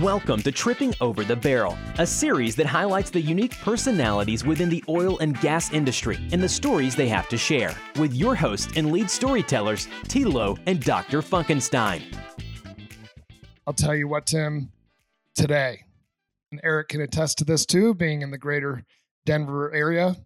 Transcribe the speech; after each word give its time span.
Welcome 0.00 0.40
to 0.42 0.52
Tripping 0.52 0.94
Over 1.00 1.24
the 1.24 1.34
Barrel, 1.34 1.76
a 1.98 2.06
series 2.06 2.54
that 2.56 2.66
highlights 2.66 3.10
the 3.10 3.20
unique 3.20 3.58
personalities 3.58 4.44
within 4.44 4.68
the 4.70 4.84
oil 4.88 5.18
and 5.18 5.38
gas 5.40 5.72
industry 5.72 6.16
and 6.32 6.40
the 6.40 6.48
stories 6.48 6.94
they 6.94 7.08
have 7.08 7.28
to 7.28 7.36
share, 7.36 7.74
with 7.98 8.14
your 8.14 8.36
hosts 8.36 8.72
and 8.76 8.92
lead 8.92 9.10
storytellers, 9.10 9.88
Tilo 10.04 10.58
and 10.66 10.80
Dr. 10.80 11.22
Funkenstein. 11.22 12.02
I'll 13.66 13.74
tell 13.74 13.94
you 13.94 14.06
what, 14.06 14.26
Tim, 14.26 14.70
today, 15.34 15.80
and 16.52 16.60
Eric 16.62 16.88
can 16.90 17.00
attest 17.00 17.38
to 17.38 17.44
this 17.44 17.66
too, 17.66 17.92
being 17.92 18.22
in 18.22 18.30
the 18.30 18.38
greater 18.38 18.84
Denver 19.26 19.72
area, 19.74 20.16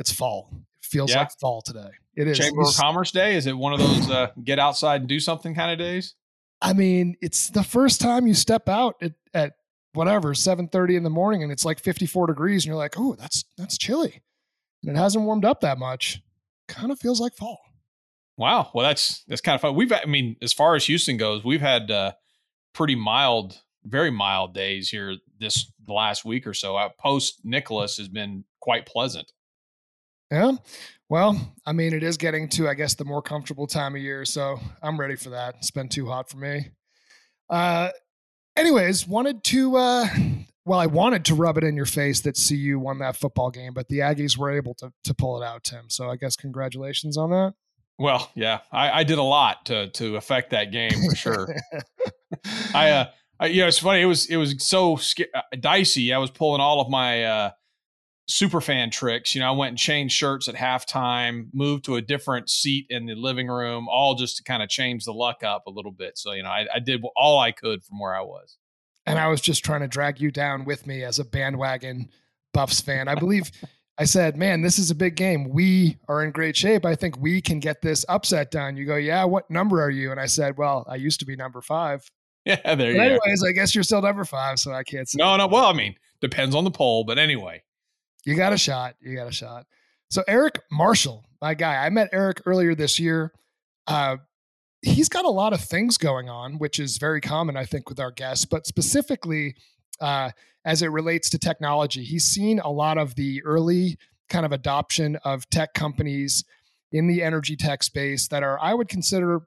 it's 0.00 0.12
fall. 0.12 0.50
It 0.52 0.86
feels 0.86 1.10
Yeah. 1.12 1.20
like 1.20 1.30
fall 1.40 1.62
today. 1.62 1.90
It 2.16 2.26
is. 2.26 2.38
Chamber 2.38 2.62
of 2.62 2.74
Commerce 2.76 3.12
Day? 3.12 3.36
Is 3.36 3.46
it 3.46 3.56
one 3.56 3.72
of 3.72 3.78
those 3.78 4.10
uh, 4.10 4.32
get 4.42 4.58
outside 4.58 5.02
and 5.02 5.08
do 5.08 5.20
something 5.20 5.54
kind 5.54 5.70
of 5.70 5.78
days? 5.78 6.16
I 6.62 6.72
mean, 6.72 7.16
it's 7.20 7.48
the 7.48 7.64
first 7.64 8.00
time 8.00 8.26
you 8.26 8.34
step 8.34 8.68
out 8.68 8.94
at, 9.02 9.12
at 9.34 9.54
whatever, 9.92 10.32
7:30 10.32 10.96
in 10.96 11.02
the 11.02 11.10
morning 11.10 11.42
and 11.42 11.50
it's 11.52 11.64
like 11.64 11.80
54 11.80 12.28
degrees 12.28 12.64
and 12.64 12.68
you're 12.68 12.76
like, 12.76 12.94
"Oh, 12.96 13.14
that's 13.14 13.44
that's 13.58 13.76
chilly." 13.76 14.22
And 14.82 14.96
it 14.96 14.98
hasn't 14.98 15.24
warmed 15.24 15.44
up 15.44 15.60
that 15.60 15.78
much. 15.78 16.22
Kind 16.68 16.90
of 16.90 16.98
feels 16.98 17.20
like 17.20 17.34
fall. 17.34 17.60
Wow. 18.36 18.70
Well, 18.74 18.86
that's 18.86 19.24
that's 19.28 19.40
kind 19.40 19.54
of 19.54 19.60
fun. 19.60 19.74
We've, 19.74 19.92
I 19.92 20.04
mean, 20.06 20.36
as 20.40 20.52
far 20.52 20.74
as 20.74 20.86
Houston 20.86 21.16
goes, 21.16 21.44
we've 21.44 21.60
had 21.60 21.90
uh, 21.90 22.12
pretty 22.72 22.94
mild, 22.94 23.60
very 23.84 24.10
mild 24.10 24.54
days 24.54 24.88
here 24.88 25.16
this 25.38 25.70
last 25.86 26.24
week 26.24 26.46
or 26.46 26.54
so. 26.54 26.88
Post 26.98 27.40
Nicholas 27.44 27.96
has 27.98 28.08
been 28.08 28.44
quite 28.60 28.86
pleasant. 28.86 29.32
Yeah. 30.32 30.52
Well, 31.10 31.54
I 31.66 31.72
mean, 31.72 31.92
it 31.92 32.02
is 32.02 32.16
getting 32.16 32.48
to, 32.50 32.68
I 32.68 32.74
guess, 32.74 32.94
the 32.94 33.04
more 33.04 33.20
comfortable 33.20 33.66
time 33.66 33.94
of 33.94 34.00
year. 34.00 34.24
So 34.24 34.58
I'm 34.82 34.98
ready 34.98 35.14
for 35.14 35.28
that. 35.30 35.56
It's 35.58 35.70
been 35.70 35.90
too 35.90 36.06
hot 36.06 36.30
for 36.30 36.38
me. 36.38 36.70
Uh, 37.50 37.90
anyways, 38.56 39.06
wanted 39.06 39.44
to, 39.44 39.76
uh, 39.76 40.06
well, 40.64 40.80
I 40.80 40.86
wanted 40.86 41.26
to 41.26 41.34
rub 41.34 41.58
it 41.58 41.64
in 41.64 41.76
your 41.76 41.84
face 41.84 42.22
that 42.22 42.42
CU 42.48 42.78
won 42.78 42.98
that 43.00 43.16
football 43.16 43.50
game, 43.50 43.74
but 43.74 43.88
the 43.88 43.98
Aggies 43.98 44.38
were 44.38 44.50
able 44.50 44.72
to, 44.76 44.90
to 45.04 45.12
pull 45.12 45.40
it 45.40 45.44
out, 45.44 45.64
Tim. 45.64 45.90
So 45.90 46.08
I 46.08 46.16
guess 46.16 46.34
congratulations 46.34 47.18
on 47.18 47.28
that. 47.30 47.52
Well, 47.98 48.30
yeah, 48.34 48.60
I, 48.72 49.00
I 49.00 49.04
did 49.04 49.18
a 49.18 49.22
lot 49.22 49.66
to 49.66 49.88
to 49.90 50.16
affect 50.16 50.50
that 50.50 50.72
game 50.72 50.92
for 51.10 51.14
sure. 51.14 51.56
I, 52.74 52.90
uh, 52.90 53.10
I, 53.38 53.46
you 53.46 53.60
know, 53.60 53.68
it's 53.68 53.78
funny. 53.78 54.00
It 54.00 54.06
was 54.06 54.26
it 54.26 54.36
was 54.36 54.66
so 54.66 54.96
uh, 54.96 55.40
dicey. 55.60 56.12
I 56.12 56.18
was 56.18 56.30
pulling 56.30 56.62
all 56.62 56.80
of 56.80 56.88
my 56.88 57.24
uh, 57.24 57.50
super 58.32 58.60
fan 58.60 58.90
tricks. 58.90 59.34
You 59.34 59.40
know, 59.40 59.48
I 59.48 59.56
went 59.56 59.70
and 59.70 59.78
changed 59.78 60.14
shirts 60.14 60.48
at 60.48 60.54
halftime, 60.54 61.48
moved 61.52 61.84
to 61.86 61.96
a 61.96 62.02
different 62.02 62.48
seat 62.50 62.86
in 62.90 63.06
the 63.06 63.14
living 63.14 63.48
room, 63.48 63.86
all 63.88 64.14
just 64.14 64.36
to 64.38 64.42
kind 64.42 64.62
of 64.62 64.68
change 64.68 65.04
the 65.04 65.12
luck 65.12 65.42
up 65.44 65.66
a 65.66 65.70
little 65.70 65.92
bit. 65.92 66.18
So 66.18 66.32
you 66.32 66.42
know, 66.42 66.48
I, 66.50 66.66
I 66.74 66.78
did 66.78 67.02
all 67.16 67.38
I 67.38 67.52
could 67.52 67.82
from 67.84 67.98
where 68.00 68.14
I 68.14 68.22
was. 68.22 68.58
and 69.06 69.18
I 69.18 69.28
was 69.28 69.40
just 69.40 69.64
trying 69.64 69.80
to 69.80 69.88
drag 69.88 70.20
you 70.20 70.30
down 70.30 70.64
with 70.64 70.86
me 70.86 71.02
as 71.04 71.18
a 71.18 71.24
bandwagon 71.24 72.08
Buffs 72.54 72.80
fan. 72.80 73.08
I 73.08 73.14
believe 73.14 73.50
I 73.98 74.04
said, 74.04 74.36
"Man, 74.36 74.62
this 74.62 74.78
is 74.78 74.90
a 74.90 74.94
big 74.94 75.16
game. 75.16 75.50
We 75.50 75.98
are 76.08 76.24
in 76.24 76.30
great 76.32 76.56
shape. 76.56 76.84
I 76.86 76.94
think 76.94 77.18
we 77.18 77.40
can 77.42 77.60
get 77.60 77.82
this 77.82 78.04
upset 78.08 78.50
done." 78.50 78.76
You 78.76 78.86
go, 78.86 78.96
"Yeah, 78.96 79.24
what 79.24 79.50
number 79.50 79.82
are 79.82 79.90
you?" 79.90 80.10
And 80.10 80.18
I 80.20 80.26
said, 80.26 80.56
"Well, 80.56 80.84
I 80.88 80.96
used 80.96 81.20
to 81.20 81.26
be 81.26 81.36
number 81.36 81.60
5." 81.60 82.10
Yeah, 82.44 82.56
there 82.74 82.76
But 82.76 82.84
you 82.86 82.94
go. 82.94 83.00
anyways, 83.02 83.44
I 83.46 83.52
guess 83.52 83.74
you're 83.74 83.84
still 83.84 84.02
number 84.02 84.24
5, 84.24 84.58
so 84.58 84.72
I 84.72 84.82
can't 84.82 85.08
say. 85.08 85.16
No, 85.18 85.36
no. 85.36 85.46
Well, 85.46 85.66
I 85.66 85.72
mean, 85.74 85.94
depends 86.20 86.54
on 86.56 86.64
the 86.64 86.70
poll, 86.72 87.04
but 87.04 87.16
anyway. 87.18 87.62
You 88.24 88.36
got 88.36 88.52
a 88.52 88.58
shot. 88.58 88.94
You 89.00 89.16
got 89.16 89.26
a 89.26 89.32
shot. 89.32 89.66
So 90.10 90.22
Eric 90.28 90.60
Marshall, 90.70 91.24
my 91.40 91.54
guy, 91.54 91.84
I 91.84 91.90
met 91.90 92.10
Eric 92.12 92.42
earlier 92.46 92.74
this 92.74 93.00
year. 93.00 93.32
Uh, 93.86 94.18
he's 94.82 95.08
got 95.08 95.24
a 95.24 95.30
lot 95.30 95.52
of 95.52 95.60
things 95.60 95.96
going 95.96 96.28
on, 96.28 96.58
which 96.58 96.78
is 96.78 96.98
very 96.98 97.20
common, 97.20 97.56
I 97.56 97.64
think, 97.64 97.88
with 97.88 97.98
our 97.98 98.10
guests, 98.10 98.44
but 98.44 98.66
specifically 98.66 99.54
uh, 100.00 100.30
as 100.64 100.82
it 100.82 100.88
relates 100.88 101.30
to 101.30 101.38
technology. 101.38 102.04
He's 102.04 102.24
seen 102.24 102.60
a 102.60 102.70
lot 102.70 102.98
of 102.98 103.14
the 103.14 103.42
early 103.44 103.96
kind 104.28 104.44
of 104.44 104.52
adoption 104.52 105.16
of 105.24 105.48
tech 105.50 105.74
companies 105.74 106.44
in 106.92 107.06
the 107.06 107.22
energy 107.22 107.56
tech 107.56 107.82
space 107.82 108.28
that 108.28 108.42
are, 108.42 108.58
I 108.60 108.74
would 108.74 108.88
consider, 108.88 109.40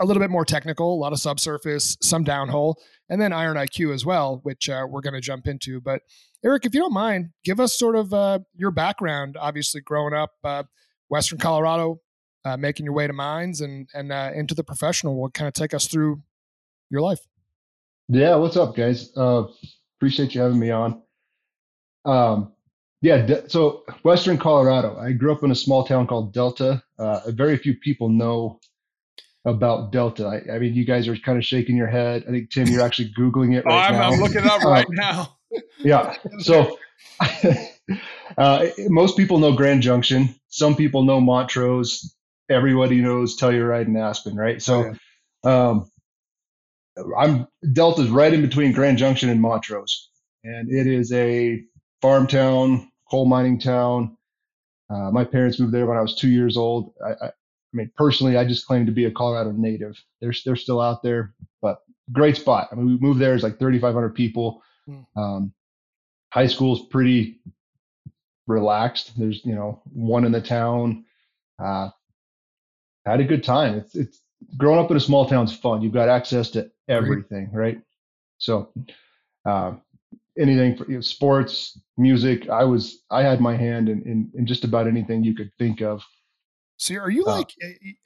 a 0.00 0.04
little 0.04 0.22
bit 0.22 0.30
more 0.30 0.44
technical, 0.44 0.94
a 0.94 0.96
lot 0.96 1.12
of 1.12 1.20
subsurface, 1.20 1.96
some 2.00 2.24
downhole, 2.24 2.76
and 3.08 3.20
then 3.20 3.32
Iron 3.32 3.56
IQ 3.56 3.92
as 3.92 4.04
well, 4.04 4.40
which 4.42 4.70
uh, 4.70 4.86
we're 4.88 5.02
going 5.02 5.14
to 5.14 5.20
jump 5.20 5.46
into. 5.46 5.80
But 5.80 6.02
Eric, 6.44 6.66
if 6.66 6.74
you 6.74 6.80
don't 6.80 6.92
mind, 6.92 7.30
give 7.44 7.58
us 7.60 7.76
sort 7.78 7.96
of 7.96 8.12
uh, 8.12 8.40
your 8.54 8.70
background. 8.70 9.36
Obviously, 9.40 9.80
growing 9.80 10.12
up 10.12 10.32
uh, 10.44 10.64
Western 11.08 11.38
Colorado, 11.38 12.00
uh, 12.44 12.56
making 12.56 12.84
your 12.84 12.94
way 12.94 13.06
to 13.06 13.12
mines 13.12 13.60
and 13.60 13.88
and 13.94 14.12
uh, 14.12 14.30
into 14.34 14.54
the 14.54 14.64
professional 14.64 15.14
world. 15.16 15.32
Kind 15.34 15.48
of 15.48 15.54
take 15.54 15.72
us 15.72 15.86
through 15.86 16.22
your 16.90 17.00
life. 17.00 17.20
Yeah, 18.08 18.36
what's 18.36 18.56
up, 18.58 18.76
guys? 18.76 19.10
Uh, 19.16 19.44
appreciate 19.98 20.34
you 20.34 20.42
having 20.42 20.58
me 20.58 20.70
on. 20.70 21.00
Um, 22.04 22.52
yeah, 23.00 23.18
de- 23.24 23.48
so 23.48 23.84
Western 24.02 24.36
Colorado. 24.36 24.98
I 24.98 25.12
grew 25.12 25.32
up 25.32 25.42
in 25.42 25.50
a 25.50 25.54
small 25.54 25.84
town 25.84 26.06
called 26.06 26.34
Delta. 26.34 26.82
Uh, 26.98 27.20
very 27.28 27.56
few 27.56 27.74
people 27.78 28.10
know 28.10 28.60
about 29.46 29.92
Delta. 29.92 30.26
I, 30.26 30.54
I 30.54 30.58
mean, 30.58 30.74
you 30.74 30.84
guys 30.84 31.08
are 31.08 31.16
kind 31.16 31.38
of 31.38 31.44
shaking 31.44 31.76
your 31.76 31.86
head. 31.86 32.24
I 32.28 32.30
think 32.30 32.50
Tim, 32.50 32.66
you're 32.68 32.82
actually 32.82 33.12
googling 33.18 33.56
it 33.56 33.64
Oh, 33.66 33.70
right 33.70 33.90
I'm, 33.90 33.94
now. 33.94 34.10
I'm 34.10 34.20
looking 34.20 34.38
it 34.38 34.46
up 34.46 34.62
Uh, 34.64 34.68
right 34.70 34.86
now. 34.90 35.36
Yeah. 35.78 36.16
So 36.40 36.78
uh, 38.38 38.66
most 38.88 39.16
people 39.16 39.38
know 39.38 39.52
Grand 39.52 39.82
Junction. 39.82 40.34
Some 40.48 40.76
people 40.76 41.02
know 41.02 41.20
Montrose. 41.20 42.14
Everybody 42.50 43.00
knows 43.00 43.38
Telluride 43.38 43.86
and 43.86 43.96
Aspen, 43.96 44.36
right? 44.36 44.60
So 44.60 44.94
um, 45.44 45.90
I'm 47.18 47.46
Delta's 47.72 48.10
right 48.10 48.32
in 48.32 48.42
between 48.42 48.72
Grand 48.72 48.98
Junction 48.98 49.28
and 49.28 49.40
Montrose, 49.40 50.10
and 50.42 50.70
it 50.70 50.86
is 50.86 51.12
a 51.12 51.62
farm 52.02 52.26
town, 52.26 52.90
coal 53.10 53.26
mining 53.26 53.58
town. 53.58 54.16
Uh, 54.90 55.10
my 55.10 55.24
parents 55.24 55.58
moved 55.58 55.72
there 55.72 55.86
when 55.86 55.96
I 55.96 56.02
was 56.02 56.14
two 56.14 56.28
years 56.28 56.56
old. 56.56 56.92
I, 57.04 57.10
I, 57.12 57.26
I 57.28 57.30
mean, 57.72 57.90
personally, 57.96 58.36
I 58.36 58.44
just 58.44 58.66
claim 58.66 58.86
to 58.86 58.92
be 58.92 59.06
a 59.06 59.10
Colorado 59.10 59.52
native. 59.52 60.00
They're 60.20 60.34
they're 60.44 60.56
still 60.56 60.80
out 60.80 61.02
there, 61.02 61.34
but 61.62 61.78
great 62.12 62.36
spot. 62.36 62.68
I 62.70 62.74
mean, 62.76 62.86
we 62.86 62.98
moved 62.98 63.20
there. 63.20 63.34
It's 63.34 63.42
like 63.42 63.58
3,500 63.58 64.14
people. 64.14 64.62
Hmm. 64.86 65.20
Um, 65.20 65.52
high 66.30 66.46
school's 66.46 66.86
pretty 66.86 67.40
relaxed. 68.46 69.12
There's 69.18 69.44
you 69.44 69.54
know 69.54 69.82
one 69.92 70.24
in 70.24 70.32
the 70.32 70.40
town. 70.40 71.04
Uh, 71.58 71.90
had 73.06 73.20
a 73.20 73.24
good 73.24 73.44
time. 73.44 73.76
It's 73.76 73.94
it's 73.94 74.20
growing 74.56 74.82
up 74.84 74.90
in 74.90 74.96
a 74.96 75.00
small 75.00 75.26
town's 75.26 75.56
fun. 75.56 75.82
You've 75.82 75.92
got 75.92 76.08
access 76.08 76.50
to 76.50 76.70
everything, 76.88 77.50
right? 77.52 77.80
So, 78.38 78.72
uh, 79.46 79.74
anything 80.38 80.76
for 80.76 80.88
you 80.88 80.96
know, 80.96 81.00
sports, 81.00 81.78
music. 81.96 82.48
I 82.48 82.64
was 82.64 83.02
I 83.10 83.22
had 83.22 83.40
my 83.40 83.56
hand 83.56 83.88
in, 83.88 84.02
in 84.02 84.30
in 84.34 84.46
just 84.46 84.64
about 84.64 84.86
anything 84.86 85.24
you 85.24 85.34
could 85.34 85.52
think 85.58 85.80
of. 85.80 86.02
So 86.76 86.96
are 86.96 87.10
you 87.10 87.24
Uh, 87.24 87.36
like, 87.38 87.50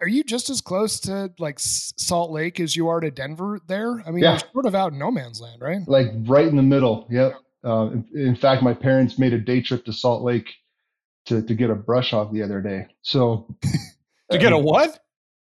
are 0.01 0.09
you 0.09 0.23
just 0.25 0.51
as 0.51 0.61
close 0.61 1.01
to 1.01 1.33
like 1.39 1.59
Salt 1.59 2.31
Lake 2.31 2.61
as 2.61 2.77
you 2.77 2.89
are 2.89 3.01
to 3.01 3.11
Denver? 3.11 3.61
There, 3.67 4.03
I 4.07 4.11
mean, 4.11 4.23
Yeah. 4.25 4.33
you're 4.33 4.53
sort 4.53 4.67
of 4.67 4.75
out 4.75 4.93
in 4.93 4.99
no 4.99 5.11
man's 5.11 5.41
land, 5.41 5.61
right? 5.63 5.81
Like 5.87 6.09
right 6.27 6.47
in 6.47 6.57
the 6.57 6.63
middle. 6.63 7.07
Yep. 7.11 7.33
Uh, 7.65 7.91
in, 7.93 8.07
in 8.15 8.37
fact, 8.37 8.63
my 8.63 8.75
parents 8.75 9.19
made 9.19 9.33
a 9.33 9.39
day 9.39 9.61
trip 9.63 9.85
to 9.87 9.93
Salt 9.93 10.23
Lake 10.23 10.53
to 11.27 11.43
to 11.43 11.55
get 11.55 11.71
a 11.71 11.75
brush 11.75 12.11
hog 12.11 12.33
the 12.33 12.43
other 12.43 12.61
day. 12.61 12.87
So 13.03 13.47
To 14.31 14.39
get 14.39 14.53
a 14.53 14.59
what? 14.59 15.01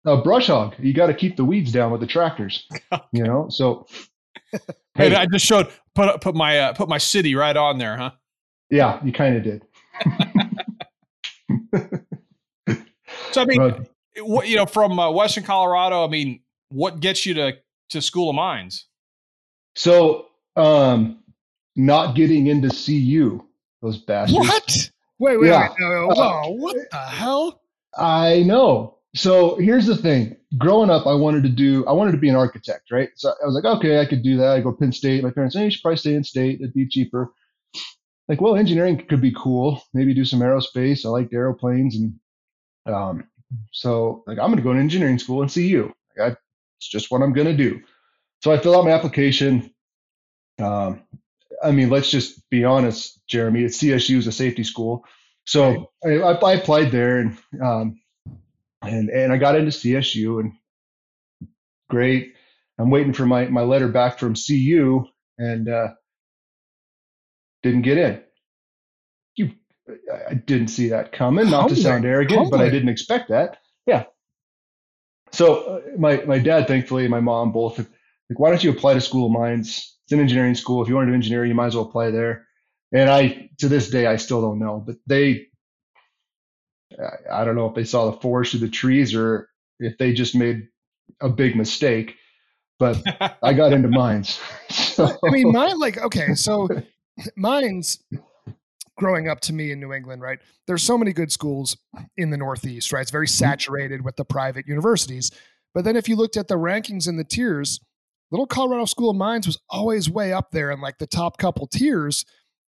a 0.05 0.17
brush 0.21 0.47
hog, 0.47 0.75
you 0.79 0.93
got 0.93 1.07
to 1.07 1.13
keep 1.13 1.37
the 1.37 1.45
weeds 1.45 1.71
down 1.71 1.91
with 1.91 2.01
the 2.01 2.07
tractors. 2.07 2.67
You 3.13 3.23
know. 3.23 3.47
So 3.49 3.87
Hey, 4.95 5.15
I 5.15 5.25
just 5.25 5.45
showed 5.45 5.69
put 5.95 6.19
put 6.21 6.35
my 6.35 6.59
uh, 6.59 6.73
put 6.73 6.87
my 6.89 6.97
city 6.99 7.33
right 7.35 7.55
on 7.57 7.77
there, 7.79 7.97
huh? 7.97 8.11
yeah, 8.69 9.03
you 9.03 9.11
kind 9.13 9.35
of 9.37 9.43
did. 9.43 9.63
So 13.33 13.41
I 13.41 13.45
mean, 13.45 13.87
what 14.19 14.47
you 14.47 14.55
know 14.55 14.65
from 14.65 14.99
uh, 14.99 15.11
Western 15.11 15.43
Colorado. 15.43 16.03
I 16.05 16.07
mean, 16.07 16.41
what 16.69 16.99
gets 16.99 17.25
you 17.25 17.33
to 17.35 17.53
to 17.89 18.01
School 18.01 18.29
of 18.29 18.35
Mines? 18.35 18.85
So, 19.75 20.27
um, 20.55 21.19
not 21.75 22.15
getting 22.15 22.47
into 22.47 22.69
CU, 22.69 23.43
those 23.81 23.97
bastards. 23.97 24.47
What? 24.47 24.91
Wait, 25.19 25.37
wait, 25.39 25.47
Yeah. 25.47 25.69
wait. 25.69 25.77
No, 25.79 25.89
no, 25.89 26.09
Uh, 26.09 26.47
what 26.49 26.75
the 26.91 26.97
hell? 26.97 27.61
I 27.97 28.43
know. 28.43 28.97
So 29.15 29.55
here's 29.57 29.85
the 29.85 29.95
thing. 29.95 30.35
Growing 30.57 30.89
up, 30.89 31.05
I 31.07 31.13
wanted 31.13 31.43
to 31.43 31.49
do. 31.49 31.85
I 31.87 31.91
wanted 31.91 32.11
to 32.13 32.17
be 32.17 32.29
an 32.29 32.35
architect, 32.35 32.91
right? 32.91 33.09
So 33.15 33.29
I 33.29 33.45
was 33.45 33.55
like, 33.55 33.65
okay, 33.77 33.99
I 33.99 34.05
could 34.05 34.23
do 34.23 34.37
that. 34.37 34.53
I 34.55 34.59
go 34.61 34.71
Penn 34.73 34.91
State. 34.91 35.23
My 35.23 35.31
parents, 35.31 35.55
hey, 35.55 35.65
you 35.65 35.71
should 35.71 35.81
probably 35.81 35.97
stay 35.97 36.13
in 36.15 36.23
state. 36.23 36.59
It'd 36.61 36.73
be 36.73 36.87
cheaper. 36.87 37.31
Like, 38.27 38.41
well, 38.41 38.55
engineering 38.55 39.03
could 39.07 39.21
be 39.21 39.33
cool. 39.37 39.81
Maybe 39.93 40.13
do 40.13 40.25
some 40.25 40.39
aerospace. 40.39 41.05
I 41.05 41.09
liked 41.09 41.33
aeroplanes, 41.33 41.95
and 41.95 42.13
um, 42.85 43.25
so 43.71 44.23
like 44.27 44.39
I'm 44.39 44.47
going 44.47 44.57
to 44.57 44.63
go 44.63 44.73
to 44.73 44.79
engineering 44.79 45.19
school 45.19 45.41
and 45.41 45.53
CU. 45.53 45.91
Like, 46.17 46.31
I, 46.31 46.35
it's 46.77 46.89
just 46.89 47.11
what 47.11 47.21
I'm 47.21 47.33
going 47.33 47.47
to 47.47 47.55
do. 47.55 47.81
So 48.43 48.51
I 48.51 48.57
fill 48.57 48.77
out 48.77 48.85
my 48.85 48.91
application. 48.91 49.71
Um, 50.61 51.03
I 51.63 51.71
mean, 51.71 51.89
let's 51.89 52.11
just 52.11 52.49
be 52.49 52.65
honest, 52.65 53.21
Jeremy. 53.27 53.63
It's 53.63 53.77
CSU 53.77 54.17
is 54.17 54.27
a 54.27 54.31
safety 54.31 54.63
school, 54.63 55.05
so 55.45 55.91
I, 56.05 56.17
I, 56.17 56.33
I 56.33 56.53
applied 56.53 56.91
there 56.91 57.19
and 57.19 57.37
um, 57.61 58.01
and 58.81 59.09
and 59.09 59.31
I 59.31 59.37
got 59.37 59.55
into 59.55 59.71
CSU 59.71 60.39
and 60.41 60.53
great. 61.89 62.33
I'm 62.77 62.89
waiting 62.89 63.13
for 63.13 63.25
my 63.25 63.45
my 63.45 63.61
letter 63.61 63.87
back 63.87 64.19
from 64.19 64.35
CU, 64.35 65.05
and 65.37 65.69
uh, 65.69 65.89
didn't 67.61 67.83
get 67.83 67.97
in. 67.97 68.21
I 70.29 70.33
didn't 70.35 70.69
see 70.69 70.89
that 70.89 71.11
coming. 71.11 71.49
Not 71.49 71.69
to 71.69 71.75
sound 71.75 72.05
arrogant, 72.05 72.51
but 72.51 72.61
I 72.61 72.69
didn't 72.69 72.89
expect 72.89 73.29
that. 73.29 73.57
Yeah. 73.85 74.05
So 75.31 75.63
uh, 75.63 75.81
my 75.97 76.23
my 76.25 76.39
dad, 76.39 76.67
thankfully, 76.67 77.03
and 77.03 77.11
my 77.11 77.19
mom 77.19 77.51
both 77.51 77.79
like, 78.29 78.39
why 78.39 78.49
don't 78.49 78.63
you 78.63 78.71
apply 78.71 78.93
to 78.93 79.01
School 79.01 79.27
of 79.27 79.31
Mines? 79.31 79.97
It's 80.05 80.11
an 80.11 80.19
engineering 80.19 80.55
school. 80.55 80.81
If 80.81 80.89
you 80.89 80.95
want 80.95 81.07
to 81.07 81.11
do 81.11 81.15
engineering, 81.15 81.49
you 81.49 81.55
might 81.55 81.67
as 81.67 81.75
well 81.75 81.85
apply 81.85 82.11
there. 82.11 82.47
And 82.91 83.09
I, 83.09 83.49
to 83.59 83.67
this 83.67 83.89
day, 83.89 84.05
I 84.05 84.17
still 84.17 84.41
don't 84.41 84.59
know. 84.59 84.83
But 84.85 84.97
they, 85.07 85.47
I 87.31 87.43
don't 87.43 87.55
know 87.55 87.67
if 87.67 87.75
they 87.75 87.83
saw 87.83 88.09
the 88.09 88.19
forest 88.19 88.53
of 88.53 88.59
the 88.59 88.69
trees 88.69 89.15
or 89.15 89.49
if 89.79 89.97
they 89.97 90.13
just 90.13 90.35
made 90.35 90.67
a 91.21 91.29
big 91.29 91.55
mistake. 91.55 92.15
But 92.79 93.01
I 93.43 93.53
got 93.53 93.73
into 93.73 93.89
mines. 93.89 94.39
So. 94.93 95.05
I 95.25 95.31
mean, 95.31 95.51
mine 95.51 95.79
like 95.79 95.97
okay, 95.97 96.35
so 96.35 96.69
mines 97.35 97.97
growing 98.97 99.27
up 99.27 99.39
to 99.41 99.53
me 99.53 99.71
in 99.71 99.79
New 99.79 99.93
England, 99.93 100.21
right? 100.21 100.39
There's 100.67 100.83
so 100.83 100.97
many 100.97 101.13
good 101.13 101.31
schools 101.31 101.77
in 102.17 102.29
the 102.29 102.37
Northeast, 102.37 102.91
right? 102.91 103.01
It's 103.01 103.11
very 103.11 103.27
mm-hmm. 103.27 103.45
saturated 103.45 104.03
with 104.03 104.15
the 104.15 104.25
private 104.25 104.67
universities. 104.67 105.31
But 105.73 105.85
then 105.85 105.95
if 105.95 106.07
you 106.07 106.15
looked 106.15 106.37
at 106.37 106.47
the 106.47 106.55
rankings 106.55 107.07
and 107.07 107.17
the 107.17 107.23
tiers, 107.23 107.79
Little 108.31 108.47
Colorado 108.47 108.85
School 108.85 109.09
of 109.09 109.15
Mines 109.15 109.47
was 109.47 109.59
always 109.69 110.09
way 110.09 110.33
up 110.33 110.51
there 110.51 110.71
in 110.71 110.81
like 110.81 110.97
the 110.97 111.07
top 111.07 111.37
couple 111.37 111.67
tiers 111.67 112.25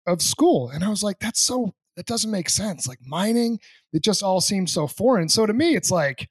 of 0.08 0.22
school. 0.22 0.70
And 0.70 0.84
I 0.84 0.90
was 0.90 1.04
like, 1.04 1.20
that's 1.20 1.40
so, 1.40 1.74
that 1.96 2.06
doesn't 2.06 2.32
make 2.32 2.50
sense. 2.50 2.88
Like 2.88 3.00
mining, 3.06 3.60
it 3.94 4.04
just 4.04 4.24
all 4.24 4.42
seems 4.42 4.72
so 4.72 4.88
foreign. 4.88 5.30
So 5.30 5.46
to 5.46 5.54
me, 5.54 5.76
it's 5.76 5.92
like, 5.92 6.30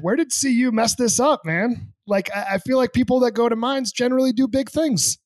where 0.00 0.16
did 0.16 0.30
CU 0.32 0.70
mess 0.70 0.94
this 0.94 1.18
up, 1.18 1.44
man? 1.44 1.92
Like, 2.06 2.30
I, 2.34 2.58
feel 2.58 2.76
like 2.76 2.92
people 2.92 3.20
that 3.20 3.32
go 3.32 3.48
to 3.48 3.56
mines 3.56 3.92
generally 3.92 4.32
do 4.32 4.46
big 4.46 4.70
things. 4.70 5.18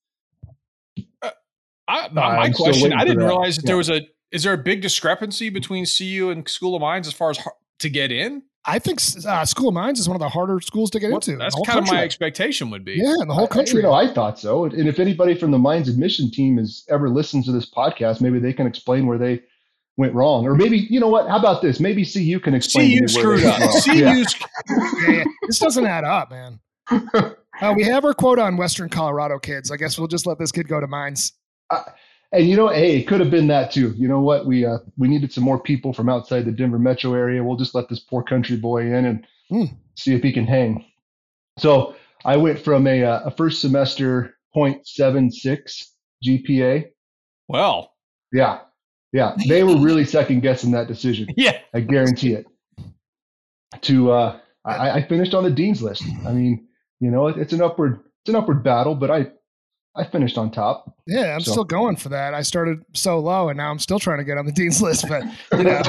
Uh, 1.89 1.93
I, 1.93 2.09
my 2.13 2.23
I'm 2.39 2.53
question, 2.53 2.93
I 2.93 3.05
didn't 3.05 3.25
realize 3.25 3.57
that 3.57 3.65
yeah. 3.65 3.69
there 3.69 3.77
was 3.77 3.91
a, 3.91 4.03
is 4.33 4.43
there 4.43 4.53
a 4.53 4.59
big 4.59 4.83
discrepancy 4.83 5.51
between 5.51 5.87
CU 5.87 6.31
and 6.31 6.49
School 6.49 6.75
of 6.75 6.81
Mines 6.81 7.07
as 7.07 7.13
far 7.13 7.31
as 7.31 7.39
to 7.79 7.89
get 7.89 8.11
in? 8.11 8.43
I 8.69 8.81
think 8.81 9.01
uh, 9.25 9.45
School 9.45 9.69
of 9.69 9.75
Mines 9.75 10.01
is 10.01 10.09
one 10.09 10.17
of 10.17 10.21
the 10.21 10.29
harder 10.29 10.61
schools 10.61 10.91
to 10.91 10.99
get 10.99 11.11
well, 11.11 11.19
into. 11.19 11.37
That's 11.37 11.55
kind 11.55 11.67
country. 11.67 11.83
of 11.83 11.95
my 11.95 12.03
expectation 12.03 12.69
would 12.71 12.85
be. 12.85 12.95
Yeah, 12.95 13.15
in 13.21 13.29
the 13.29 13.35
whole 13.35 13.47
country. 13.47 13.75
I, 13.75 13.77
you 13.77 13.83
know, 13.83 13.93
I 13.93 14.13
thought 14.13 14.41
so. 14.41 14.65
And 14.65 14.89
if 14.89 14.99
anybody 14.99 15.37
from 15.37 15.53
the 15.53 15.59
Mines 15.59 15.89
admission 15.89 16.31
team 16.33 16.57
has 16.57 16.85
ever 16.89 17.09
listened 17.09 17.45
to 17.45 17.53
this 17.53 17.71
podcast, 17.71 18.21
maybe 18.21 18.41
they 18.41 18.53
can 18.53 18.67
explain 18.67 19.07
where 19.07 19.19
they 19.19 19.43
went 19.97 20.15
wrong. 20.15 20.47
Or 20.47 20.57
maybe, 20.57 20.79
you 20.79 20.99
know 20.99 21.09
what? 21.09 21.29
How 21.29 21.39
about 21.39 21.63
this? 21.63 21.79
Maybe 21.79 22.05
CU 22.05 22.41
can 22.41 22.55
explain 22.55 22.99
CU 22.99 23.09
screwed 23.09 23.45
up. 23.45 23.61
CU 23.85 23.95
yeah. 23.95 24.25
yeah, 25.09 25.25
this 25.47 25.61
doesn't 25.61 25.87
add 25.87 26.05
up, 26.05 26.31
man. 26.31 26.61
Uh, 27.59 27.73
we 27.75 27.83
have 27.83 28.05
our 28.05 28.13
quote 28.13 28.39
on 28.39 28.59
Western 28.59 28.87
Colorado 28.87 29.39
kids. 29.39 29.71
I 29.71 29.79
guess 29.79 29.99
we'll 29.99 30.09
just 30.09 30.27
let 30.27 30.39
this 30.39 30.53
kid 30.53 30.69
go 30.69 30.79
to 30.79 30.87
Mines. 30.87 31.33
Uh, 31.71 31.83
and 32.33 32.49
you 32.49 32.57
know, 32.57 32.69
hey, 32.69 32.99
it 32.99 33.07
could 33.07 33.21
have 33.21 33.31
been 33.31 33.49
that 33.49 33.71
too. 33.71 33.95
You 33.97 34.09
know 34.09 34.21
what? 34.21 34.47
We 34.47 34.67
uh, 34.67 34.79
we 34.97 35.09
needed 35.09 35.33
some 35.33 35.45
more 35.45 35.59
people 35.59 35.93
from 35.93 36.09
outside 36.09 36.45
the 36.45 36.53
Denver 36.53 36.79
metro 36.79 37.15
area. 37.15 37.43
We'll 37.43 37.57
just 37.57 37.75
let 37.75 37.89
this 37.89 38.01
poor 38.01 38.23
country 38.23 38.57
boy 38.57 38.83
in 38.83 39.05
and 39.05 39.27
mm. 39.51 39.77
see 39.97 40.15
if 40.15 40.23
he 40.23 40.33
can 40.33 40.47
hang. 40.47 40.85
So 41.59 41.95
I 42.25 42.37
went 42.37 42.59
from 42.59 42.87
a, 42.87 43.05
uh, 43.05 43.21
a 43.27 43.31
first 43.31 43.61
semester 43.61 44.37
0.76 44.55 45.85
GPA. 46.27 46.91
Well, 47.49 47.93
yeah, 48.33 48.61
yeah, 49.13 49.35
they 49.49 49.63
were 49.63 49.79
really 49.79 50.05
second 50.19 50.41
guessing 50.41 50.73
that 50.73 50.89
decision. 50.89 51.29
Yeah, 51.37 51.59
I 51.73 51.81
guarantee 51.81 52.33
it. 52.33 52.47
To 53.83 54.11
uh, 54.11 54.41
I, 54.65 54.91
I 54.91 55.03
finished 55.09 55.35
on 55.35 55.45
the 55.45 55.51
dean's 55.51 55.83
list. 55.83 56.03
I 56.27 56.33
mean, 56.33 56.67
you 57.01 57.11
know, 57.11 57.29
it's 57.29 57.53
an 57.53 57.63
upward 57.63 58.01
it's 58.23 58.31
an 58.31 58.37
upward 58.37 58.65
battle, 58.65 58.95
but 58.95 59.11
I 59.11 59.29
I 59.97 60.05
finished 60.05 60.37
on 60.37 60.51
top. 60.51 60.95
Yeah, 61.07 61.35
I'm 61.35 61.41
so. 61.41 61.53
still 61.53 61.65
going 61.65 61.97
for 61.97 62.11
that. 62.11 62.35
I 62.35 62.43
started 62.43 62.85
so 62.93 63.19
low, 63.19 63.49
and 63.49 63.57
now 63.57 63.71
I'm 63.71 63.79
still 63.79 63.99
trying 63.99 64.19
to 64.19 64.25
get 64.25 64.37
on 64.37 64.45
the 64.45 64.53
dean's 64.57 64.83
list. 64.83 65.07
But 65.09 65.25
you 65.53 65.65
know, 65.65 65.83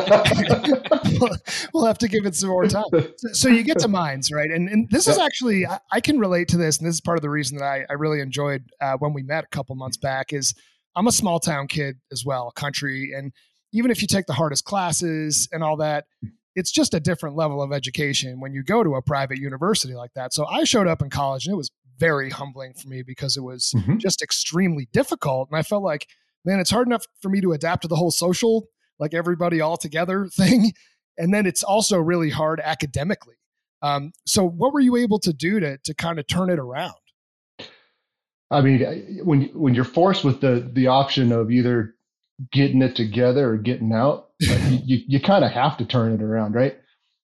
we'll, 1.73 1.85
have 1.85 1.97
to 1.97 2.07
give 2.07 2.25
it 2.25 2.35
some 2.35 2.49
more 2.49 2.65
time. 2.67 2.85
So, 2.91 3.29
so 3.33 3.49
you 3.49 3.63
get 3.63 3.79
to 3.79 3.87
mines, 3.87 4.31
right? 4.31 4.49
And 4.49 4.69
and 4.69 4.89
this 4.89 5.07
is 5.07 5.17
actually 5.17 5.65
I, 5.65 5.79
I, 5.91 6.01
can 6.01 6.19
relate 6.19 6.47
to 6.49 6.57
this, 6.57 6.77
and 6.77 6.87
this 6.87 6.95
is 6.95 7.01
part 7.01 7.17
of 7.17 7.21
the 7.21 7.29
reason 7.29 7.57
that 7.57 7.65
I, 7.65 7.85
I 7.89 7.93
really 7.93 8.21
enjoyed 8.21 8.63
uh, 8.81 8.95
when 8.97 9.13
we 9.13 9.23
met 9.23 9.43
a 9.43 9.47
couple 9.47 9.75
months 9.75 9.97
back. 9.97 10.31
Is 10.31 10.53
I'm 10.95 11.07
a 11.07 11.11
small 11.11 11.39
town 11.39 11.67
kid 11.67 11.97
as 12.11 12.23
well, 12.25 12.51
country, 12.51 13.11
and 13.15 13.33
even 13.73 13.91
if 13.91 14.01
you 14.01 14.07
take 14.07 14.25
the 14.25 14.33
hardest 14.33 14.63
classes 14.63 15.49
and 15.51 15.63
all 15.63 15.77
that, 15.77 16.05
it's 16.55 16.71
just 16.71 16.93
a 16.93 16.99
different 16.99 17.35
level 17.35 17.61
of 17.61 17.71
education 17.71 18.39
when 18.39 18.53
you 18.53 18.63
go 18.63 18.83
to 18.83 18.95
a 18.95 19.01
private 19.01 19.37
university 19.37 19.93
like 19.93 20.11
that. 20.15 20.33
So 20.33 20.45
I 20.47 20.63
showed 20.63 20.87
up 20.87 21.01
in 21.01 21.09
college 21.09 21.45
and 21.45 21.53
it 21.53 21.57
was 21.57 21.69
very 21.97 22.29
humbling 22.29 22.73
for 22.73 22.87
me 22.87 23.03
because 23.03 23.37
it 23.37 23.41
was 23.41 23.73
mm-hmm. 23.75 23.97
just 23.97 24.21
extremely 24.21 24.87
difficult. 24.91 25.49
And 25.49 25.57
I 25.57 25.63
felt 25.63 25.83
like, 25.83 26.07
man, 26.45 26.59
it's 26.59 26.69
hard 26.69 26.87
enough 26.87 27.05
for 27.21 27.29
me 27.29 27.41
to 27.41 27.53
adapt 27.53 27.83
to 27.83 27.87
the 27.87 27.95
whole 27.95 28.11
social, 28.11 28.67
like 28.99 29.13
everybody 29.13 29.61
all 29.61 29.77
together 29.77 30.27
thing. 30.31 30.73
And 31.17 31.33
then 31.33 31.45
it's 31.45 31.63
also 31.63 31.97
really 31.97 32.29
hard 32.29 32.61
academically. 32.63 33.35
Um, 33.81 34.11
so 34.25 34.47
what 34.47 34.73
were 34.73 34.79
you 34.79 34.95
able 34.95 35.19
to 35.19 35.33
do 35.33 35.59
to, 35.59 35.77
to 35.77 35.93
kind 35.93 36.19
of 36.19 36.27
turn 36.27 36.49
it 36.49 36.59
around? 36.59 36.95
I 38.49 38.61
mean, 38.61 39.19
when, 39.23 39.43
when 39.53 39.75
you're 39.75 39.83
forced 39.83 40.23
with 40.23 40.41
the, 40.41 40.69
the 40.73 40.87
option 40.87 41.31
of 41.31 41.51
either 41.51 41.95
getting 42.51 42.81
it 42.81 42.95
together 42.95 43.49
or 43.49 43.57
getting 43.57 43.91
out, 43.91 44.29
you, 44.39 44.79
you, 44.83 44.97
you 45.07 45.21
kind 45.21 45.43
of 45.43 45.51
have 45.51 45.77
to 45.77 45.85
turn 45.85 46.13
it 46.13 46.21
around. 46.21 46.53
Right. 46.53 46.77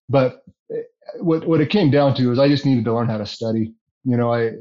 But 0.08 0.44
eh, 0.70 0.82
what, 1.20 1.46
what 1.46 1.60
it 1.60 1.70
came 1.70 1.90
down 1.90 2.14
to 2.16 2.30
is 2.30 2.38
I 2.38 2.48
just 2.48 2.66
needed 2.66 2.84
to 2.84 2.94
learn 2.94 3.08
how 3.08 3.18
to 3.18 3.26
study 3.26 3.74
you 4.04 4.16
know, 4.16 4.32
I 4.32 4.52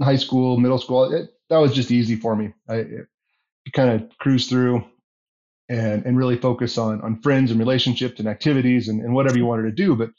high 0.00 0.16
school, 0.16 0.58
middle 0.58 0.78
school, 0.78 1.12
it, 1.12 1.30
that 1.48 1.58
was 1.58 1.72
just 1.72 1.90
easy 1.90 2.16
for 2.16 2.34
me. 2.34 2.52
I 2.68 2.84
kind 3.72 3.90
of 3.90 4.18
cruise 4.18 4.48
through 4.48 4.84
and 5.68 6.04
and 6.04 6.18
really 6.18 6.36
focus 6.36 6.76
on 6.78 7.00
on 7.02 7.20
friends 7.22 7.50
and 7.50 7.58
relationships 7.58 8.18
and 8.18 8.28
activities 8.28 8.88
and, 8.88 9.00
and 9.00 9.14
whatever 9.14 9.38
you 9.38 9.46
wanted 9.46 9.64
to 9.64 9.72
do. 9.72 9.96
But 9.96 10.10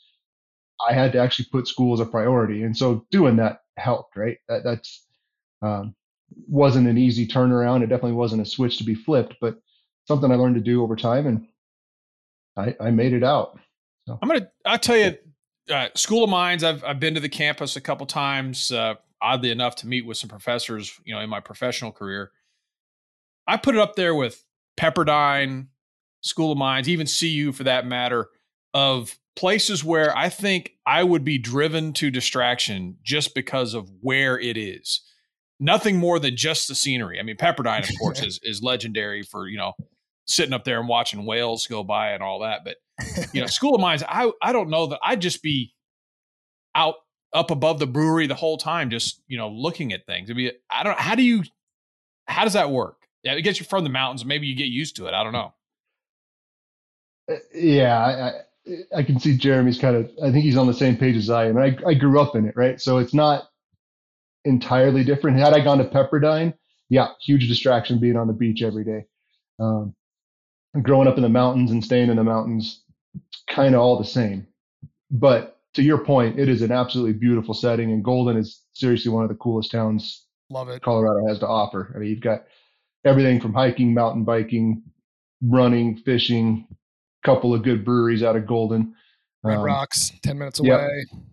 I 0.85 0.93
had 0.93 1.11
to 1.13 1.19
actually 1.19 1.47
put 1.51 1.67
school 1.67 1.93
as 1.93 1.99
a 1.99 2.05
priority, 2.05 2.63
and 2.63 2.75
so 2.75 3.05
doing 3.11 3.35
that 3.37 3.59
helped. 3.77 4.15
Right, 4.15 4.37
that 4.47 4.63
that's 4.63 5.05
um, 5.61 5.95
wasn't 6.47 6.87
an 6.87 6.97
easy 6.97 7.27
turnaround. 7.27 7.83
It 7.83 7.87
definitely 7.87 8.13
wasn't 8.13 8.41
a 8.41 8.45
switch 8.45 8.77
to 8.77 8.83
be 8.83 8.95
flipped, 8.95 9.35
but 9.39 9.57
something 10.05 10.31
I 10.31 10.35
learned 10.35 10.55
to 10.55 10.61
do 10.61 10.83
over 10.83 10.95
time, 10.95 11.27
and 11.27 11.47
I, 12.57 12.75
I 12.79 12.91
made 12.91 13.13
it 13.13 13.23
out. 13.23 13.59
So. 14.07 14.17
I'm 14.21 14.27
gonna. 14.27 14.49
I'll 14.65 14.79
tell 14.79 14.97
you 14.97 15.17
uh, 15.69 15.87
School 15.95 16.23
of 16.23 16.29
Mines. 16.29 16.63
I've 16.63 16.83
I've 16.83 16.99
been 16.99 17.13
to 17.15 17.19
the 17.19 17.29
campus 17.29 17.75
a 17.75 17.81
couple 17.81 18.05
times. 18.05 18.71
Uh, 18.71 18.95
oddly 19.21 19.51
enough, 19.51 19.75
to 19.77 19.87
meet 19.87 20.05
with 20.05 20.17
some 20.17 20.29
professors. 20.29 20.99
You 21.05 21.15
know, 21.15 21.21
in 21.21 21.29
my 21.29 21.39
professional 21.39 21.91
career, 21.91 22.31
I 23.47 23.57
put 23.57 23.75
it 23.75 23.81
up 23.81 23.95
there 23.95 24.15
with 24.15 24.43
Pepperdine, 24.77 25.67
School 26.21 26.51
of 26.51 26.57
Mines, 26.57 26.89
even 26.89 27.07
CU 27.07 27.51
for 27.51 27.63
that 27.63 27.85
matter, 27.85 28.29
of 28.73 29.17
places 29.35 29.83
where 29.83 30.15
I 30.15 30.29
think 30.29 30.73
I 30.85 31.03
would 31.03 31.23
be 31.23 31.37
driven 31.37 31.93
to 31.93 32.11
distraction 32.11 32.97
just 33.03 33.33
because 33.33 33.73
of 33.73 33.89
where 34.01 34.39
it 34.39 34.57
is. 34.57 35.01
Nothing 35.59 35.97
more 35.97 36.19
than 36.19 36.35
just 36.35 36.67
the 36.67 36.75
scenery. 36.75 37.19
I 37.19 37.23
mean, 37.23 37.37
Pepperdine, 37.37 37.89
of 37.89 37.97
course, 37.99 38.21
is 38.23 38.39
is 38.43 38.61
legendary 38.61 39.23
for 39.23 39.47
you 39.47 39.57
know 39.57 39.73
sitting 40.25 40.53
up 40.53 40.63
there 40.63 40.79
and 40.79 40.87
watching 40.87 41.25
whales 41.25 41.67
go 41.67 41.83
by 41.83 42.11
and 42.11 42.23
all 42.23 42.39
that. 42.39 42.61
But 42.63 42.77
you 43.33 43.41
know, 43.41 43.47
School 43.47 43.75
of 43.75 43.81
Mines, 43.81 44.03
I 44.07 44.31
I 44.41 44.51
don't 44.51 44.69
know 44.69 44.87
that 44.87 44.99
I'd 45.03 45.21
just 45.21 45.41
be 45.41 45.73
out 46.75 46.95
up 47.33 47.51
above 47.51 47.79
the 47.79 47.87
brewery 47.87 48.27
the 48.27 48.35
whole 48.35 48.57
time, 48.57 48.89
just 48.89 49.21
you 49.27 49.37
know, 49.37 49.49
looking 49.49 49.91
at 49.93 50.05
things. 50.05 50.29
I 50.29 50.33
mean, 50.33 50.51
I 50.69 50.83
don't. 50.83 50.99
How 50.99 51.15
do 51.15 51.23
you? 51.23 51.43
How 52.27 52.43
does 52.43 52.53
that 52.53 52.71
work? 52.71 52.97
Yeah, 53.23 53.33
it 53.33 53.41
gets 53.41 53.59
you 53.59 53.65
from 53.65 53.83
the 53.83 53.89
mountains. 53.89 54.25
Maybe 54.25 54.47
you 54.47 54.55
get 54.55 54.67
used 54.67 54.95
to 54.97 55.07
it. 55.07 55.13
I 55.13 55.23
don't 55.23 55.33
know. 55.33 55.53
Uh, 57.31 57.35
yeah, 57.53 57.97
I, 58.67 58.97
I 58.97 59.03
can 59.03 59.19
see 59.19 59.37
Jeremy's 59.37 59.79
kind 59.79 59.95
of. 59.95 60.09
I 60.23 60.31
think 60.31 60.43
he's 60.43 60.57
on 60.57 60.67
the 60.67 60.73
same 60.73 60.97
page 60.97 61.15
as 61.15 61.29
I 61.29 61.47
am. 61.47 61.57
I 61.57 61.77
I 61.85 61.93
grew 61.93 62.19
up 62.19 62.35
in 62.35 62.45
it, 62.45 62.55
right? 62.55 62.79
So 62.79 62.97
it's 62.97 63.13
not 63.13 63.49
entirely 64.45 65.03
different. 65.03 65.37
Had 65.37 65.53
I 65.53 65.63
gone 65.63 65.77
to 65.79 65.85
Pepperdine, 65.85 66.53
yeah, 66.89 67.09
huge 67.25 67.47
distraction 67.47 67.99
being 67.99 68.17
on 68.17 68.27
the 68.27 68.33
beach 68.33 68.61
every 68.61 68.83
day. 68.83 69.05
Um, 69.59 69.95
growing 70.81 71.07
up 71.07 71.17
in 71.17 71.23
the 71.23 71.29
mountains 71.29 71.71
and 71.71 71.83
staying 71.83 72.09
in 72.09 72.17
the 72.17 72.23
mountains, 72.23 72.81
kind 73.47 73.75
of 73.75 73.81
all 73.81 73.97
the 73.97 74.05
same. 74.05 74.47
But 75.11 75.59
to 75.75 75.83
your 75.83 75.99
point, 75.99 76.39
it 76.39 76.49
is 76.49 76.61
an 76.61 76.71
absolutely 76.71 77.13
beautiful 77.13 77.53
setting, 77.53 77.91
and 77.91 78.03
Golden 78.03 78.37
is 78.37 78.61
seriously 78.73 79.11
one 79.11 79.23
of 79.23 79.29
the 79.29 79.35
coolest 79.35 79.71
towns 79.71 80.25
Love 80.49 80.69
it. 80.69 80.81
Colorado 80.81 81.27
has 81.27 81.39
to 81.39 81.47
offer. 81.47 81.91
I 81.95 81.99
mean, 81.99 82.09
you've 82.09 82.21
got 82.21 82.43
everything 83.05 83.39
from 83.39 83.53
hiking, 83.53 83.93
mountain 83.93 84.23
biking, 84.23 84.83
running, 85.41 85.97
fishing, 85.97 86.67
a 86.69 87.25
couple 87.27 87.53
of 87.53 87.63
good 87.63 87.83
breweries 87.85 88.23
out 88.23 88.35
of 88.35 88.45
Golden. 88.45 88.93
Red 89.43 89.57
um, 89.57 89.63
Rocks, 89.63 90.11
10 90.21 90.37
minutes 90.37 90.59
away. 90.59 91.05
Yep 91.11 91.23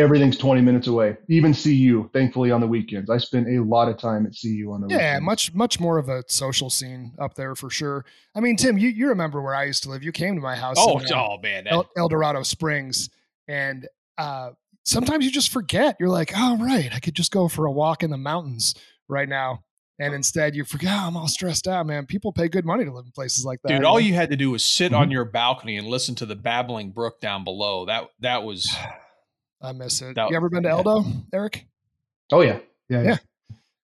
everything's 0.00 0.36
20 0.36 0.60
minutes 0.60 0.86
away 0.86 1.16
even 1.28 1.54
CU 1.54 2.08
thankfully 2.12 2.50
on 2.50 2.60
the 2.60 2.66
weekends 2.66 3.10
i 3.10 3.18
spend 3.18 3.46
a 3.48 3.62
lot 3.62 3.88
of 3.88 3.98
time 3.98 4.26
at 4.26 4.32
CU 4.40 4.70
on 4.72 4.80
the 4.80 4.88
yeah 4.88 4.96
weekends. 4.96 5.24
much 5.24 5.54
much 5.54 5.80
more 5.80 5.98
of 5.98 6.08
a 6.08 6.22
social 6.28 6.70
scene 6.70 7.12
up 7.18 7.34
there 7.34 7.54
for 7.54 7.70
sure 7.70 8.04
i 8.34 8.40
mean 8.40 8.56
tim 8.56 8.78
you, 8.78 8.88
you 8.88 9.08
remember 9.08 9.40
where 9.40 9.54
i 9.54 9.64
used 9.64 9.82
to 9.82 9.88
live 9.88 10.02
you 10.02 10.12
came 10.12 10.34
to 10.34 10.40
my 10.40 10.56
house 10.56 10.76
oh, 10.78 10.98
in, 10.98 11.06
uh, 11.12 11.16
oh 11.16 11.38
man 11.42 11.66
El, 11.66 11.88
el, 11.96 12.08
dorado 12.08 12.42
springs 12.42 13.10
and 13.48 13.88
uh, 14.16 14.50
sometimes 14.84 15.24
you 15.24 15.30
just 15.30 15.50
forget. 15.50 15.96
You're 15.98 16.08
like, 16.08 16.32
oh 16.36 16.56
right, 16.58 16.90
I 16.94 17.00
could 17.00 17.14
just 17.14 17.32
go 17.32 17.48
for 17.48 17.66
a 17.66 17.72
walk 17.72 18.02
in 18.02 18.10
the 18.10 18.16
mountains 18.16 18.74
right 19.08 19.28
now. 19.28 19.64
And 19.98 20.14
instead 20.14 20.56
you 20.56 20.64
forget, 20.64 20.92
oh, 20.94 21.08
I'm 21.08 21.16
all 21.16 21.28
stressed 21.28 21.68
out, 21.68 21.86
man. 21.86 22.06
People 22.06 22.32
pay 22.32 22.48
good 22.48 22.64
money 22.64 22.84
to 22.86 22.92
live 22.92 23.04
in 23.04 23.12
places 23.12 23.44
like 23.44 23.60
that. 23.62 23.68
Dude, 23.68 23.84
all 23.84 24.00
you 24.00 24.14
had 24.14 24.30
to 24.30 24.36
do 24.36 24.50
was 24.50 24.64
sit 24.64 24.92
mm-hmm. 24.92 25.02
on 25.02 25.10
your 25.10 25.26
balcony 25.26 25.76
and 25.76 25.86
listen 25.86 26.14
to 26.16 26.26
the 26.26 26.36
babbling 26.36 26.90
brook 26.90 27.20
down 27.20 27.44
below. 27.44 27.84
That 27.84 28.08
that 28.20 28.44
was 28.44 28.74
I 29.62 29.72
miss 29.72 30.00
it. 30.02 30.14
That, 30.14 30.30
you 30.30 30.36
ever 30.36 30.48
been 30.48 30.62
to 30.62 30.68
Eldo, 30.68 31.24
Eric? 31.32 31.66
Oh 32.32 32.40
yeah. 32.40 32.58
Yeah. 32.88 33.02
Yeah. 33.02 33.16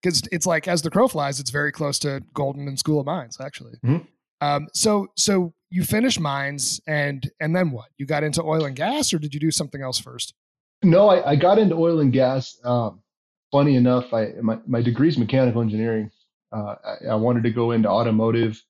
Because 0.03 0.23
yeah. 0.23 0.29
it's 0.33 0.47
like 0.47 0.69
as 0.69 0.83
the 0.83 0.91
crow 0.91 1.09
flies, 1.09 1.41
it's 1.41 1.51
very 1.51 1.73
close 1.73 1.99
to 2.01 2.23
Golden 2.35 2.69
and 2.69 2.79
School 2.79 3.01
of 3.01 3.07
Mines, 3.07 3.39
actually. 3.41 3.75
Mm-hmm. 3.85 4.05
Um, 4.41 4.69
so 4.75 5.09
so 5.17 5.55
you 5.71 5.85
finished 5.85 6.21
mines 6.21 6.81
and 6.87 7.31
and 7.41 7.55
then 7.55 7.71
what? 7.71 7.89
You 7.99 8.07
got 8.07 8.23
into 8.23 8.43
oil 8.43 8.65
and 8.65 8.77
gas, 8.77 9.13
or 9.13 9.19
did 9.19 9.35
you 9.35 9.41
do 9.41 9.51
something 9.51 9.83
else 9.83 9.99
first? 9.99 10.35
No, 10.83 11.09
I, 11.09 11.31
I 11.31 11.37
got 11.37 11.59
into 11.59 11.75
oil 11.75 12.01
and 12.01 12.13
gas. 12.13 12.59
Um, 12.65 13.03
funny 13.51 13.77
enough, 13.77 14.13
I 14.13 14.33
my, 14.43 14.59
my 14.67 14.83
degree 14.83 15.09
is 15.09 15.19
mechanical 15.19 15.63
engineering. 15.63 16.11
Uh, 16.53 16.77
I, 16.85 17.07
I, 17.11 17.15
wanted 17.17 17.43
to 17.43 17.51
go 17.51 17.73
into 17.73 17.89
automotive, 17.89 18.63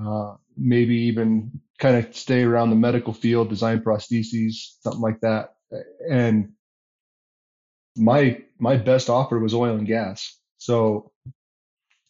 uh, 0.00 0.34
maybe 0.56 0.94
even 0.94 1.50
kind 1.78 1.96
of 1.96 2.14
stay 2.14 2.44
around 2.44 2.70
the 2.70 2.76
medical 2.76 3.12
field, 3.12 3.48
design 3.48 3.80
prostheses, 3.80 4.76
something 4.80 5.00
like 5.00 5.20
that. 5.20 5.54
And 6.08 6.52
my 7.96 8.42
my 8.58 8.76
best 8.76 9.08
offer 9.10 9.38
was 9.38 9.54
oil 9.54 9.76
and 9.76 9.86
gas. 9.86 10.36
So 10.58 11.12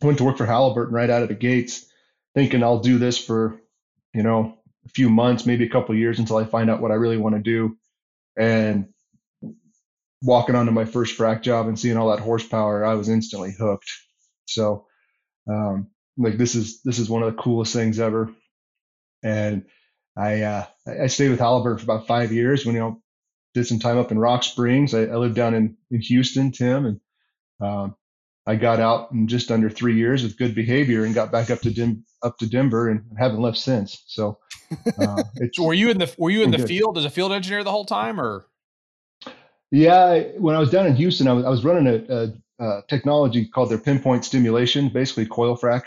I 0.02 0.06
went 0.06 0.18
to 0.18 0.24
work 0.24 0.38
for 0.38 0.46
Halliburton 0.46 0.94
right 0.94 1.10
out 1.10 1.22
of 1.22 1.28
the 1.28 1.34
gates, 1.34 1.86
thinking 2.34 2.62
I'll 2.62 2.80
do 2.80 2.98
this 2.98 3.18
for, 3.18 3.60
you 4.14 4.22
know, 4.22 4.56
a 4.86 4.88
few 4.88 5.10
months, 5.10 5.46
maybe 5.46 5.64
a 5.64 5.70
couple 5.70 5.94
years 5.94 6.18
until 6.18 6.36
I 6.36 6.44
find 6.44 6.70
out 6.70 6.80
what 6.80 6.90
I 6.90 6.94
really 6.94 7.18
want 7.18 7.36
to 7.36 7.42
do. 7.42 7.76
And 8.36 8.88
walking 10.22 10.54
onto 10.54 10.72
my 10.72 10.84
first 10.84 11.18
frac 11.18 11.42
job 11.42 11.66
and 11.66 11.78
seeing 11.78 11.96
all 11.96 12.10
that 12.10 12.20
horsepower, 12.22 12.84
I 12.84 12.94
was 12.94 13.08
instantly 13.08 13.52
hooked. 13.58 13.90
So, 14.46 14.86
um, 15.48 15.88
like 16.16 16.36
this 16.36 16.54
is 16.54 16.82
this 16.82 16.98
is 16.98 17.08
one 17.08 17.22
of 17.22 17.34
the 17.34 17.42
coolest 17.42 17.72
things 17.72 17.98
ever. 17.98 18.30
And 19.22 19.64
I 20.16 20.42
uh, 20.42 20.66
I 20.86 21.06
stayed 21.06 21.30
with 21.30 21.40
Halliburton 21.40 21.78
for 21.78 21.84
about 21.84 22.06
five 22.06 22.32
years. 22.32 22.64
When 22.64 22.74
you 22.74 22.80
know, 22.80 23.02
did 23.54 23.66
some 23.66 23.78
time 23.78 23.98
up 23.98 24.12
in 24.12 24.18
Rock 24.18 24.42
Springs. 24.42 24.94
I, 24.94 25.02
I 25.02 25.16
lived 25.16 25.34
down 25.34 25.54
in 25.54 25.76
in 25.90 26.00
Houston, 26.00 26.52
Tim, 26.52 26.86
and 26.86 27.00
um, 27.60 27.96
I 28.46 28.56
got 28.56 28.80
out 28.80 29.12
in 29.12 29.28
just 29.28 29.50
under 29.50 29.70
three 29.70 29.96
years 29.96 30.22
with 30.22 30.38
good 30.38 30.54
behavior 30.54 31.04
and 31.04 31.14
got 31.14 31.32
back 31.32 31.50
up 31.50 31.60
to 31.60 31.70
Dim, 31.70 32.04
up 32.22 32.38
to 32.38 32.48
Denver 32.48 32.88
and 32.88 33.04
haven't 33.18 33.40
left 33.40 33.58
since. 33.58 34.02
So, 34.06 34.38
uh, 34.98 35.22
were 35.58 35.74
you 35.74 35.90
in 35.90 35.98
the 35.98 36.12
were 36.18 36.30
you 36.30 36.42
in 36.42 36.50
the 36.50 36.58
good. 36.58 36.68
field 36.68 36.98
as 36.98 37.04
a 37.04 37.10
field 37.10 37.32
engineer 37.32 37.64
the 37.64 37.70
whole 37.70 37.84
time, 37.84 38.20
or 38.20 38.46
yeah, 39.70 40.22
when 40.38 40.56
I 40.56 40.58
was 40.58 40.70
down 40.70 40.86
in 40.86 40.96
Houston, 40.96 41.28
I 41.28 41.32
was, 41.32 41.44
I 41.44 41.48
was 41.48 41.64
running 41.64 41.86
a, 41.86 42.14
a, 42.14 42.64
a, 42.64 42.82
technology 42.88 43.46
called 43.46 43.70
their 43.70 43.78
pinpoint 43.78 44.24
stimulation, 44.24 44.88
basically 44.88 45.26
coil 45.26 45.56
frac. 45.56 45.84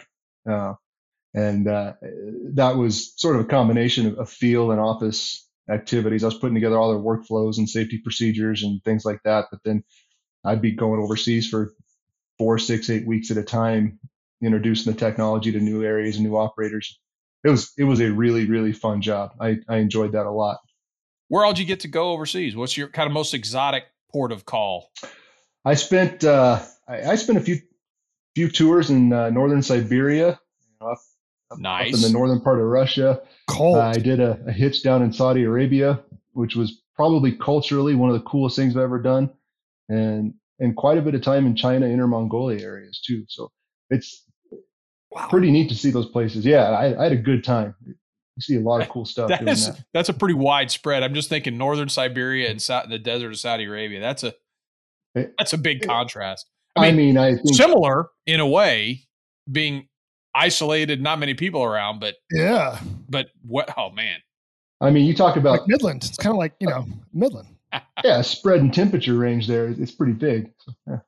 Uh, 0.49 0.75
and 1.33 1.67
uh, 1.67 1.93
that 2.53 2.77
was 2.77 3.13
sort 3.19 3.35
of 3.35 3.41
a 3.41 3.45
combination 3.45 4.07
of, 4.07 4.19
of, 4.19 4.29
field 4.29 4.71
and 4.71 4.79
office 4.79 5.47
activities. 5.69 6.23
I 6.23 6.27
was 6.27 6.37
putting 6.37 6.55
together 6.55 6.77
all 6.77 6.91
their 6.91 7.01
workflows 7.01 7.57
and 7.57 7.69
safety 7.69 7.99
procedures 7.99 8.63
and 8.63 8.83
things 8.83 9.05
like 9.05 9.21
that. 9.23 9.45
But 9.51 9.61
then 9.63 9.83
I'd 10.43 10.61
be 10.61 10.71
going 10.71 11.01
overseas 11.01 11.47
for 11.47 11.73
four, 12.37 12.57
six, 12.59 12.89
eight 12.89 13.07
weeks 13.07 13.31
at 13.31 13.37
a 13.37 13.43
time, 13.43 13.99
introducing 14.41 14.91
the 14.91 14.99
technology 14.99 15.51
to 15.51 15.59
new 15.59 15.83
areas 15.83 16.17
and 16.17 16.25
new 16.25 16.35
operators. 16.35 16.99
It 17.43 17.49
was 17.49 17.73
it 17.77 17.83
was 17.83 17.99
a 17.99 18.11
really 18.11 18.45
really 18.45 18.73
fun 18.73 19.01
job. 19.01 19.33
I, 19.39 19.57
I 19.67 19.77
enjoyed 19.77 20.13
that 20.13 20.25
a 20.25 20.31
lot. 20.31 20.59
Where 21.27 21.45
all 21.45 21.53
did 21.53 21.59
you 21.59 21.65
get 21.65 21.81
to 21.81 21.87
go 21.87 22.11
overseas? 22.11 22.55
What's 22.55 22.77
your 22.77 22.87
kind 22.87 23.07
of 23.07 23.13
most 23.13 23.33
exotic 23.33 23.85
port 24.11 24.31
of 24.31 24.45
call? 24.45 24.91
I 25.65 25.75
spent 25.75 26.23
uh, 26.23 26.61
I, 26.87 27.11
I, 27.11 27.15
spent 27.15 27.37
a 27.37 27.41
few 27.41 27.59
few 28.35 28.49
tours 28.49 28.89
in 28.89 29.11
uh, 29.11 29.29
northern 29.29 29.61
Siberia, 29.61 30.39
up, 30.81 30.97
nice 31.59 31.93
up 31.93 31.95
in 31.95 32.01
the 32.01 32.09
northern 32.09 32.41
part 32.41 32.59
of 32.59 32.65
Russia. 32.65 33.21
Cold. 33.47 33.77
I 33.77 33.93
did 33.93 34.19
a, 34.19 34.39
a, 34.47 34.51
hitch 34.51 34.83
down 34.83 35.01
in 35.01 35.11
Saudi 35.11 35.43
Arabia, 35.43 36.01
which 36.33 36.55
was 36.55 36.81
probably 36.95 37.31
culturally 37.33 37.95
one 37.95 38.09
of 38.09 38.15
the 38.15 38.21
coolest 38.29 38.55
things 38.55 38.75
I've 38.75 38.83
ever 38.83 39.01
done, 39.01 39.29
and 39.89 40.33
and 40.59 40.75
quite 40.75 40.97
a 40.97 41.01
bit 41.01 41.15
of 41.15 41.21
time 41.21 41.45
in 41.45 41.55
China, 41.55 41.87
Inner 41.87 42.07
Mongolia 42.07 42.63
areas 42.63 43.01
too. 43.05 43.25
So 43.27 43.51
it's 43.89 44.23
wow. 45.11 45.27
pretty 45.29 45.51
neat 45.51 45.69
to 45.69 45.75
see 45.75 45.91
those 45.91 46.09
places. 46.09 46.45
Yeah, 46.45 46.69
I, 46.69 46.99
I 46.99 47.03
had 47.03 47.11
a 47.11 47.17
good 47.17 47.43
time 47.43 47.75
you 48.35 48.41
see 48.41 48.55
a 48.55 48.61
lot 48.61 48.81
of 48.81 48.89
cool 48.89 49.05
stuff. 49.05 49.29
That's 49.29 49.67
that. 49.67 49.85
that's 49.93 50.09
a 50.09 50.13
pretty 50.13 50.33
wide 50.33 50.71
spread. 50.71 51.03
I'm 51.03 51.13
just 51.13 51.29
thinking 51.29 51.57
northern 51.57 51.89
Siberia 51.89 52.49
and 52.49 52.61
so- 52.61 52.83
the 52.87 52.99
desert 52.99 53.31
of 53.31 53.39
Saudi 53.39 53.65
Arabia. 53.65 53.99
That's 53.99 54.23
a 54.23 54.33
that's 55.37 55.53
a 55.53 55.57
big 55.57 55.85
contrast. 55.85 56.47
I 56.75 56.91
mean, 56.91 56.93
I, 56.93 56.97
mean, 56.97 57.17
I 57.17 57.35
think 57.35 57.55
similar 57.55 58.09
in 58.25 58.39
a 58.39 58.47
way, 58.47 59.07
being 59.51 59.87
isolated, 60.35 61.01
not 61.01 61.19
many 61.19 61.33
people 61.33 61.63
around, 61.63 61.99
but 61.99 62.15
yeah, 62.31 62.79
but 63.09 63.27
what? 63.45 63.73
Oh 63.77 63.89
man, 63.91 64.19
I 64.81 64.89
mean, 64.89 65.05
you 65.05 65.13
talk 65.13 65.37
about 65.37 65.59
like 65.59 65.67
Midland. 65.67 66.03
It's 66.03 66.17
kind 66.17 66.33
of 66.33 66.37
like 66.37 66.53
you 66.59 66.67
know 66.67 66.85
Midland. 67.13 67.47
yeah, 68.03 68.21
spread 68.21 68.59
and 68.59 68.73
temperature 68.73 69.15
range 69.15 69.47
there. 69.47 69.67
It's 69.67 69.91
pretty 69.91 70.13
big. 70.13 70.51
Yeah. 70.87 70.99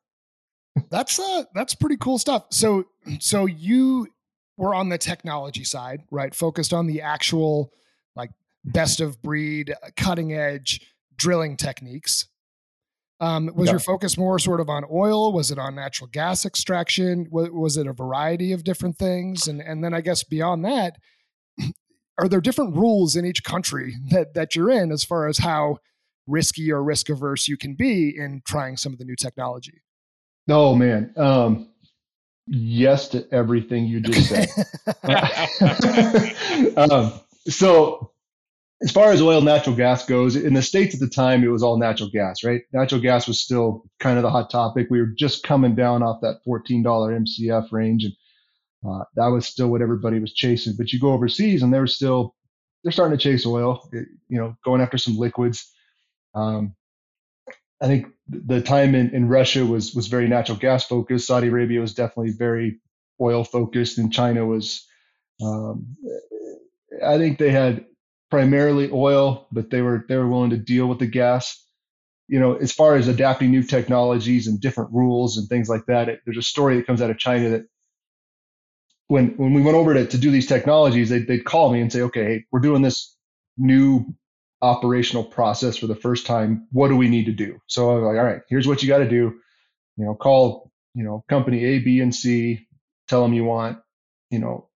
that's 0.90 1.20
uh 1.20 1.44
that's 1.54 1.76
pretty 1.76 1.98
cool 1.98 2.18
stuff. 2.18 2.46
So 2.52 2.86
so 3.20 3.46
you 3.46 4.08
we're 4.58 4.74
on 4.74 4.90
the 4.90 4.98
technology 4.98 5.64
side, 5.64 6.02
right? 6.12 6.34
Focused 6.34 6.74
on 6.74 6.88
the 6.88 7.02
actual 7.02 7.74
like 8.16 8.32
best 8.64 9.02
of 9.02 9.22
breed, 9.22 9.72
uh, 9.84 9.90
cutting 9.96 10.34
edge 10.34 10.82
drilling 11.18 11.58
techniques. 11.58 12.28
Um, 13.22 13.50
was 13.56 13.70
your 13.70 13.80
focus 13.80 14.18
more 14.18 14.40
sort 14.40 14.60
of 14.60 14.70
on 14.70 14.84
oil? 14.92 15.32
Was 15.32 15.50
it 15.50 15.58
on 15.58 15.76
natural 15.76 16.10
gas 16.12 16.46
extraction? 16.46 17.28
Was, 17.32 17.50
was 17.50 17.78
it 17.78 17.88
a 17.88 17.94
variety 17.94 18.52
of 18.52 18.64
different 18.64 18.98
things? 18.98 19.48
And 19.48 19.62
and 19.62 19.84
then 19.84 19.94
I 19.94 20.02
guess 20.02 20.24
beyond 20.24 20.66
that, 20.66 20.98
are 22.18 22.28
there 22.28 22.42
different 22.42 22.76
rules 22.76 23.16
in 23.16 23.26
each 23.26 23.44
country 23.44 23.96
that 24.10 24.34
that 24.34 24.56
you're 24.56 24.70
in 24.70 24.92
as 24.92 25.04
far 25.04 25.28
as 25.28 25.38
how 25.38 25.78
risky 26.28 26.72
or 26.72 26.84
risk 26.84 27.10
averse 27.10 27.48
you 27.48 27.56
can 27.58 27.76
be 27.76 28.10
in 28.10 28.42
trying 28.46 28.76
some 28.76 28.92
of 28.92 29.00
the 29.00 29.06
new 29.06 29.16
technology? 29.16 29.82
Oh 30.50 30.76
man, 30.76 31.14
um, 31.16 31.70
yes 32.48 33.08
to 33.10 33.26
everything 33.32 33.86
you 33.86 34.02
just 34.02 34.30
said. 34.30 34.50
um, 36.92 37.14
so, 37.48 38.12
as 38.82 38.92
far 38.92 39.12
as 39.12 39.22
oil, 39.22 39.38
and 39.38 39.46
natural 39.46 39.76
gas 39.76 40.06
goes, 40.06 40.36
in 40.36 40.54
the 40.54 40.62
states 40.62 40.94
at 40.94 41.00
the 41.00 41.08
time, 41.08 41.44
it 41.44 41.48
was 41.48 41.64
all 41.64 41.78
natural 41.78 42.10
gas, 42.10 42.44
right? 42.44 42.62
Natural 42.74 43.00
gas 43.00 43.28
was 43.28 43.40
still 43.40 43.86
kind 44.00 44.18
of 44.18 44.24
the 44.24 44.30
hot 44.30 44.50
topic. 44.50 44.88
We 44.90 45.00
were 45.00 45.14
just 45.18 45.44
coming 45.44 45.76
down 45.76 46.04
off 46.04 46.22
that 46.22 46.42
$14 46.46 46.84
MCF 46.84 47.72
range, 47.72 48.04
and 48.04 48.14
uh, 48.88 49.06
that 49.16 49.28
was 49.28 49.46
still 49.46 49.70
what 49.70 49.82
everybody 49.82 50.20
was 50.20 50.34
chasing. 50.34 50.76
But 50.78 50.92
you 50.92 51.00
go 51.00 51.14
overseas, 51.14 51.64
and 51.64 51.74
they're 51.74 51.88
still 51.88 52.36
they're 52.84 52.92
starting 52.92 53.18
to 53.18 53.24
chase 53.24 53.46
oil, 53.46 53.90
you 53.92 54.38
know, 54.38 54.56
going 54.64 54.82
after 54.82 54.98
some 54.98 55.18
liquids. 55.18 55.74
Um, 56.36 56.76
I 57.82 57.88
think 57.88 58.08
the 58.28 58.62
time 58.62 58.94
in, 58.94 59.10
in 59.16 59.28
Russia 59.28 59.66
was 59.66 59.96
was 59.96 60.08
very 60.08 60.28
natural 60.28 60.58
gas 60.58 60.86
focused. 60.86 61.28
Saudi 61.28 61.48
Arabia 61.48 61.80
was 61.80 61.94
definitely 61.94 62.32
very 62.32 62.80
oil 63.22 63.44
focused, 63.44 63.98
and 63.98 64.12
China 64.12 64.46
was. 64.46 64.86
Um, 65.42 65.96
I 67.04 67.18
think 67.18 67.40
they 67.40 67.52
had 67.52 67.86
primarily 68.30 68.90
oil, 68.92 69.48
but 69.52 69.70
they 69.70 69.82
were 69.82 70.06
they 70.08 70.18
were 70.18 70.28
willing 70.28 70.52
to 70.52 70.58
deal 70.58 70.88
with 70.88 71.00
the 71.00 71.08
gas. 71.08 71.62
You 72.28 72.40
know, 72.40 72.56
as 72.56 72.72
far 72.72 72.96
as 72.96 73.08
adapting 73.08 73.52
new 73.52 73.64
technologies 73.64 74.48
and 74.48 74.60
different 74.60 74.92
rules 74.92 75.38
and 75.38 75.48
things 75.48 75.70
like 75.70 75.86
that, 75.88 76.10
it, 76.10 76.22
there's 76.26 76.38
a 76.38 76.42
story 76.42 76.78
that 76.78 76.88
comes 76.88 77.02
out 77.02 77.12
of 77.12 77.20
China 77.20 77.50
that 77.50 77.68
when 79.08 79.38
when 79.38 79.54
we 79.54 79.62
went 79.62 79.78
over 79.78 79.94
to, 79.94 80.08
to 80.08 80.18
do 80.18 80.32
these 80.32 80.48
technologies, 80.48 81.10
they, 81.10 81.20
they'd 81.20 81.46
call 81.46 81.72
me 81.72 81.82
and 81.82 81.92
say, 81.92 82.02
okay, 82.02 82.24
hey, 82.24 82.46
we're 82.52 82.60
doing 82.60 82.82
this 82.82 83.16
new 83.58 84.06
operational 84.62 85.24
process 85.24 85.78
for 85.78 85.88
the 85.88 85.96
first 85.96 86.26
time. 86.26 86.68
What 86.72 86.88
do 86.88 86.96
we 86.96 87.10
need 87.10 87.26
to 87.26 87.32
do? 87.32 87.60
So 87.68 87.92
I 87.92 87.96
was 87.96 88.04
like, 88.04 88.18
all 88.18 88.24
right, 88.24 88.42
here's 88.50 88.68
what 88.68 88.82
you 88.82 88.88
got 88.88 89.00
to 89.00 89.10
do. 89.10 89.36
You 89.98 90.06
know, 90.06 90.16
call, 90.16 90.72
you 90.94 91.04
know, 91.04 91.24
company 91.30 91.64
A, 91.64 91.80
B, 91.80 92.00
and 92.00 92.14
C, 92.14 92.68
tell 93.08 93.22
them 93.22 93.34
you 93.34 93.44
want, 93.44 93.78
you 94.32 94.40
know, 94.40 94.68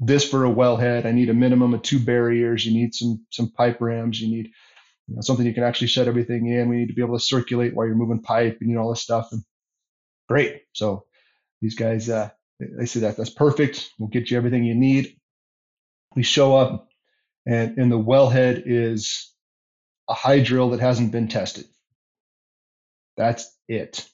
this 0.00 0.28
for 0.28 0.44
a 0.44 0.50
wellhead. 0.50 1.04
I 1.04 1.12
need 1.12 1.30
a 1.30 1.34
minimum 1.34 1.74
of 1.74 1.82
two 1.82 2.00
barriers. 2.00 2.64
You 2.64 2.72
need 2.72 2.94
some 2.94 3.24
some 3.30 3.50
pipe 3.52 3.80
rams. 3.80 4.20
You 4.20 4.28
need 4.28 4.50
you 5.06 5.14
know, 5.14 5.20
something 5.20 5.46
you 5.46 5.54
can 5.54 5.64
actually 5.64 5.88
shut 5.88 6.08
everything 6.08 6.46
in. 6.46 6.68
We 6.68 6.76
need 6.76 6.88
to 6.88 6.94
be 6.94 7.02
able 7.02 7.18
to 7.18 7.24
circulate 7.24 7.74
while 7.74 7.86
you're 7.86 7.94
moving 7.94 8.22
pipe 8.22 8.58
and 8.60 8.70
you 8.70 8.76
know 8.76 8.82
all 8.82 8.90
this 8.90 9.02
stuff. 9.02 9.28
And 9.32 9.42
great. 10.28 10.62
So 10.72 11.04
these 11.60 11.74
guys, 11.74 12.08
uh, 12.08 12.30
they 12.58 12.86
say 12.86 13.00
that 13.00 13.16
that's 13.16 13.30
perfect. 13.30 13.90
We'll 13.98 14.08
get 14.08 14.30
you 14.30 14.36
everything 14.36 14.64
you 14.64 14.74
need. 14.74 15.16
We 16.16 16.22
show 16.22 16.56
up 16.56 16.88
and, 17.46 17.78
and 17.78 17.92
the 17.92 17.98
wellhead 17.98 18.62
is 18.66 19.32
a 20.08 20.14
high 20.14 20.40
drill 20.40 20.70
that 20.70 20.80
hasn't 20.80 21.12
been 21.12 21.28
tested. 21.28 21.66
That's 23.16 23.52
it. 23.68 24.08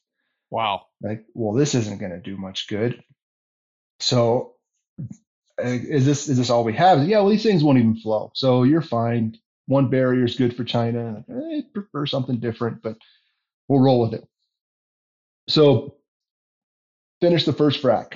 Wow. 0.51 0.87
Like, 1.01 1.25
well, 1.35 1.55
this 1.55 1.75
isn't 1.75 1.99
going 1.99 2.13
to 2.13 2.21
do 2.21 2.37
much 2.37 2.69
good. 2.69 3.03
So, 4.01 4.56
is 5.59 6.05
this 6.05 6.29
is 6.29 6.37
this 6.37 6.51
all 6.51 6.65
we 6.65 6.75
have? 6.75 7.07
Yeah, 7.07 7.21
well, 7.21 7.31
these 7.31 7.43
things 7.43 7.65
won't 7.65 7.79
even 7.79 7.97
flow. 7.97 8.31
So 8.35 8.63
you're 8.63 8.83
fine. 8.83 9.39
one 9.67 9.89
barrier 9.89 10.25
is 10.25 10.37
good 10.37 10.57
for 10.57 10.65
China. 10.65 11.25
I 11.29 11.65
prefer 11.73 12.07
something 12.07 12.39
different, 12.39 12.83
but 12.83 12.97
we'll 13.69 13.81
roll 13.81 14.01
with 14.01 14.15
it. 14.15 14.27
So 15.49 15.97
finish 17.21 17.45
the 17.45 17.53
first 17.53 17.83
frac, 17.83 18.15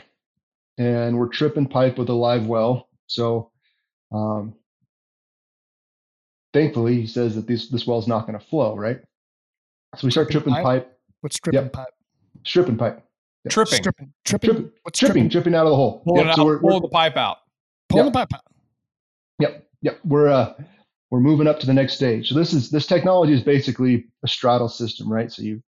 and 0.78 1.18
we're 1.18 1.28
tripping 1.28 1.66
pipe 1.66 1.98
with 1.98 2.08
a 2.08 2.14
live 2.14 2.46
well. 2.46 2.88
So 3.06 3.50
um, 4.12 4.54
thankfully, 6.52 7.00
he 7.00 7.06
says 7.06 7.34
that 7.36 7.46
this 7.46 7.68
this 7.68 7.86
well's 7.86 8.08
not 8.08 8.26
going 8.26 8.38
to 8.38 8.44
flow, 8.44 8.76
right? 8.76 9.00
So 9.96 10.06
we 10.06 10.10
start 10.10 10.30
tripping 10.30 10.52
pipe. 10.52 10.62
pipe. 10.62 10.98
What's 11.20 11.38
tripping 11.38 11.62
yep. 11.62 11.72
pipe? 11.72 11.94
Stripping 12.44 12.76
pipe. 12.76 13.04
Yep. 13.44 13.52
Tripping. 13.52 13.74
Stripping. 13.74 14.12
Tripping. 14.24 14.50
Tripping. 14.50 14.72
What's 14.82 14.98
tripping? 14.98 15.14
Tripping, 15.14 15.30
tripping 15.30 15.54
out 15.54 15.66
of 15.66 15.70
the 15.70 15.76
hole. 15.76 16.02
Pull, 16.04 16.16
yep. 16.16 16.34
so 16.34 16.44
we're, 16.44 16.58
pull 16.58 16.74
we're, 16.74 16.80
the 16.80 16.88
pipe 16.88 17.16
out. 17.16 17.38
Pull 17.88 18.04
the 18.04 18.10
pipe 18.10 18.32
out. 18.34 18.42
Yep. 19.38 19.66
Yep. 19.82 20.00
We're 20.04 20.28
uh 20.28 20.54
we're 21.10 21.20
moving 21.20 21.46
up 21.46 21.58
to 21.60 21.66
the 21.66 21.74
next 21.74 21.94
stage. 21.94 22.28
So 22.28 22.34
this 22.34 22.52
is 22.52 22.70
this 22.70 22.86
technology 22.86 23.32
is 23.32 23.42
basically 23.42 24.06
a 24.24 24.28
straddle 24.28 24.68
system, 24.68 25.10
right? 25.10 25.32
So 25.32 25.42
you 25.42 25.62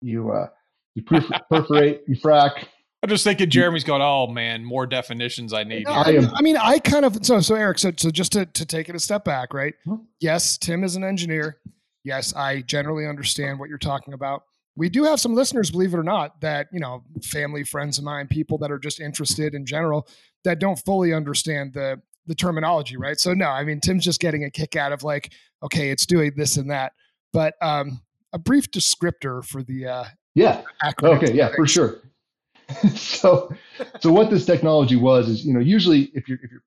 you 0.00 0.30
uh 0.30 0.48
you 0.94 1.02
perforate, 1.50 2.02
you 2.06 2.16
frac, 2.16 2.66
I'm 3.02 3.08
just 3.08 3.24
thinking 3.24 3.50
Jeremy's 3.50 3.82
going, 3.82 4.00
oh 4.00 4.28
man, 4.28 4.64
more 4.64 4.86
definitions 4.86 5.52
I 5.52 5.64
need. 5.64 5.88
I, 5.88 6.12
am, 6.12 6.30
I, 6.34 6.40
mean, 6.40 6.56
I 6.56 6.78
kind 6.78 7.04
of 7.04 7.26
so 7.26 7.40
so 7.40 7.56
Eric. 7.56 7.78
So 7.80 7.90
so 7.96 8.10
just 8.10 8.30
to 8.32 8.46
to 8.46 8.64
take 8.64 8.88
it 8.88 8.94
a 8.94 9.00
step 9.00 9.24
back, 9.24 9.52
right? 9.52 9.74
Yes, 10.20 10.56
Tim 10.56 10.84
is 10.84 10.94
an 10.94 11.02
engineer. 11.02 11.58
Yes, 12.04 12.32
I 12.34 12.62
generally 12.62 13.06
understand 13.06 13.58
what 13.58 13.68
you're 13.68 13.78
talking 13.78 14.14
about. 14.14 14.44
We 14.76 14.88
do 14.88 15.04
have 15.04 15.20
some 15.20 15.34
listeners, 15.34 15.70
believe 15.70 15.92
it 15.92 15.98
or 15.98 16.02
not, 16.02 16.40
that 16.40 16.68
you 16.72 16.80
know, 16.80 17.02
family, 17.22 17.64
friends 17.64 17.98
of 17.98 18.04
mine, 18.04 18.26
people 18.28 18.58
that 18.58 18.70
are 18.70 18.78
just 18.78 19.00
interested 19.00 19.54
in 19.54 19.66
general 19.66 20.08
that 20.44 20.58
don't 20.58 20.76
fully 20.76 21.12
understand 21.12 21.74
the 21.74 22.00
the 22.26 22.34
terminology, 22.34 22.96
right? 22.96 23.18
So 23.18 23.34
no, 23.34 23.48
I 23.48 23.64
mean, 23.64 23.80
Tim's 23.80 24.04
just 24.04 24.20
getting 24.20 24.44
a 24.44 24.50
kick 24.50 24.76
out 24.76 24.92
of 24.92 25.02
like, 25.02 25.32
okay, 25.62 25.90
it's 25.90 26.06
doing 26.06 26.32
this 26.36 26.56
and 26.56 26.70
that. 26.70 26.92
But 27.32 27.54
um, 27.60 28.00
a 28.32 28.38
brief 28.38 28.70
descriptor 28.70 29.44
for 29.44 29.62
the 29.62 29.86
uh, 29.86 30.04
yeah, 30.34 30.62
okay, 31.02 31.32
yeah, 31.32 31.50
for 31.54 31.66
sure. 31.66 32.00
so, 32.94 33.52
so 34.00 34.12
what 34.12 34.30
this 34.30 34.46
technology 34.46 34.96
was 34.96 35.28
is, 35.28 35.44
you 35.44 35.52
know, 35.52 35.60
usually 35.60 36.10
if 36.14 36.28
you're 36.28 36.38
if 36.42 36.50
you're 36.50 36.62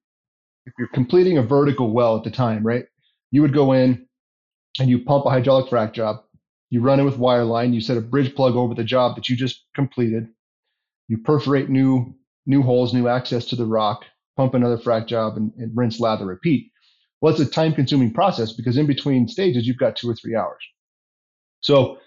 if 0.66 0.74
you're 0.78 0.88
completing 0.90 1.38
a 1.38 1.44
vertical 1.44 1.92
well 1.92 2.18
at 2.18 2.24
the 2.24 2.32
time, 2.32 2.66
right, 2.66 2.86
you 3.32 3.42
would 3.42 3.54
go 3.54 3.74
in 3.74 4.06
and 4.80 4.90
you 4.90 5.04
pump 5.04 5.26
a 5.26 5.30
hydraulic 5.30 5.70
frac 5.70 5.94
job. 5.94 6.18
You 6.70 6.82
run 6.82 7.00
it 7.00 7.04
with 7.04 7.18
wire 7.18 7.44
line. 7.44 7.74
You 7.74 7.82
set 7.82 7.98
a 7.98 8.02
bridge 8.02 8.36
plug 8.36 8.56
over 8.56 8.74
the 8.74 8.84
job 8.84 9.16
that 9.16 9.30
you 9.30 9.36
just 9.36 9.66
completed. 9.76 10.28
You 11.08 11.18
perforate 11.20 11.70
new 11.70 12.16
new 12.46 12.62
holes, 12.62 12.94
new 12.94 13.08
access 13.08 13.46
to 13.46 13.56
the 13.56 13.66
rock. 13.66 14.06
Pump 14.38 14.54
another 14.54 14.78
frac 14.78 15.08
job 15.08 15.38
and, 15.38 15.52
and 15.58 15.72
rinse, 15.76 16.00
lather, 16.00 16.26
repeat. 16.26 16.72
Well, 17.22 17.32
it's 17.32 17.42
a 17.42 17.50
time 17.50 17.74
consuming 17.74 18.12
process 18.12 18.52
because 18.52 18.78
in 18.78 18.86
between 18.86 19.28
stages 19.28 19.66
you've 19.66 19.78
got 19.78 19.96
two 19.96 20.10
or 20.10 20.16
three 20.16 20.36
hours. 20.36 20.62
So 21.62 21.98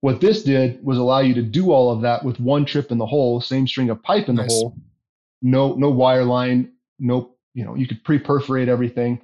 what 0.00 0.20
this 0.20 0.42
did 0.42 0.82
was 0.84 0.98
allow 0.98 1.20
you 1.20 1.34
to 1.34 1.42
do 1.42 1.72
all 1.72 1.90
of 1.90 2.02
that 2.02 2.24
with 2.24 2.40
one 2.40 2.64
trip 2.64 2.90
in 2.90 2.98
the 2.98 3.06
hole, 3.06 3.40
same 3.40 3.66
string 3.66 3.90
of 3.90 4.02
pipe 4.02 4.28
in 4.28 4.36
nice. 4.36 4.48
the 4.48 4.54
hole, 4.54 4.76
no 5.42 5.74
no 5.74 5.90
wire 5.90 6.24
line, 6.24 6.72
no 6.98 7.34
you 7.54 7.64
know 7.64 7.74
you 7.74 7.86
could 7.86 8.02
pre-perforate 8.04 8.68
everything, 8.68 9.20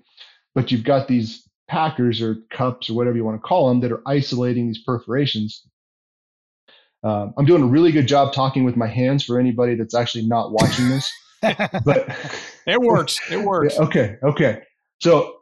but 0.54 0.71
you've 0.71 0.85
got 0.85 1.09
these 1.09 1.49
packers 1.68 2.21
or 2.21 2.37
cups 2.50 2.90
or 2.90 2.94
whatever 2.94 3.16
you 3.16 3.25
want 3.25 3.40
to 3.40 3.47
call 3.47 3.68
them 3.68 3.80
that 3.80 3.92
are 3.92 4.02
isolating 4.06 4.66
these 4.66 4.83
perforations. 4.83 5.66
Um, 7.02 7.35
I'm 7.37 7.44
doing 7.44 7.62
a 7.62 7.66
really 7.66 7.92
good 7.92 8.09
job 8.09 8.33
talking 8.33 8.64
with 8.64 8.76
my 8.76 8.87
hands 8.87 9.25
for 9.25 9.38
anybody 9.38 9.75
that's 9.75 9.94
actually 9.94 10.26
not 10.26 10.52
watching 10.52 10.88
this, 10.88 11.11
but 11.42 12.16
it 12.66 12.80
works. 12.80 13.21
It 13.30 13.37
works. 13.44 13.78
okay. 13.78 14.16
Okay. 14.23 14.62
So 15.00 15.37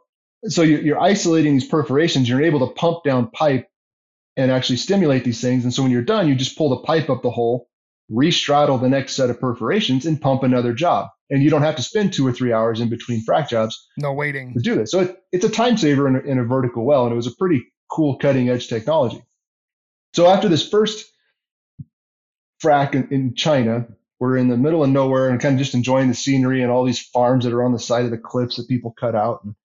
so 0.45 0.61
you're, 0.61 0.81
you're 0.81 0.99
isolating 0.99 1.53
these 1.53 1.67
perforations. 1.67 2.27
You're 2.27 2.43
able 2.43 2.67
to 2.67 2.73
pump 2.73 3.03
down 3.03 3.29
pipe 3.31 3.67
and 4.35 4.51
actually 4.51 4.77
stimulate 4.77 5.23
these 5.23 5.41
things. 5.41 5.63
And 5.63 5.73
so 5.73 5.83
when 5.83 5.91
you're 5.91 6.01
done, 6.01 6.27
you 6.27 6.35
just 6.35 6.57
pull 6.57 6.69
the 6.69 6.83
pipe 6.83 7.09
up 7.09 7.21
the 7.21 7.31
hole, 7.31 7.69
restraddle 8.11 8.81
the 8.81 8.89
next 8.89 9.13
set 9.13 9.29
of 9.29 9.39
perforations, 9.39 10.05
and 10.05 10.19
pump 10.19 10.43
another 10.43 10.73
job. 10.73 11.09
And 11.29 11.41
you 11.41 11.49
don't 11.49 11.63
have 11.63 11.77
to 11.77 11.81
spend 11.81 12.13
two 12.13 12.27
or 12.27 12.33
three 12.33 12.53
hours 12.53 12.79
in 12.79 12.89
between 12.89 13.25
frac 13.25 13.49
jobs. 13.49 13.87
No 13.97 14.13
waiting 14.13 14.53
to 14.53 14.59
do 14.59 14.75
this. 14.75 14.91
So 14.91 14.99
it, 15.01 15.17
it's 15.31 15.45
a 15.45 15.49
time 15.49 15.77
saver 15.77 16.07
in 16.07 16.15
a, 16.15 16.19
in 16.19 16.37
a 16.37 16.43
vertical 16.43 16.85
well, 16.85 17.05
and 17.05 17.13
it 17.13 17.15
was 17.15 17.27
a 17.27 17.35
pretty 17.35 17.63
cool 17.89 18.17
cutting 18.17 18.49
edge 18.49 18.67
technology. 18.67 19.23
So 20.13 20.27
after 20.27 20.47
this 20.47 20.67
first 20.67 21.11
frac 22.63 22.93
in, 22.93 23.07
in 23.09 23.35
China, 23.35 23.87
we're 24.19 24.37
in 24.37 24.47
the 24.47 24.57
middle 24.57 24.83
of 24.83 24.89
nowhere 24.89 25.29
and 25.29 25.39
kind 25.39 25.55
of 25.55 25.59
just 25.59 25.73
enjoying 25.73 26.07
the 26.07 26.13
scenery 26.13 26.61
and 26.61 26.71
all 26.71 26.85
these 26.85 27.01
farms 27.01 27.45
that 27.45 27.53
are 27.53 27.63
on 27.63 27.73
the 27.73 27.79
side 27.79 28.05
of 28.05 28.11
the 28.11 28.17
cliffs 28.17 28.57
that 28.57 28.67
people 28.67 28.95
cut 28.97 29.15
out 29.15 29.43
and 29.43 29.55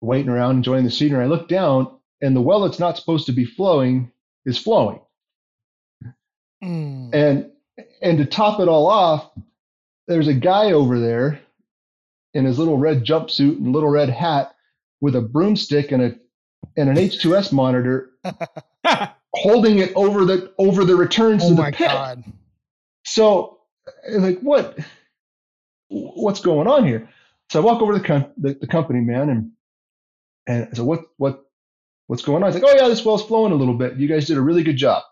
waiting 0.00 0.30
around 0.30 0.56
enjoying 0.56 0.84
the 0.84 0.90
scenery. 0.90 1.24
I 1.24 1.26
look 1.26 1.48
down 1.48 1.98
and 2.20 2.36
the 2.36 2.40
well 2.40 2.60
that's 2.60 2.78
not 2.78 2.96
supposed 2.96 3.26
to 3.26 3.32
be 3.32 3.44
flowing 3.44 4.12
is 4.44 4.58
flowing. 4.58 5.00
Mm. 6.62 7.14
And 7.14 7.50
and 8.02 8.18
to 8.18 8.26
top 8.26 8.60
it 8.60 8.68
all 8.68 8.86
off, 8.86 9.30
there's 10.08 10.28
a 10.28 10.34
guy 10.34 10.72
over 10.72 10.98
there 10.98 11.40
in 12.34 12.44
his 12.44 12.58
little 12.58 12.78
red 12.78 13.04
jumpsuit 13.04 13.58
and 13.58 13.72
little 13.72 13.90
red 13.90 14.08
hat 14.08 14.54
with 15.00 15.14
a 15.14 15.20
broomstick 15.20 15.92
and 15.92 16.02
a 16.02 16.14
and 16.76 16.88
an 16.88 16.96
H2S 16.96 17.52
monitor 17.52 18.10
holding 19.34 19.78
it 19.78 19.92
over 19.94 20.24
the 20.24 20.52
over 20.58 20.84
the 20.84 20.96
returns 20.96 21.44
oh 21.44 21.50
to 21.50 21.54
the 21.54 21.62
pit. 21.72 21.88
God. 21.88 22.24
So 23.04 23.58
like 24.10 24.40
what 24.40 24.78
what's 25.88 26.40
going 26.40 26.66
on 26.66 26.86
here? 26.86 27.08
So 27.50 27.60
I 27.60 27.64
walk 27.64 27.80
over 27.80 27.92
to 27.94 27.98
the, 27.98 28.04
com- 28.04 28.32
the, 28.36 28.54
the 28.54 28.66
company 28.66 29.00
man 29.00 29.28
and 29.30 29.52
and 30.46 30.68
I 30.70 30.74
said, 30.74 30.84
what 30.84 31.04
what 31.18 31.44
what's 32.06 32.22
going 32.22 32.42
on? 32.42 32.48
It's 32.48 32.60
like, 32.60 32.64
oh 32.66 32.76
yeah, 32.76 32.88
this 32.88 33.04
well's 33.04 33.24
flowing 33.24 33.52
a 33.52 33.56
little 33.56 33.74
bit. 33.74 33.96
You 33.96 34.08
guys 34.08 34.26
did 34.26 34.38
a 34.38 34.42
really 34.42 34.62
good 34.62 34.76
job. 34.76 35.02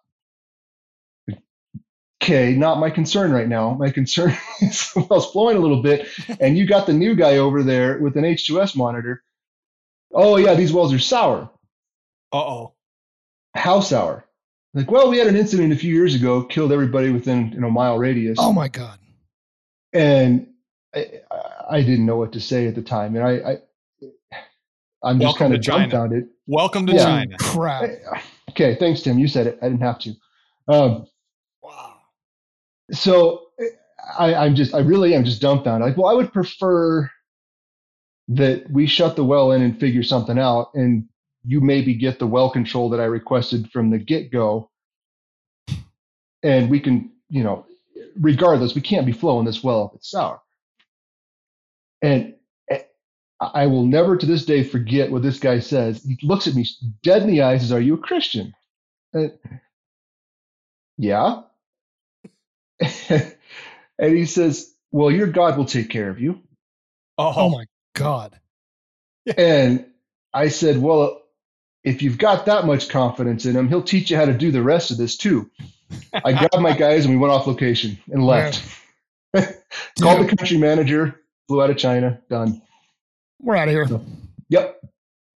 Okay, 2.22 2.54
not 2.54 2.78
my 2.78 2.90
concern 2.90 3.30
right 3.30 3.48
now. 3.48 3.74
My 3.74 3.90
concern 3.90 4.36
is 4.60 4.92
the 4.92 5.00
well's 5.00 5.30
flowing 5.30 5.56
a 5.56 5.60
little 5.60 5.82
bit, 5.82 6.08
and 6.40 6.56
you 6.56 6.66
got 6.66 6.86
the 6.86 6.92
new 6.92 7.14
guy 7.14 7.36
over 7.36 7.62
there 7.62 7.98
with 7.98 8.16
an 8.16 8.24
H2S 8.24 8.74
monitor. 8.76 9.22
Oh 10.12 10.36
yeah, 10.36 10.54
these 10.54 10.72
wells 10.72 10.94
are 10.94 10.98
sour. 10.98 11.50
Uh 12.32 12.38
oh. 12.38 12.72
How 13.54 13.80
sour? 13.80 14.26
Like, 14.74 14.90
well, 14.90 15.10
we 15.10 15.18
had 15.18 15.26
an 15.26 15.36
incident 15.36 15.72
a 15.72 15.76
few 15.76 15.94
years 15.94 16.14
ago, 16.14 16.42
killed 16.44 16.72
everybody 16.72 17.10
within 17.10 17.52
you 17.52 17.60
know 17.60 17.70
mile 17.70 17.98
radius. 17.98 18.38
Oh 18.40 18.52
my 18.52 18.68
god. 18.68 18.98
And 19.92 20.48
I, 20.94 21.20
I 21.70 21.80
didn't 21.82 22.06
know 22.06 22.16
what 22.16 22.32
to 22.32 22.40
say 22.40 22.66
at 22.66 22.74
the 22.74 22.82
time, 22.82 23.16
and 23.16 23.26
I, 23.26 23.52
I 23.52 23.58
I'm 25.02 25.20
just 25.20 25.38
kind 25.38 25.54
of 25.54 25.62
dumbfounded. 25.62 26.28
Welcome 26.46 26.86
to 26.86 26.94
yeah. 26.94 27.04
China. 27.04 27.36
Crap. 27.38 27.90
Okay, 28.50 28.74
thanks, 28.76 29.02
Tim. 29.02 29.18
You 29.18 29.28
said 29.28 29.46
it. 29.46 29.58
I 29.62 29.68
didn't 29.68 29.82
have 29.82 29.98
to. 30.00 30.10
Um, 30.68 30.90
wow. 30.90 31.06
So 32.92 33.42
eh, 33.60 33.64
I, 34.18 34.34
I'm 34.34 34.54
just, 34.54 34.74
I 34.74 34.80
really 34.80 35.14
am 35.14 35.24
just 35.24 35.42
dumbfounded. 35.42 35.88
Like, 35.88 35.96
well, 35.96 36.10
I 36.10 36.14
would 36.14 36.32
prefer 36.32 37.10
that 38.28 38.70
we 38.70 38.86
shut 38.86 39.16
the 39.16 39.24
well 39.24 39.52
in 39.52 39.62
and 39.62 39.78
figure 39.78 40.02
something 40.02 40.38
out, 40.38 40.70
and 40.74 41.08
you 41.44 41.60
maybe 41.60 41.94
get 41.94 42.18
the 42.18 42.26
well 42.26 42.50
control 42.50 42.90
that 42.90 43.00
I 43.00 43.04
requested 43.04 43.70
from 43.70 43.90
the 43.90 43.98
get 43.98 44.32
go, 44.32 44.70
and 46.42 46.70
we 46.70 46.80
can, 46.80 47.12
you 47.28 47.44
know, 47.44 47.66
regardless, 48.20 48.74
we 48.74 48.80
can't 48.80 49.06
be 49.06 49.12
flowing 49.12 49.46
this 49.46 49.62
well 49.62 49.90
if 49.92 49.96
it's 49.98 50.10
sour. 50.10 50.40
And 52.02 52.34
eh, 52.70 52.80
I 53.40 53.66
will 53.66 53.86
never 53.86 54.16
to 54.16 54.26
this 54.26 54.44
day 54.46 54.64
forget 54.64 55.10
what 55.10 55.22
this 55.22 55.38
guy 55.40 55.60
says. 55.60 56.04
He 56.04 56.18
looks 56.26 56.46
at 56.46 56.54
me 56.54 56.66
dead 57.02 57.22
in 57.22 57.28
the 57.28 57.42
eyes 57.42 57.60
and 57.60 57.62
says, 57.62 57.72
Are 57.72 57.80
you 57.80 57.94
a 57.94 57.98
Christian? 57.98 58.54
And, 59.12 59.32
yeah. 60.98 61.42
and 63.08 64.16
he 64.16 64.26
says, 64.26 64.74
Well, 64.92 65.10
your 65.10 65.26
God 65.26 65.56
will 65.56 65.64
take 65.64 65.90
care 65.90 66.10
of 66.10 66.20
you. 66.20 66.40
Oh, 67.18 67.32
oh 67.36 67.48
my 67.48 67.64
God. 67.94 68.38
and 69.36 69.86
I 70.32 70.48
said, 70.48 70.78
Well, 70.78 71.22
if 71.84 72.02
you've 72.02 72.18
got 72.18 72.46
that 72.46 72.66
much 72.66 72.88
confidence 72.88 73.46
in 73.46 73.56
him, 73.56 73.68
he'll 73.68 73.82
teach 73.82 74.10
you 74.10 74.16
how 74.16 74.24
to 74.24 74.36
do 74.36 74.50
the 74.50 74.62
rest 74.62 74.90
of 74.90 74.96
this 74.96 75.16
too. 75.16 75.50
I 76.12 76.32
grabbed 76.32 76.60
my 76.60 76.76
guys 76.76 77.04
and 77.04 77.14
we 77.14 77.18
went 77.18 77.32
off 77.32 77.46
location 77.46 77.96
and 78.10 78.24
left. 78.24 78.62
Called 80.00 80.26
the 80.28 80.36
country 80.36 80.58
manager, 80.58 81.20
flew 81.46 81.62
out 81.62 81.70
of 81.70 81.76
China, 81.76 82.20
done. 82.28 82.60
We're 83.40 83.56
out 83.56 83.68
of 83.68 83.72
here. 83.72 84.00
Yep. 84.48 84.80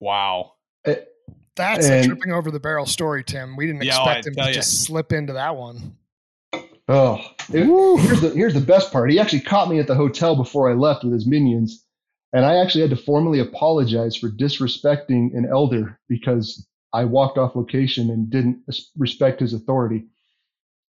Wow. 0.01 0.53
It, 0.85 1.09
That's 1.57 1.87
and, 1.87 2.05
a 2.05 2.07
tripping 2.07 2.33
over 2.33 2.51
the 2.51 2.61
barrel 2.61 2.87
story, 2.87 3.25
Tim. 3.25 3.57
We 3.57 3.67
didn't 3.67 3.83
yeah, 3.83 3.99
oh, 3.99 4.05
expect 4.05 4.27
him 4.29 4.35
to 4.37 4.49
you. 4.49 4.55
just 4.55 4.85
slip 4.85 5.13
into 5.13 5.35
that 5.35 5.57
one. 5.57 5.97
Oh, 6.89 7.21
it, 7.53 7.65
here's 8.01 8.21
the 8.21 8.31
here's 8.31 8.55
the 8.55 8.61
best 8.61 8.91
part. 8.93 9.11
He 9.11 9.21
actually 9.21 9.41
caught 9.41 9.69
me 9.69 9.79
at 9.79 9.87
the 9.87 9.95
hotel 9.95 10.35
before 10.35 10.71
I 10.71 10.75
left 10.75 11.05
with 11.05 11.13
his 11.13 11.27
minions, 11.27 11.85
and 12.33 12.47
I 12.47 12.57
actually 12.57 12.81
had 12.81 12.91
to 12.91 12.97
formally 12.97 13.41
apologize 13.41 14.17
for 14.17 14.31
disrespecting 14.31 15.37
an 15.37 15.47
elder 15.51 15.99
because 16.09 16.67
I 16.95 17.05
walked 17.05 17.37
off 17.37 17.55
location 17.55 18.11
and 18.11 18.31
didn't 18.31 18.63
respect 18.97 19.41
his 19.41 19.53
authority. 19.53 20.07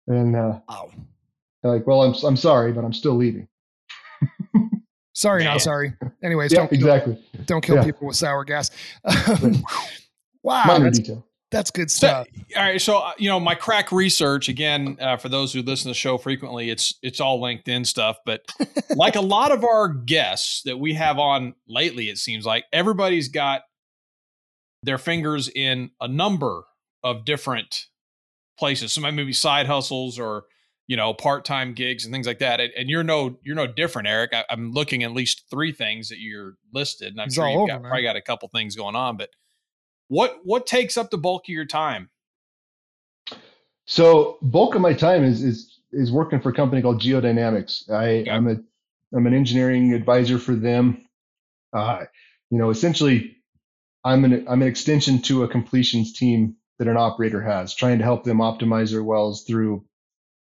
And 0.06 0.36
uh, 0.36 0.60
wow. 0.70 0.92
like, 1.64 1.88
well, 1.88 2.04
I'm 2.04 2.14
I'm 2.24 2.38
sorry, 2.38 2.72
but 2.72 2.86
I'm 2.86 2.94
still 2.94 3.16
leaving. 3.16 3.48
Sorry, 5.18 5.44
not 5.44 5.62
sorry. 5.62 5.94
Anyways, 6.22 6.54
yeah, 6.54 6.68
exactly. 6.70 7.18
don't 7.48 7.62
kill 7.62 7.78
yeah. 7.78 7.84
people 7.84 8.06
with 8.06 8.16
sour 8.16 8.44
gas. 8.44 8.70
wow, 10.44 10.64
minor 10.68 10.84
that's, 10.84 11.00
detail. 11.00 11.27
That's 11.50 11.72
good 11.72 11.90
stuff. 11.90 12.28
So, 12.34 12.60
all 12.60 12.64
right, 12.64 12.82
so 12.82 12.98
uh, 12.98 13.14
you 13.18 13.30
know 13.30 13.40
my 13.40 13.56
crack 13.56 13.92
research 13.92 14.50
again. 14.50 14.98
Uh, 15.00 15.16
for 15.16 15.30
those 15.30 15.54
who 15.54 15.62
listen 15.62 15.84
to 15.84 15.90
the 15.90 15.94
show 15.94 16.18
frequently, 16.18 16.70
it's 16.70 16.96
it's 17.02 17.22
all 17.22 17.42
LinkedIn 17.42 17.86
stuff. 17.86 18.18
But 18.26 18.42
like 18.96 19.16
a 19.16 19.22
lot 19.22 19.52
of 19.54 19.64
our 19.64 19.88
guests 19.88 20.64
that 20.64 20.78
we 20.78 20.94
have 20.96 21.20
on 21.20 21.54
lately, 21.68 22.10
it 22.10 22.18
seems 22.18 22.46
like 22.46 22.66
everybody's 22.74 23.30
got 23.30 23.62
their 24.84 24.98
fingers 24.98 25.50
in 25.50 25.92
a 26.02 26.08
number 26.08 26.64
of 27.02 27.24
different 27.24 27.86
places. 28.60 28.92
Some 28.92 29.04
maybe 29.04 29.32
side 29.32 29.68
hustles 29.68 30.20
or 30.20 30.44
you 30.88 30.98
know 30.98 31.14
part-time 31.14 31.74
gigs 31.74 32.04
and 32.04 32.14
things 32.14 32.28
like 32.28 32.40
that. 32.40 32.60
And, 32.60 32.74
and 32.78 32.90
you're 32.90 33.04
no 33.04 33.38
you're 33.42 33.56
no 33.56 33.68
different, 33.68 34.10
Eric. 34.10 34.34
I, 34.34 34.44
am 34.50 34.74
looking 34.74 35.04
at 35.04 35.14
least 35.14 35.46
three 35.50 35.72
things 35.72 36.10
that 36.10 36.20
you're 36.20 36.56
listed, 36.74 37.14
and 37.14 37.22
I'm 37.22 37.32
sure 37.32 37.48
you've 37.48 37.62
over, 37.62 37.68
got, 37.72 37.84
probably 37.84 38.04
got 38.04 38.18
a 38.18 38.22
couple 38.22 38.50
things 38.50 38.76
going 38.76 38.98
on. 38.98 39.16
But 39.16 39.30
what 40.08 40.40
what 40.44 40.68
takes 40.68 40.98
up 40.98 41.10
the 41.10 41.18
bulk 41.18 41.46
of 41.46 41.50
your 41.50 41.66
time? 41.66 42.10
So 43.86 44.38
bulk 44.42 44.76
of 44.76 44.82
my 44.82 44.94
time 44.94 45.24
is 45.24 45.44
is 45.44 45.80
is 45.92 46.12
working 46.12 46.42
for 46.42 46.50
a 46.50 46.54
company 46.54 46.82
called 46.82 47.02
Geodynamics. 47.02 47.90
I. 47.90 48.30
I'm 48.30 48.48
a 48.48 48.58
I'm 49.14 49.26
an 49.26 49.34
engineering 49.34 49.94
advisor 49.94 50.38
for 50.38 50.54
them. 50.54 51.06
Uh, 51.74 52.06
you 52.50 52.58
know, 52.58 52.70
essentially, 52.70 53.38
I'm 54.04 54.26
an 54.26 54.46
I'm 54.48 54.62
an 54.62 54.68
extension 54.68 55.22
to 55.24 55.44
a 55.44 55.48
completions 55.48 56.14
team 56.14 56.56
that 56.80 56.88
an 56.88 56.98
operator 56.98 57.42
has, 57.42 57.74
trying 57.74 57.98
to 58.00 58.04
help 58.04 58.24
them 58.24 58.38
optimize 58.38 58.92
their 58.92 59.04
wells 59.04 59.44
through 59.46 59.86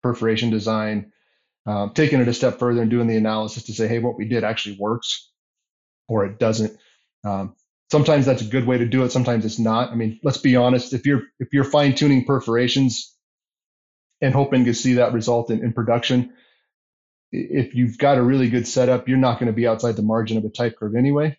perforation 0.02 0.50
design, 0.50 1.12
um, 1.66 1.92
taking 1.92 2.20
it 2.20 2.28
a 2.28 2.34
step 2.34 2.58
further 2.58 2.82
and 2.82 2.90
doing 2.90 3.08
the 3.08 3.16
analysis 3.16 3.64
to 3.64 3.72
say, 3.72 3.88
hey, 3.88 3.98
what 3.98 4.16
we 4.16 4.26
did 4.26 4.44
actually 4.44 4.76
works, 4.78 5.30
or 6.08 6.24
it 6.24 6.38
doesn't. 6.38 6.78
Um, 7.24 7.56
sometimes 7.90 8.26
that's 8.26 8.42
a 8.42 8.46
good 8.46 8.66
way 8.66 8.78
to 8.78 8.86
do 8.86 9.04
it. 9.04 9.12
Sometimes 9.12 9.44
it's 9.44 9.58
not. 9.58 9.90
I 9.90 9.94
mean 9.94 10.20
let's 10.22 10.38
be 10.38 10.56
honest. 10.56 10.92
If 10.92 11.06
you're 11.06 11.22
if 11.38 11.48
you're 11.52 11.64
fine 11.64 11.94
tuning 11.94 12.24
perforations 12.24 13.14
and 14.20 14.34
hoping 14.34 14.66
to 14.66 14.74
see 14.74 14.94
that 14.94 15.12
result 15.12 15.50
in, 15.50 15.62
in 15.64 15.72
production 15.72 16.32
if 17.32 17.74
you've 17.74 17.96
got 17.96 18.18
a 18.18 18.22
really 18.22 18.50
good 18.50 18.66
setup 18.66 19.08
you're 19.08 19.18
not 19.18 19.38
going 19.38 19.46
to 19.46 19.52
be 19.52 19.66
outside 19.66 19.96
the 19.96 20.02
margin 20.02 20.36
of 20.36 20.44
a 20.44 20.48
type 20.48 20.76
curve 20.78 20.94
anyway. 20.94 21.36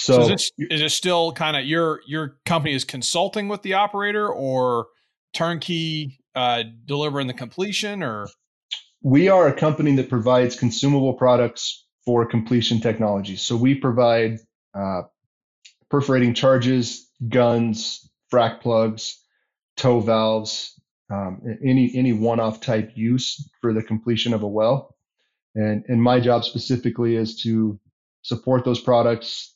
So, 0.00 0.14
so 0.26 0.32
is, 0.32 0.52
it, 0.56 0.72
is 0.72 0.80
it 0.80 0.90
still 0.90 1.32
kind 1.32 1.56
of 1.56 1.64
your 1.64 2.00
your 2.06 2.36
company 2.46 2.74
is 2.74 2.84
consulting 2.84 3.48
with 3.48 3.62
the 3.62 3.74
operator 3.74 4.28
or 4.28 4.86
turnkey 5.34 6.20
uh, 6.34 6.62
delivering 6.86 7.26
the 7.26 7.34
completion 7.34 8.02
or? 8.02 8.28
We 9.02 9.28
are 9.28 9.46
a 9.46 9.52
company 9.52 9.94
that 9.96 10.08
provides 10.08 10.56
consumable 10.56 11.14
products 11.14 11.84
for 12.04 12.26
completion 12.26 12.80
technology 12.80 13.36
so 13.36 13.56
we 13.56 13.74
provide 13.74 14.38
uh, 14.78 15.02
perforating 15.90 16.34
charges, 16.34 17.10
guns, 17.28 18.08
frac 18.32 18.60
plugs, 18.60 19.18
toe 19.76 20.00
valves, 20.00 20.78
um, 21.10 21.40
any 21.64 21.90
any 21.94 22.12
one-off 22.12 22.60
type 22.60 22.92
use 22.94 23.48
for 23.60 23.72
the 23.72 23.82
completion 23.82 24.34
of 24.34 24.42
a 24.42 24.48
well. 24.48 24.94
And 25.54 25.84
and 25.88 26.02
my 26.02 26.20
job 26.20 26.44
specifically 26.44 27.16
is 27.16 27.40
to 27.42 27.80
support 28.22 28.64
those 28.64 28.80
products, 28.80 29.54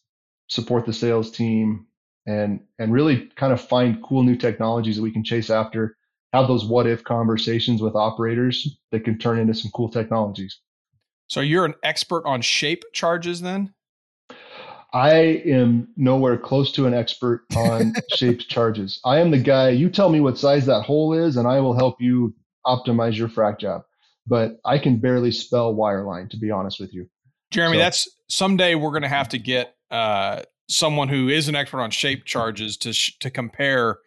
support 0.49 0.87
the 0.87 0.93
sales 0.93 1.31
team, 1.31 1.87
and 2.27 2.61
and 2.79 2.93
really 2.93 3.31
kind 3.37 3.53
of 3.53 3.61
find 3.61 4.03
cool 4.03 4.23
new 4.23 4.37
technologies 4.37 4.97
that 4.97 5.03
we 5.03 5.13
can 5.13 5.25
chase 5.25 5.51
after. 5.51 5.97
Have 6.33 6.49
those 6.49 6.65
what 6.65 6.87
if 6.87 7.05
conversations 7.05 7.83
with 7.83 7.95
operators 7.95 8.79
that 8.91 9.05
can 9.05 9.19
turn 9.19 9.39
into 9.39 9.53
some 9.53 9.71
cool 9.75 9.91
technologies. 9.91 10.59
So 11.27 11.41
you're 11.41 11.67
an 11.67 11.75
expert 11.83 12.25
on 12.25 12.41
shape 12.41 12.85
charges 12.95 13.43
then? 13.43 13.75
I 14.93 15.43
am 15.47 15.89
nowhere 15.97 16.37
close 16.37 16.71
to 16.73 16.87
an 16.87 16.95
expert 16.95 17.45
on 17.57 17.95
shaped 18.15 18.49
charges. 18.49 19.01
I 19.05 19.19
am 19.19 19.31
the 19.31 19.39
guy, 19.39 19.71
you 19.71 19.89
tell 19.89 20.11
me 20.11 20.21
what 20.21 20.39
size 20.39 20.67
that 20.67 20.83
hole 20.83 21.15
is, 21.15 21.37
and 21.37 21.49
I 21.49 21.61
will 21.61 21.75
help 21.75 22.01
you 22.01 22.35
optimize 22.67 23.17
your 23.17 23.29
frac 23.29 23.59
job. 23.59 23.83
But 24.27 24.59
I 24.65 24.79
can 24.79 24.99
barely 24.99 25.33
spell 25.33 25.75
wireline, 25.75 26.31
to 26.31 26.37
be 26.37 26.51
honest 26.51 26.79
with 26.79 26.93
you. 26.95 27.09
Jeremy, 27.51 27.77
so, 27.77 27.81
that's 27.81 28.09
someday 28.29 28.75
we're 28.75 28.91
going 28.91 29.03
to 29.03 29.09
have 29.09 29.31
to 29.31 29.39
get 29.39 29.75
uh, 29.91 30.43
someone 30.69 31.09
who 31.09 31.29
is 31.29 31.49
an 31.49 31.57
expert 31.57 31.81
on 31.81 31.91
shape 31.91 32.25
charges 32.25 32.77
to 32.79 32.93
sh- 32.93 33.19
to 33.19 33.31
compare 33.31 33.99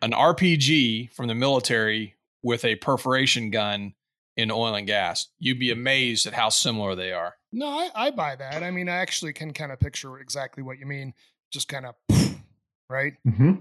an 0.00 0.12
RPG 0.12 1.12
from 1.12 1.28
the 1.28 1.34
military 1.34 2.16
with 2.42 2.64
a 2.64 2.76
perforation 2.76 3.50
gun 3.50 3.94
in 4.36 4.50
oil 4.50 4.74
and 4.74 4.86
gas. 4.86 5.28
You'd 5.38 5.60
be 5.60 5.70
amazed 5.70 6.26
at 6.26 6.32
how 6.32 6.48
similar 6.48 6.94
they 6.94 7.12
are. 7.12 7.34
No, 7.52 7.68
I, 7.68 7.90
I 7.94 8.10
buy 8.10 8.36
that. 8.36 8.62
I 8.62 8.70
mean, 8.70 8.88
I 8.88 8.96
actually 8.96 9.32
can 9.32 9.52
kind 9.52 9.72
of 9.72 9.78
picture 9.78 10.18
exactly 10.18 10.62
what 10.62 10.78
you 10.78 10.86
mean. 10.86 11.12
Just 11.50 11.68
kind 11.68 11.86
of, 11.86 11.94
right? 12.88 13.14
Mm-hmm. 13.26 13.52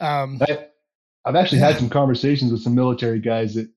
Um, 0.00 0.38
I, 0.42 0.66
I've 1.24 1.36
actually 1.36 1.58
had 1.58 1.76
some 1.76 1.88
conversations 1.88 2.50
with 2.50 2.62
some 2.62 2.74
military 2.74 3.20
guys 3.20 3.54
that 3.54 3.68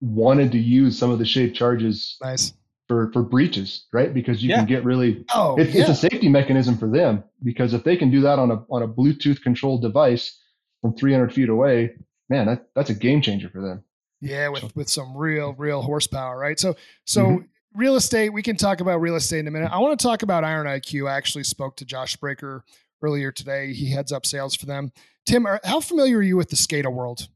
wanted 0.00 0.52
to 0.52 0.58
use 0.58 0.98
some 0.98 1.10
of 1.10 1.18
the 1.18 1.24
shaped 1.24 1.56
charges 1.56 2.16
nice. 2.22 2.52
for 2.88 3.10
for 3.12 3.22
breaches, 3.22 3.86
right? 3.92 4.12
Because 4.12 4.42
you 4.42 4.50
yeah. 4.50 4.56
can 4.56 4.66
get 4.66 4.84
really 4.84 5.24
oh, 5.34 5.56
it's, 5.56 5.74
yeah. 5.74 5.82
it's 5.82 5.90
a 5.90 5.94
safety 5.94 6.28
mechanism 6.28 6.76
for 6.76 6.88
them 6.88 7.24
because 7.42 7.74
if 7.74 7.84
they 7.84 7.96
can 7.96 8.10
do 8.10 8.20
that 8.22 8.38
on 8.38 8.50
a 8.50 8.64
on 8.70 8.82
a 8.82 8.88
Bluetooth 8.88 9.42
controlled 9.42 9.82
device 9.82 10.38
from 10.82 10.94
300 10.94 11.32
feet 11.32 11.48
away, 11.48 11.94
man, 12.28 12.46
that, 12.46 12.68
that's 12.74 12.90
a 12.90 12.94
game 12.94 13.22
changer 13.22 13.48
for 13.48 13.62
them. 13.62 13.82
Yeah, 14.20 14.48
with 14.48 14.74
with 14.76 14.88
some 14.88 15.16
real 15.16 15.54
real 15.54 15.82
horsepower, 15.82 16.38
right? 16.38 16.58
So 16.58 16.76
so 17.04 17.24
mm-hmm. 17.24 17.44
Real 17.76 17.96
estate, 17.96 18.30
we 18.30 18.42
can 18.42 18.56
talk 18.56 18.80
about 18.80 19.00
real 19.00 19.16
estate 19.16 19.40
in 19.40 19.48
a 19.48 19.50
minute. 19.50 19.70
I 19.70 19.78
want 19.78 19.98
to 19.98 20.02
talk 20.02 20.22
about 20.22 20.44
Iron 20.44 20.66
IQ. 20.66 21.08
I 21.10 21.16
actually 21.16 21.44
spoke 21.44 21.76
to 21.76 21.84
Josh 21.84 22.16
Breaker 22.16 22.64
earlier 23.02 23.30
today. 23.30 23.72
He 23.72 23.90
heads 23.90 24.12
up 24.12 24.26
sales 24.26 24.54
for 24.56 24.66
them. 24.66 24.92
Tim, 25.26 25.46
are, 25.46 25.60
how 25.64 25.80
familiar 25.80 26.18
are 26.18 26.22
you 26.22 26.36
with 26.36 26.50
the 26.50 26.56
SCADA 26.56 26.92
world? 26.92 27.28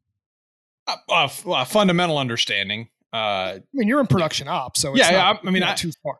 Uh, 0.86 0.96
uh, 1.08 1.28
uh, 1.46 1.64
fundamental 1.64 2.18
understanding. 2.18 2.88
Uh, 3.12 3.16
I 3.16 3.60
mean, 3.72 3.88
you're 3.88 4.00
in 4.00 4.06
production 4.06 4.48
ops, 4.48 4.80
so 4.80 4.94
yeah, 4.94 5.10
not, 5.10 5.40
I, 5.44 5.48
I 5.48 5.50
mean, 5.50 5.62
I, 5.62 5.74
too 5.74 5.90
far. 6.02 6.18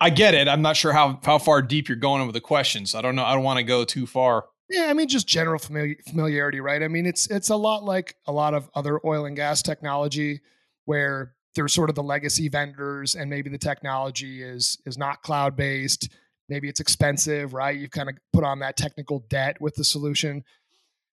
I 0.00 0.10
get 0.10 0.34
it. 0.34 0.48
I'm 0.48 0.60
not 0.60 0.76
sure 0.76 0.92
how 0.92 1.18
how 1.24 1.38
far 1.38 1.62
deep 1.62 1.88
you're 1.88 1.96
going 1.96 2.24
with 2.26 2.34
the 2.34 2.40
questions. 2.40 2.94
I 2.94 3.00
don't 3.00 3.16
know. 3.16 3.24
I 3.24 3.34
don't 3.34 3.42
want 3.42 3.56
to 3.56 3.62
go 3.62 3.84
too 3.84 4.06
far. 4.06 4.44
Yeah, 4.68 4.86
I 4.90 4.92
mean 4.92 5.08
just 5.08 5.26
general 5.26 5.58
familiar, 5.58 5.96
familiarity, 6.06 6.60
right? 6.60 6.82
I 6.82 6.88
mean 6.88 7.06
it's 7.06 7.30
it's 7.30 7.48
a 7.48 7.56
lot 7.56 7.84
like 7.84 8.16
a 8.26 8.32
lot 8.32 8.52
of 8.52 8.68
other 8.74 9.00
oil 9.06 9.24
and 9.24 9.34
gas 9.34 9.62
technology 9.62 10.40
where 10.84 11.34
there's 11.56 11.74
sort 11.74 11.88
of 11.88 11.96
the 11.96 12.02
legacy 12.02 12.48
vendors 12.48 13.14
and 13.14 13.28
maybe 13.28 13.50
the 13.50 13.58
technology 13.58 14.42
is 14.42 14.78
is 14.86 14.96
not 14.96 15.22
cloud 15.22 15.56
based, 15.56 16.10
maybe 16.48 16.68
it's 16.68 16.80
expensive, 16.80 17.52
right? 17.52 17.76
You've 17.76 17.90
kind 17.90 18.08
of 18.08 18.16
put 18.32 18.44
on 18.44 18.60
that 18.60 18.76
technical 18.76 19.24
debt 19.28 19.60
with 19.60 19.74
the 19.74 19.84
solution. 19.84 20.44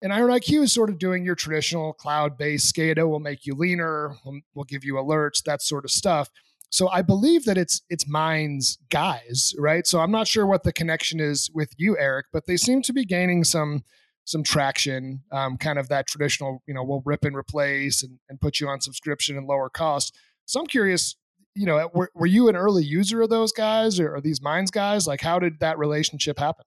And 0.02 0.14
Iron 0.14 0.30
IQ 0.30 0.64
is 0.64 0.72
sort 0.72 0.92
of 0.92 1.00
doing 1.00 1.26
your 1.26 1.36
traditional 1.36 1.92
cloud 1.92 2.38
based 2.38 2.74
SCADA 2.74 3.10
will 3.10 3.20
make 3.20 3.46
you 3.46 3.56
leaner, 3.56 4.16
will, 4.24 4.40
will 4.54 4.64
give 4.64 4.86
you 4.86 4.94
alerts, 4.94 5.44
that 5.44 5.62
sort 5.62 5.86
of 5.86 5.92
stuff 5.92 6.30
so 6.70 6.90
I 6.90 7.02
believe 7.02 7.46
that 7.46 7.58
it's 7.58 7.82
it's 7.90 8.08
Mines 8.08 8.78
guys, 8.90 9.54
right? 9.58 9.88
So 9.88 10.00
I'm 10.00 10.12
not 10.12 10.28
sure 10.28 10.46
what 10.46 10.64
the 10.64 10.74
connection 10.74 11.20
is 11.20 11.50
with 11.54 11.74
you, 11.78 11.98
Eric, 11.98 12.28
but 12.34 12.46
they 12.46 12.58
seem 12.58 12.82
to 12.84 12.94
be 12.94 13.06
gaining 13.06 13.44
some 13.44 13.84
some 14.28 14.44
traction, 14.44 15.24
um, 15.32 15.56
kind 15.56 15.80
of 15.80 15.88
that 15.88 16.06
traditional, 16.06 16.62
you 16.68 16.74
know, 16.74 16.84
we'll 16.84 17.02
rip 17.06 17.24
and 17.24 17.34
replace 17.34 18.04
and, 18.04 18.20
and 18.28 18.42
put 18.42 18.60
you 18.60 18.68
on 18.68 18.82
subscription 18.82 19.38
and 19.38 19.48
lower 19.48 19.70
cost. 19.70 20.14
So 20.46 20.60
I'm 20.60 20.68
curious, 20.68 21.16
you 21.56 21.66
know, 21.66 21.90
were, 21.94 22.12
were 22.14 22.26
you 22.26 22.50
an 22.50 22.58
early 22.58 22.84
user 22.84 23.22
of 23.22 23.30
those 23.30 23.54
guys 23.54 24.02
or 24.02 24.16
are 24.16 24.22
these 24.22 24.42
Mines 24.42 24.70
guys? 24.70 25.08
Like, 25.08 25.22
how 25.22 25.40
did 25.40 25.62
that 25.62 25.78
relationship 25.78 26.40
happen? 26.40 26.66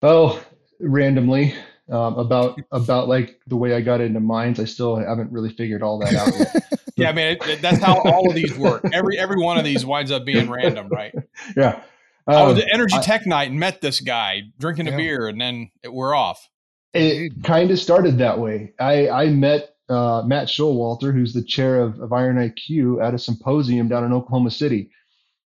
Oh, 0.00 0.42
randomly. 0.80 1.54
Um, 1.90 2.14
about 2.14 2.58
about 2.72 3.08
like 3.08 3.38
the 3.46 3.56
way 3.56 3.74
I 3.74 3.82
got 3.82 4.00
into 4.00 4.20
Mines, 4.20 4.58
I 4.58 4.64
still 4.64 4.96
haven't 4.96 5.30
really 5.32 5.50
figured 5.50 5.82
all 5.82 5.98
that 5.98 6.14
out 6.14 6.32
yet. 6.38 6.80
yeah, 6.96 7.10
I 7.10 7.12
mean 7.12 7.26
it, 7.26 7.46
it, 7.46 7.60
that's 7.60 7.78
how 7.78 8.00
all 8.00 8.28
of 8.28 8.34
these 8.34 8.56
work. 8.56 8.84
Every 8.90 9.18
every 9.18 9.42
one 9.42 9.58
of 9.58 9.64
these 9.64 9.84
winds 9.84 10.10
up 10.10 10.24
being 10.24 10.48
random, 10.50 10.88
right? 10.88 11.14
Yeah. 11.56 11.82
Um, 12.26 12.36
I 12.36 12.42
was 12.44 12.58
at 12.58 12.68
Energy 12.72 12.96
I, 12.96 13.02
Tech 13.02 13.26
Night 13.26 13.50
and 13.50 13.58
met 13.58 13.80
this 13.80 14.00
guy 14.00 14.42
drinking 14.58 14.86
yeah. 14.86 14.94
a 14.94 14.96
beer, 14.96 15.28
and 15.28 15.40
then 15.40 15.70
it, 15.82 15.92
we're 15.92 16.14
off. 16.14 16.48
It 16.94 17.42
kind 17.42 17.70
of 17.70 17.78
started 17.78 18.18
that 18.18 18.38
way. 18.38 18.74
I 18.78 19.08
I 19.08 19.26
met 19.28 19.70
uh, 19.88 20.22
Matt 20.24 20.48
Showalter, 20.48 21.12
who's 21.12 21.32
the 21.32 21.42
chair 21.42 21.80
of, 21.80 21.98
of 22.00 22.12
Iron 22.12 22.36
IQ, 22.36 23.02
at 23.02 23.14
a 23.14 23.18
symposium 23.18 23.88
down 23.88 24.04
in 24.04 24.12
Oklahoma 24.12 24.50
City, 24.50 24.90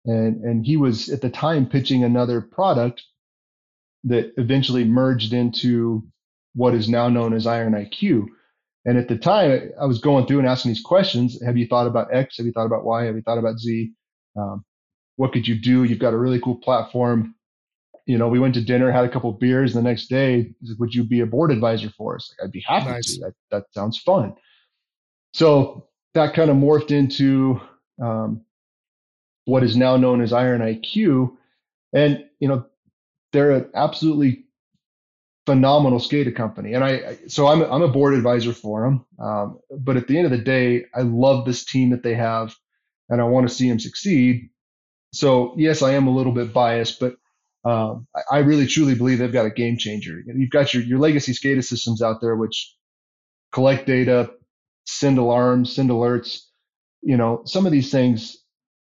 and 0.04 0.42
and 0.42 0.66
he 0.66 0.76
was 0.76 1.08
at 1.08 1.20
the 1.20 1.30
time 1.30 1.66
pitching 1.66 2.04
another 2.04 2.40
product 2.40 3.02
that 4.04 4.32
eventually 4.36 4.84
merged 4.84 5.32
into 5.32 6.06
what 6.54 6.74
is 6.74 6.88
now 6.88 7.08
known 7.08 7.34
as 7.34 7.46
Iron 7.46 7.72
IQ. 7.72 8.26
And 8.84 8.96
at 8.96 9.08
the 9.08 9.18
time, 9.18 9.70
I 9.80 9.86
was 9.86 9.98
going 9.98 10.26
through 10.26 10.38
and 10.38 10.48
asking 10.48 10.70
these 10.70 10.82
questions. 10.82 11.38
Have 11.44 11.56
you 11.58 11.66
thought 11.66 11.86
about 11.86 12.14
X? 12.14 12.38
Have 12.38 12.46
you 12.46 12.52
thought 12.52 12.66
about 12.66 12.84
Y? 12.84 13.04
Have 13.04 13.16
you 13.16 13.22
thought 13.22 13.38
about 13.38 13.58
Z? 13.58 13.92
Um, 14.36 14.64
what 15.18 15.32
could 15.32 15.48
you 15.48 15.56
do? 15.56 15.82
You've 15.82 15.98
got 15.98 16.14
a 16.14 16.16
really 16.16 16.40
cool 16.40 16.54
platform. 16.54 17.34
You 18.06 18.16
know, 18.16 18.28
we 18.28 18.38
went 18.38 18.54
to 18.54 18.60
dinner, 18.60 18.92
had 18.92 19.04
a 19.04 19.08
couple 19.08 19.32
beers. 19.32 19.74
And 19.74 19.84
the 19.84 19.88
next 19.90 20.06
day, 20.06 20.54
would 20.78 20.94
you 20.94 21.02
be 21.02 21.20
a 21.20 21.26
board 21.26 21.50
advisor 21.50 21.90
for 21.90 22.14
us? 22.14 22.32
Like, 22.38 22.46
I'd 22.46 22.52
be 22.52 22.64
happy 22.64 22.86
nice. 22.86 23.16
to. 23.16 23.20
That, 23.22 23.34
that 23.50 23.64
sounds 23.74 23.98
fun. 23.98 24.36
So 25.34 25.88
that 26.14 26.34
kind 26.34 26.50
of 26.50 26.56
morphed 26.56 26.92
into 26.92 27.60
um, 28.00 28.42
what 29.44 29.64
is 29.64 29.76
now 29.76 29.96
known 29.96 30.20
as 30.20 30.32
Iron 30.32 30.60
IQ. 30.60 31.32
And, 31.92 32.24
you 32.38 32.46
know, 32.46 32.66
they're 33.32 33.50
an 33.50 33.70
absolutely 33.74 34.44
phenomenal 35.46 35.98
SCADA 35.98 36.36
company. 36.36 36.74
And 36.74 36.84
I, 36.84 37.18
so 37.26 37.48
I'm, 37.48 37.62
I'm 37.62 37.82
a 37.82 37.88
board 37.88 38.14
advisor 38.14 38.52
for 38.52 38.84
them. 38.84 39.04
Um, 39.18 39.58
but 39.80 39.96
at 39.96 40.06
the 40.06 40.16
end 40.16 40.26
of 40.26 40.30
the 40.30 40.38
day, 40.38 40.84
I 40.94 41.00
love 41.00 41.44
this 41.44 41.64
team 41.64 41.90
that 41.90 42.04
they 42.04 42.14
have 42.14 42.54
and 43.08 43.20
I 43.20 43.24
want 43.24 43.48
to 43.48 43.54
see 43.54 43.68
them 43.68 43.80
succeed. 43.80 44.50
So 45.12 45.54
yes, 45.56 45.82
I 45.82 45.92
am 45.92 46.06
a 46.06 46.14
little 46.14 46.32
bit 46.32 46.52
biased, 46.52 47.00
but 47.00 47.14
um, 47.64 48.06
I, 48.30 48.38
really 48.38 48.66
truly 48.66 48.94
believe 48.94 49.18
they've 49.18 49.32
got 49.32 49.46
a 49.46 49.50
game 49.50 49.76
changer. 49.76 50.22
You've 50.24 50.50
got 50.50 50.72
your, 50.72 50.82
your 50.82 50.98
legacy 50.98 51.32
SCADA 51.32 51.64
systems 51.64 52.00
out 52.00 52.20
there, 52.20 52.36
which 52.36 52.74
collect 53.52 53.86
data, 53.86 54.30
send 54.86 55.18
alarms, 55.18 55.74
send 55.74 55.90
alerts. 55.90 56.40
You 57.02 57.16
know, 57.16 57.42
some 57.44 57.66
of 57.66 57.72
these 57.72 57.90
things 57.90 58.38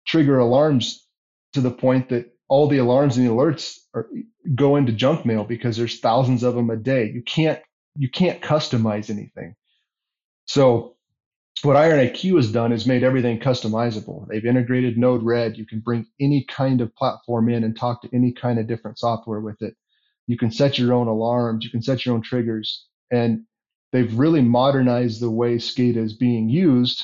trigger 0.08 0.40
alarms 0.40 1.06
to 1.54 1.62
the 1.62 1.72
point 1.72 2.10
that 2.10 2.32
all 2.48 2.68
the 2.68 2.78
alarms 2.78 3.18
and 3.18 3.26
the 3.26 3.32
alerts 3.32 3.78
are, 3.94 4.08
go 4.56 4.76
into 4.76 4.92
junk 4.92 5.26
mail 5.26 5.44
because 5.44 5.78
there's 5.78 6.00
thousands 6.00 6.44
of 6.44 6.56
them 6.56 6.70
a 6.70 6.78
day. 6.78 7.12
You 7.14 7.24
can't 7.24 7.60
you 7.98 8.10
can't 8.10 8.42
customize 8.42 9.10
anything. 9.10 9.56
So 10.46 10.96
what 11.64 11.76
Iron 11.76 12.00
IQ 12.00 12.38
has 12.38 12.52
done 12.52 12.72
is 12.72 12.88
made 12.88 13.04
everything 13.04 13.40
customizable. 13.40 14.28
They've 14.28 14.46
integrated 14.46 14.98
Node-RED. 14.98 15.58
You 15.58 15.66
can 15.66 15.80
bring 15.80 16.06
any 16.20 16.46
kind 16.46 16.82
of 16.82 16.96
platform 16.96 17.50
in 17.50 17.64
and 17.64 17.78
talk 17.78 18.02
to 18.02 18.10
any 18.14 18.32
kind 18.32 18.60
of 18.60 18.68
different 18.68 19.00
software 19.00 19.42
with 19.42 19.62
it. 19.62 19.76
You 20.28 20.38
can 20.38 20.52
set 20.52 20.78
your 20.80 20.94
own 20.94 21.08
alarms. 21.08 21.66
You 21.66 21.72
can 21.72 21.82
set 21.82 22.06
your 22.06 22.16
own 22.16 22.22
triggers. 22.22 22.86
And 23.12 23.44
they've 23.92 24.14
really 24.18 24.42
modernized 24.42 25.22
the 25.22 25.30
way 25.30 25.56
SCADA 25.56 25.98
is 25.98 26.14
being 26.14 26.50
used. 26.50 27.04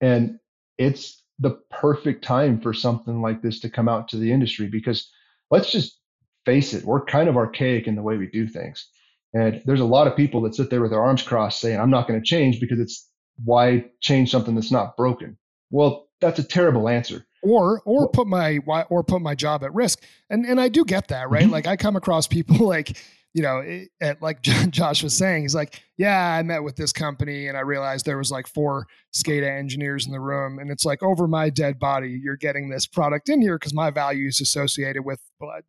And 0.00 0.38
it's 0.78 1.22
the 1.38 1.58
perfect 1.70 2.24
time 2.24 2.60
for 2.60 2.72
something 2.72 3.20
like 3.20 3.42
this 3.42 3.60
to 3.60 3.70
come 3.70 3.88
out 3.88 4.08
to 4.08 4.16
the 4.16 4.32
industry 4.32 4.68
because 4.68 5.10
let's 5.50 5.72
just 5.72 5.98
face 6.44 6.74
it, 6.74 6.84
we're 6.84 7.04
kind 7.04 7.28
of 7.28 7.36
archaic 7.36 7.86
in 7.86 7.96
the 7.96 8.02
way 8.02 8.16
we 8.16 8.28
do 8.28 8.46
things. 8.46 8.88
And 9.32 9.62
there's 9.64 9.80
a 9.80 9.84
lot 9.84 10.06
of 10.06 10.16
people 10.16 10.42
that 10.42 10.54
sit 10.54 10.70
there 10.70 10.80
with 10.80 10.92
their 10.92 11.02
arms 11.02 11.22
crossed 11.22 11.60
saying, 11.60 11.80
I'm 11.80 11.90
not 11.90 12.06
going 12.06 12.20
to 12.20 12.24
change 12.24 12.60
because 12.60 12.78
it's 12.78 13.08
why 13.42 13.86
change 14.00 14.30
something 14.30 14.54
that's 14.54 14.70
not 14.70 14.96
broken? 14.96 15.36
Well, 15.70 16.08
that's 16.20 16.38
a 16.38 16.44
terrible 16.44 16.88
answer. 16.88 17.26
Or 17.42 17.82
or 17.84 18.08
put 18.08 18.26
my 18.26 18.58
or 18.88 19.04
put 19.04 19.20
my 19.20 19.34
job 19.34 19.64
at 19.64 19.74
risk. 19.74 20.02
And 20.30 20.46
and 20.46 20.60
I 20.60 20.68
do 20.68 20.84
get 20.84 21.08
that, 21.08 21.28
right? 21.28 21.42
Mm-hmm. 21.42 21.52
Like 21.52 21.66
I 21.66 21.76
come 21.76 21.96
across 21.96 22.26
people 22.26 22.56
like 22.66 22.96
you 23.34 23.42
know, 23.42 23.58
it, 23.58 23.88
at, 24.00 24.22
like 24.22 24.42
Josh 24.70 25.02
was 25.02 25.14
saying, 25.14 25.42
he's 25.42 25.54
like, 25.54 25.82
yeah, 25.98 26.34
I 26.34 26.42
met 26.42 26.62
with 26.62 26.76
this 26.76 26.92
company 26.92 27.48
and 27.48 27.58
I 27.58 27.60
realized 27.60 28.06
there 28.06 28.16
was 28.16 28.30
like 28.30 28.46
four 28.46 28.86
SCADA 29.12 29.58
engineers 29.58 30.06
in 30.06 30.12
the 30.12 30.20
room, 30.20 30.58
and 30.58 30.70
it's 30.70 30.84
like 30.84 31.02
over 31.02 31.26
my 31.26 31.50
dead 31.50 31.78
body, 31.78 32.18
you're 32.22 32.36
getting 32.36 32.70
this 32.70 32.86
product 32.86 33.28
in 33.28 33.42
here 33.42 33.58
because 33.58 33.74
my 33.74 33.90
value 33.90 34.28
is 34.28 34.40
associated 34.40 35.04
with 35.04 35.20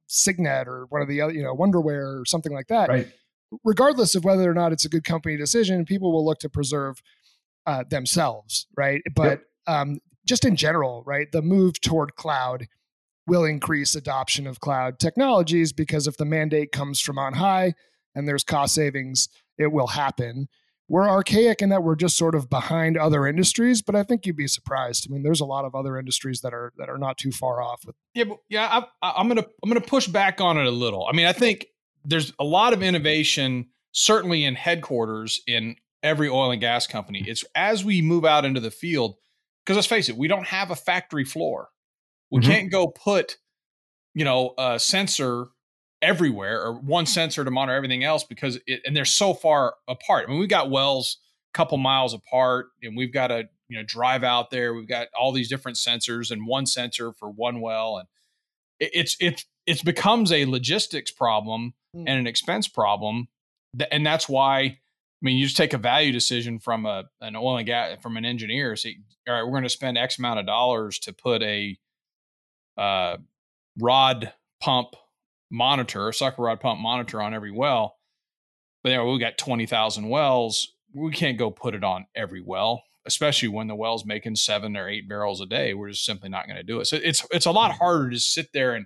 CygNet 0.09 0.67
or 0.67 0.85
one 0.89 1.01
of 1.01 1.07
the 1.07 1.21
other, 1.21 1.33
you 1.33 1.43
know, 1.43 1.55
Wonderware 1.55 2.21
or 2.21 2.23
something 2.25 2.53
like 2.53 2.67
that. 2.67 2.87
Right. 2.87 3.11
Regardless 3.63 4.15
of 4.15 4.23
whether 4.23 4.49
or 4.49 4.53
not 4.53 4.71
it's 4.71 4.85
a 4.85 4.89
good 4.89 5.03
company 5.03 5.35
decision, 5.35 5.85
people 5.85 6.11
will 6.11 6.25
look 6.25 6.39
to 6.39 6.49
preserve 6.49 7.01
uh, 7.65 7.83
themselves, 7.89 8.67
right? 8.75 9.01
But 9.15 9.29
yep. 9.29 9.41
um, 9.67 9.99
just 10.25 10.45
in 10.45 10.55
general, 10.55 11.03
right, 11.05 11.31
the 11.31 11.41
move 11.41 11.79
toward 11.81 12.15
cloud 12.15 12.67
will 13.27 13.43
increase 13.43 13.95
adoption 13.95 14.47
of 14.47 14.59
cloud 14.59 14.99
technologies 14.99 15.73
because 15.73 16.07
if 16.07 16.17
the 16.17 16.25
mandate 16.25 16.71
comes 16.71 16.99
from 16.99 17.17
on 17.17 17.33
high 17.33 17.73
and 18.13 18.27
there's 18.27 18.43
cost 18.43 18.75
savings, 18.75 19.29
it 19.57 19.71
will 19.71 19.87
happen. 19.87 20.47
We're 20.87 21.09
archaic 21.09 21.63
in 21.63 21.69
that 21.69 21.81
we're 21.81 21.95
just 21.95 22.15
sort 22.15 22.35
of 22.35 22.49
behind 22.49 22.95
other 22.95 23.25
industries, 23.25 23.81
but 23.81 23.95
I 23.95 24.03
think 24.03 24.25
you'd 24.25 24.37
be 24.37 24.47
surprised. 24.47 25.07
I 25.09 25.11
mean, 25.11 25.23
there's 25.23 25.41
a 25.41 25.45
lot 25.45 25.65
of 25.65 25.73
other 25.73 25.97
industries 25.97 26.41
that 26.41 26.53
are 26.53 26.73
that 26.77 26.89
are 26.89 26.99
not 26.99 27.17
too 27.17 27.31
far 27.31 27.61
off. 27.61 27.83
With- 27.85 27.95
yeah, 28.13 28.25
but 28.25 28.37
yeah, 28.49 28.81
I, 29.01 29.13
I'm 29.17 29.27
gonna 29.27 29.45
I'm 29.63 29.69
gonna 29.69 29.81
push 29.81 30.07
back 30.07 30.41
on 30.41 30.59
it 30.59 30.67
a 30.67 30.71
little. 30.71 31.07
I 31.07 31.15
mean, 31.15 31.25
I 31.25 31.33
think 31.33 31.65
there's 32.03 32.33
a 32.39 32.43
lot 32.43 32.73
of 32.73 32.83
innovation, 32.83 33.69
certainly 33.93 34.45
in 34.45 34.53
headquarters 34.53 35.41
in 35.47 35.75
every 36.05 36.29
oil 36.29 36.51
and 36.51 36.61
gas 36.61 36.85
company. 36.85 37.25
It's 37.27 37.43
as 37.55 37.83
we 37.83 38.01
move 38.01 38.23
out 38.23 38.45
into 38.45 38.59
the 38.59 38.71
field, 38.71 39.15
because 39.65 39.75
let's 39.75 39.87
face 39.87 40.07
it, 40.07 40.15
we 40.15 40.27
don't 40.27 40.45
have 40.45 40.69
a 40.69 40.75
factory 40.75 41.25
floor. 41.25 41.69
We 42.29 42.39
mm-hmm. 42.39 42.51
can't 42.51 42.71
go 42.71 42.87
put, 42.87 43.37
you 44.13 44.23
know, 44.23 44.53
a 44.57 44.79
sensor 44.79 45.47
everywhere 46.01 46.61
or 46.61 46.73
one 46.73 47.07
sensor 47.07 47.43
to 47.43 47.49
monitor 47.49 47.75
everything 47.75 48.03
else 48.03 48.23
because 48.23 48.59
it, 48.67 48.81
and 48.85 48.95
they're 48.95 49.03
so 49.03 49.33
far 49.33 49.75
apart. 49.87 50.25
I 50.27 50.31
mean, 50.31 50.39
we've 50.39 50.47
got 50.47 50.69
wells 50.69 51.17
a 51.53 51.57
couple 51.57 51.77
miles 51.79 52.13
apart 52.13 52.67
and 52.83 52.95
we've 52.95 53.13
got 53.13 53.27
to, 53.27 53.49
you 53.67 53.77
know, 53.77 53.83
drive 53.83 54.23
out 54.23 54.51
there. 54.51 54.75
We've 54.75 54.87
got 54.87 55.07
all 55.19 55.31
these 55.31 55.49
different 55.49 55.77
sensors 55.77 56.29
and 56.29 56.45
one 56.45 56.67
sensor 56.67 57.11
for 57.13 57.29
one 57.29 57.61
well. 57.61 57.97
And 57.97 58.07
it, 58.79 58.91
it's, 58.93 59.17
it's, 59.19 59.45
it 59.65 59.83
becomes 59.83 60.31
a 60.31 60.45
logistics 60.45 61.09
problem 61.09 61.73
mm. 61.95 62.03
and 62.05 62.19
an 62.19 62.27
expense 62.27 62.67
problem. 62.67 63.27
And 63.91 64.05
that's 64.05 64.29
why 64.29 64.79
mean, 65.21 65.37
you 65.37 65.45
just 65.45 65.57
take 65.57 65.73
a 65.73 65.77
value 65.77 66.11
decision 66.11 66.59
from 66.59 66.85
a 66.85 67.05
an 67.21 67.35
oil 67.35 67.57
and 67.57 67.65
gas 67.65 67.97
from 68.01 68.17
an 68.17 68.25
engineer. 68.25 68.75
Say, 68.75 68.97
all 69.27 69.33
right, 69.33 69.43
we're 69.43 69.51
going 69.51 69.63
to 69.63 69.69
spend 69.69 69.97
X 69.97 70.19
amount 70.19 70.39
of 70.39 70.45
dollars 70.45 70.99
to 70.99 71.13
put 71.13 71.41
a 71.41 71.77
uh, 72.77 73.17
rod 73.79 74.33
pump 74.61 74.89
monitor, 75.51 76.09
a 76.09 76.13
sucker 76.13 76.43
rod 76.43 76.59
pump 76.59 76.79
monitor 76.79 77.21
on 77.21 77.33
every 77.33 77.51
well. 77.51 77.97
But 78.83 78.91
know, 78.91 79.11
we 79.11 79.19
got 79.19 79.37
twenty 79.37 79.65
thousand 79.65 80.09
wells. 80.09 80.73
We 80.93 81.11
can't 81.11 81.37
go 81.37 81.49
put 81.51 81.75
it 81.75 81.83
on 81.83 82.05
every 82.15 82.41
well, 82.41 82.83
especially 83.05 83.49
when 83.49 83.67
the 83.67 83.75
well's 83.75 84.05
making 84.05 84.35
seven 84.35 84.77
or 84.77 84.87
eight 84.87 85.09
barrels 85.09 85.41
a 85.41 85.45
day. 85.45 85.73
We're 85.73 85.89
just 85.89 86.05
simply 86.05 86.29
not 86.29 86.45
going 86.45 86.57
to 86.57 86.63
do 86.63 86.79
it. 86.79 86.85
So 86.85 86.97
it's 87.01 87.25
it's 87.31 87.45
a 87.45 87.51
lot 87.51 87.71
mm-hmm. 87.71 87.79
harder 87.79 88.09
to 88.11 88.19
sit 88.19 88.49
there 88.53 88.75
and 88.75 88.85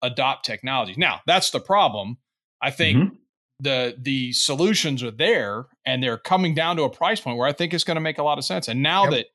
adopt 0.00 0.44
technology. 0.44 0.94
Now 0.96 1.20
that's 1.26 1.50
the 1.50 1.60
problem. 1.60 2.18
I 2.62 2.70
think 2.70 2.98
mm-hmm 2.98 3.14
the 3.60 3.96
the 3.98 4.32
solutions 4.32 5.02
are 5.02 5.10
there 5.10 5.66
and 5.84 6.02
they're 6.02 6.18
coming 6.18 6.54
down 6.54 6.76
to 6.76 6.82
a 6.82 6.90
price 6.90 7.20
point 7.20 7.38
where 7.38 7.48
I 7.48 7.52
think 7.52 7.72
it's 7.72 7.84
going 7.84 7.96
to 7.96 8.02
make 8.02 8.18
a 8.18 8.22
lot 8.22 8.38
of 8.38 8.44
sense. 8.44 8.68
And 8.68 8.82
now 8.82 9.04
yep. 9.04 9.12
that 9.12 9.26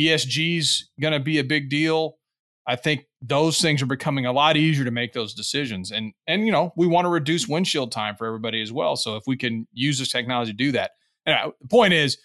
ESG's 0.00 0.90
going 1.00 1.12
to 1.12 1.20
be 1.20 1.38
a 1.38 1.44
big 1.44 1.70
deal, 1.70 2.18
I 2.66 2.76
think 2.76 3.06
those 3.22 3.60
things 3.60 3.82
are 3.82 3.86
becoming 3.86 4.26
a 4.26 4.32
lot 4.32 4.56
easier 4.56 4.84
to 4.84 4.90
make 4.90 5.12
those 5.12 5.34
decisions. 5.34 5.90
And 5.90 6.12
and 6.26 6.44
you 6.46 6.52
know, 6.52 6.72
we 6.76 6.86
want 6.86 7.06
to 7.06 7.10
reduce 7.10 7.48
windshield 7.48 7.92
time 7.92 8.16
for 8.16 8.26
everybody 8.26 8.60
as 8.60 8.72
well. 8.72 8.96
So 8.96 9.16
if 9.16 9.24
we 9.26 9.36
can 9.36 9.66
use 9.72 9.98
this 9.98 10.10
technology 10.10 10.52
to 10.52 10.56
do 10.56 10.72
that. 10.72 10.92
And 11.26 11.52
the 11.60 11.68
point 11.68 11.94
is 11.94 12.18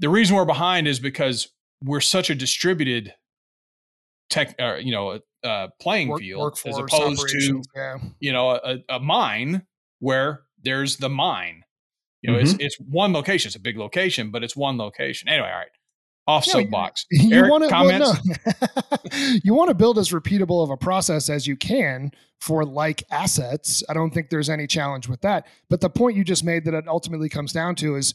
the 0.00 0.08
reason 0.08 0.34
we're 0.34 0.44
behind 0.44 0.88
is 0.88 0.98
because 0.98 1.48
we're 1.82 2.00
such 2.00 2.30
a 2.30 2.34
distributed 2.34 3.14
tech 4.30 4.54
uh, 4.60 4.76
you 4.76 4.90
know, 4.90 5.20
uh, 5.44 5.68
playing 5.80 6.08
Work, 6.08 6.20
field 6.20 6.58
as 6.66 6.78
opposed 6.78 7.28
to 7.28 7.62
yeah. 7.76 7.98
you 8.18 8.32
know, 8.32 8.50
a, 8.50 8.78
a 8.88 8.98
mine 8.98 9.66
where 10.00 10.43
there's 10.64 10.96
the 10.96 11.08
mine. 11.08 11.62
You 12.22 12.32
know, 12.32 12.38
mm-hmm. 12.38 12.56
it's 12.60 12.76
it's 12.78 12.80
one 12.80 13.12
location. 13.12 13.48
It's 13.48 13.56
a 13.56 13.60
big 13.60 13.76
location, 13.76 14.30
but 14.30 14.42
it's 14.42 14.56
one 14.56 14.78
location. 14.78 15.28
Anyway, 15.28 15.48
all 15.48 15.58
right. 15.58 15.68
Off 16.26 16.44
soapbox. 16.46 17.04
You, 17.10 17.36
Eric, 17.36 17.50
want 17.50 17.64
to 17.64 17.70
comments? 17.70 18.18
Well, 18.24 18.76
no. 19.12 19.36
you 19.44 19.52
want 19.52 19.68
to 19.68 19.74
build 19.74 19.98
as 19.98 20.10
repeatable 20.10 20.64
of 20.64 20.70
a 20.70 20.76
process 20.76 21.28
as 21.28 21.46
you 21.46 21.54
can 21.54 22.12
for 22.40 22.64
like 22.64 23.02
assets. 23.10 23.82
I 23.90 23.94
don't 23.94 24.10
think 24.10 24.30
there's 24.30 24.48
any 24.48 24.66
challenge 24.66 25.06
with 25.06 25.20
that. 25.20 25.46
But 25.68 25.82
the 25.82 25.90
point 25.90 26.16
you 26.16 26.24
just 26.24 26.42
made 26.42 26.64
that 26.64 26.72
it 26.72 26.88
ultimately 26.88 27.28
comes 27.28 27.52
down 27.52 27.74
to 27.76 27.96
is 27.96 28.14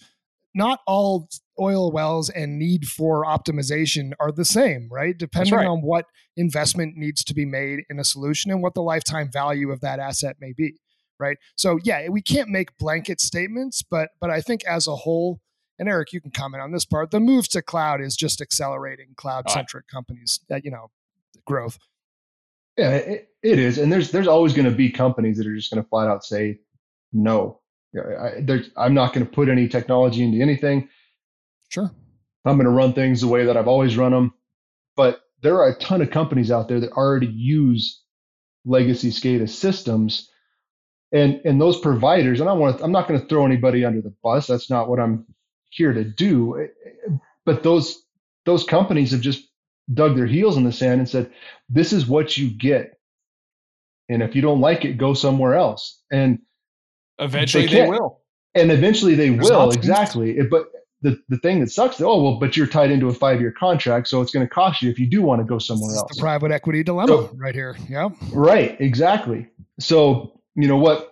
not 0.55 0.79
all 0.87 1.29
oil 1.59 1.91
wells 1.91 2.31
and 2.31 2.57
need 2.57 2.87
for 2.87 3.25
optimization 3.25 4.13
are 4.19 4.31
the 4.31 4.45
same, 4.45 4.87
right? 4.89 5.15
Depending 5.15 5.53
right. 5.53 5.67
on 5.67 5.81
what 5.83 6.05
investment 6.35 6.97
needs 6.97 7.23
to 7.25 7.35
be 7.35 7.45
made 7.45 7.81
in 7.91 7.99
a 7.99 8.03
solution 8.03 8.49
and 8.49 8.63
what 8.63 8.73
the 8.73 8.81
lifetime 8.81 9.29
value 9.31 9.71
of 9.71 9.81
that 9.81 9.99
asset 9.99 10.37
may 10.39 10.53
be 10.53 10.79
right? 11.19 11.37
So 11.55 11.79
yeah, 11.83 12.07
we 12.09 12.21
can't 12.21 12.49
make 12.49 12.77
blanket 12.77 13.21
statements, 13.21 13.83
but 13.83 14.09
but 14.19 14.29
I 14.29 14.41
think 14.41 14.65
as 14.65 14.87
a 14.87 14.95
whole, 14.95 15.39
and 15.77 15.89
Eric, 15.89 16.13
you 16.13 16.21
can 16.21 16.31
comment 16.31 16.63
on 16.63 16.71
this 16.71 16.85
part. 16.85 17.11
The 17.11 17.19
move 17.19 17.47
to 17.49 17.61
cloud 17.61 18.01
is 18.01 18.15
just 18.15 18.41
accelerating 18.41 19.13
cloud 19.15 19.49
centric 19.49 19.85
right. 19.85 19.95
companies 19.95 20.39
that 20.49 20.63
you 20.63 20.71
know 20.71 20.91
growth. 21.45 21.77
Yeah, 22.77 22.91
it, 22.91 23.29
it 23.43 23.59
is, 23.59 23.77
and 23.77 23.91
there's 23.91 24.11
there's 24.11 24.27
always 24.27 24.53
going 24.53 24.69
to 24.69 24.75
be 24.75 24.89
companies 24.89 25.37
that 25.37 25.47
are 25.47 25.55
just 25.55 25.71
going 25.71 25.83
to 25.83 25.89
flat 25.89 26.07
out 26.07 26.23
say 26.23 26.59
no. 27.13 27.59
I, 27.95 28.63
I'm 28.77 28.93
not 28.93 29.13
going 29.13 29.25
to 29.25 29.31
put 29.31 29.49
any 29.49 29.67
technology 29.67 30.23
into 30.23 30.39
anything. 30.39 30.89
Sure. 31.69 31.91
I'm 32.45 32.55
going 32.55 32.65
to 32.65 32.71
run 32.71 32.93
things 32.93 33.21
the 33.21 33.27
way 33.27 33.45
that 33.45 33.57
I've 33.57 33.67
always 33.67 33.97
run 33.97 34.11
them. 34.11 34.33
But 34.95 35.21
there 35.41 35.55
are 35.57 35.69
a 35.69 35.79
ton 35.79 36.01
of 36.01 36.11
companies 36.11 36.51
out 36.51 36.67
there 36.67 36.79
that 36.79 36.91
already 36.91 37.27
use 37.27 38.01
legacy 38.65 39.09
SCADA 39.09 39.49
systems 39.49 40.29
and 41.11 41.41
and 41.45 41.59
those 41.59 41.79
providers 41.79 42.39
and 42.39 42.49
i 42.49 42.53
want 42.53 42.77
to 42.77 42.83
i'm 42.83 42.91
not 42.91 43.07
going 43.07 43.19
to 43.19 43.25
throw 43.27 43.45
anybody 43.45 43.83
under 43.85 44.01
the 44.01 44.13
bus 44.23 44.47
that's 44.47 44.69
not 44.69 44.89
what 44.89 44.99
i'm 44.99 45.25
here 45.69 45.93
to 45.93 46.03
do 46.03 46.67
but 47.45 47.63
those 47.63 48.03
those 48.45 48.63
companies 48.63 49.11
have 49.11 49.21
just 49.21 49.47
dug 49.93 50.15
their 50.15 50.25
heels 50.25 50.57
in 50.57 50.63
the 50.63 50.71
sand 50.71 50.99
and 50.99 51.09
said 51.09 51.31
this 51.69 51.93
is 51.93 52.07
what 52.07 52.37
you 52.37 52.49
get 52.49 52.99
and 54.07 54.21
if 54.21 54.35
you 54.35 54.41
don't 54.41 54.61
like 54.61 54.85
it 54.85 54.97
go 54.97 55.13
somewhere 55.13 55.55
else 55.55 56.01
and 56.11 56.39
eventually 57.19 57.65
they, 57.65 57.81
they 57.81 57.89
will 57.89 58.21
and 58.55 58.71
eventually 58.71 59.15
they 59.15 59.29
There's 59.29 59.49
will 59.49 59.71
exactly 59.71 60.37
it, 60.37 60.49
but 60.49 60.71
the, 61.01 61.19
the 61.29 61.37
thing 61.37 61.61
that 61.61 61.71
sucks, 61.71 62.01
oh, 62.01 62.21
well, 62.21 62.39
but 62.39 62.57
you're 62.57 62.67
tied 62.67 62.91
into 62.91 63.07
a 63.07 63.13
five 63.13 63.39
year 63.39 63.51
contract. 63.51 64.07
So 64.07 64.21
it's 64.21 64.31
going 64.31 64.45
to 64.45 64.49
cost 64.49 64.81
you 64.81 64.89
if 64.89 64.99
you 64.99 65.07
do 65.07 65.21
want 65.21 65.39
to 65.39 65.45
go 65.45 65.57
somewhere 65.57 65.95
else. 65.95 66.15
the 66.15 66.19
private 66.19 66.51
equity 66.51 66.83
dilemma 66.83 67.07
so, 67.07 67.31
right 67.35 67.55
here. 67.55 67.77
Yeah. 67.87 68.09
Right. 68.33 68.79
Exactly. 68.81 69.47
So, 69.79 70.38
you 70.55 70.67
know, 70.67 70.77
what, 70.77 71.09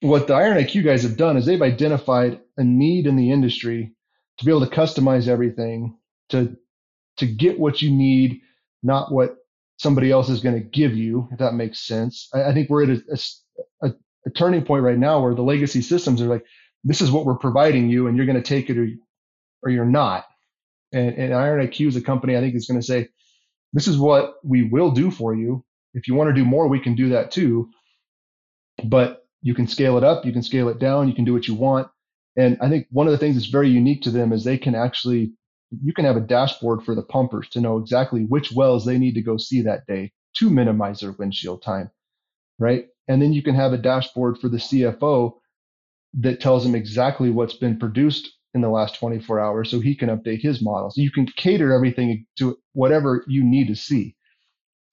what 0.00 0.26
the 0.26 0.34
Iron 0.34 0.58
IQ 0.58 0.84
guys 0.84 1.02
have 1.02 1.16
done 1.16 1.36
is 1.36 1.46
they've 1.46 1.62
identified 1.62 2.40
a 2.56 2.64
need 2.64 3.06
in 3.06 3.16
the 3.16 3.30
industry 3.30 3.94
to 4.38 4.44
be 4.44 4.50
able 4.50 4.66
to 4.66 4.74
customize 4.74 5.28
everything 5.28 5.96
to, 6.30 6.56
to 7.18 7.26
get 7.26 7.58
what 7.58 7.82
you 7.82 7.90
need, 7.90 8.40
not 8.82 9.12
what 9.12 9.36
somebody 9.78 10.10
else 10.10 10.28
is 10.28 10.40
going 10.40 10.54
to 10.54 10.60
give 10.60 10.94
you, 10.94 11.28
if 11.32 11.38
that 11.38 11.54
makes 11.54 11.86
sense. 11.86 12.28
I, 12.34 12.44
I 12.44 12.54
think 12.54 12.70
we're 12.70 12.84
at 12.84 12.90
a, 12.90 13.18
a, 13.82 13.92
a 14.26 14.30
turning 14.30 14.64
point 14.64 14.84
right 14.84 14.98
now 14.98 15.20
where 15.22 15.34
the 15.34 15.42
legacy 15.42 15.82
systems 15.82 16.20
are 16.22 16.26
like, 16.26 16.44
this 16.84 17.00
is 17.00 17.10
what 17.10 17.24
we're 17.24 17.36
providing 17.36 17.88
you, 17.88 18.06
and 18.06 18.16
you're 18.16 18.26
going 18.26 18.40
to 18.40 18.48
take 18.48 18.70
it 18.70 18.78
or, 18.78 18.88
or 19.62 19.70
you're 19.70 19.86
not. 19.86 20.26
And, 20.92 21.14
and 21.16 21.34
Iron 21.34 21.66
IQ 21.66 21.88
is 21.88 21.96
a 21.96 22.02
company 22.02 22.36
I 22.36 22.40
think 22.40 22.54
is 22.54 22.66
going 22.66 22.80
to 22.80 22.86
say, 22.86 23.08
this 23.72 23.88
is 23.88 23.98
what 23.98 24.34
we 24.44 24.62
will 24.64 24.92
do 24.92 25.10
for 25.10 25.34
you. 25.34 25.64
If 25.94 26.08
you 26.08 26.14
want 26.14 26.28
to 26.28 26.34
do 26.34 26.44
more, 26.44 26.68
we 26.68 26.80
can 26.80 26.94
do 26.94 27.10
that 27.10 27.30
too. 27.30 27.70
But 28.82 29.24
you 29.42 29.54
can 29.54 29.66
scale 29.68 29.96
it 29.98 30.04
up, 30.04 30.24
you 30.24 30.32
can 30.32 30.42
scale 30.42 30.68
it 30.68 30.78
down, 30.78 31.08
you 31.08 31.14
can 31.14 31.24
do 31.24 31.32
what 31.32 31.46
you 31.46 31.54
want. 31.54 31.88
And 32.36 32.58
I 32.60 32.68
think 32.68 32.86
one 32.90 33.06
of 33.06 33.12
the 33.12 33.18
things 33.18 33.36
that's 33.36 33.46
very 33.46 33.68
unique 33.68 34.02
to 34.02 34.10
them 34.10 34.32
is 34.32 34.42
they 34.42 34.58
can 34.58 34.74
actually, 34.74 35.32
you 35.82 35.92
can 35.92 36.04
have 36.04 36.16
a 36.16 36.20
dashboard 36.20 36.82
for 36.82 36.94
the 36.94 37.02
pumpers 37.02 37.48
to 37.50 37.60
know 37.60 37.78
exactly 37.78 38.24
which 38.24 38.52
wells 38.52 38.84
they 38.84 38.98
need 38.98 39.14
to 39.14 39.22
go 39.22 39.36
see 39.36 39.62
that 39.62 39.86
day 39.86 40.12
to 40.38 40.50
minimize 40.50 41.00
their 41.00 41.12
windshield 41.12 41.62
time, 41.62 41.90
right? 42.58 42.86
And 43.06 43.22
then 43.22 43.32
you 43.32 43.42
can 43.42 43.54
have 43.54 43.72
a 43.72 43.78
dashboard 43.78 44.38
for 44.38 44.48
the 44.48 44.56
CFO 44.56 45.34
that 46.14 46.40
tells 46.40 46.64
him 46.64 46.74
exactly 46.74 47.30
what's 47.30 47.54
been 47.54 47.78
produced 47.78 48.30
in 48.54 48.60
the 48.60 48.68
last 48.68 48.94
24 48.96 49.40
hours 49.40 49.70
so 49.70 49.80
he 49.80 49.94
can 49.94 50.08
update 50.08 50.40
his 50.40 50.62
model. 50.62 50.90
So 50.90 51.00
you 51.00 51.10
can 51.10 51.26
cater 51.26 51.72
everything 51.72 52.24
to 52.38 52.56
whatever 52.72 53.24
you 53.28 53.44
need 53.44 53.68
to 53.68 53.76
see. 53.76 54.16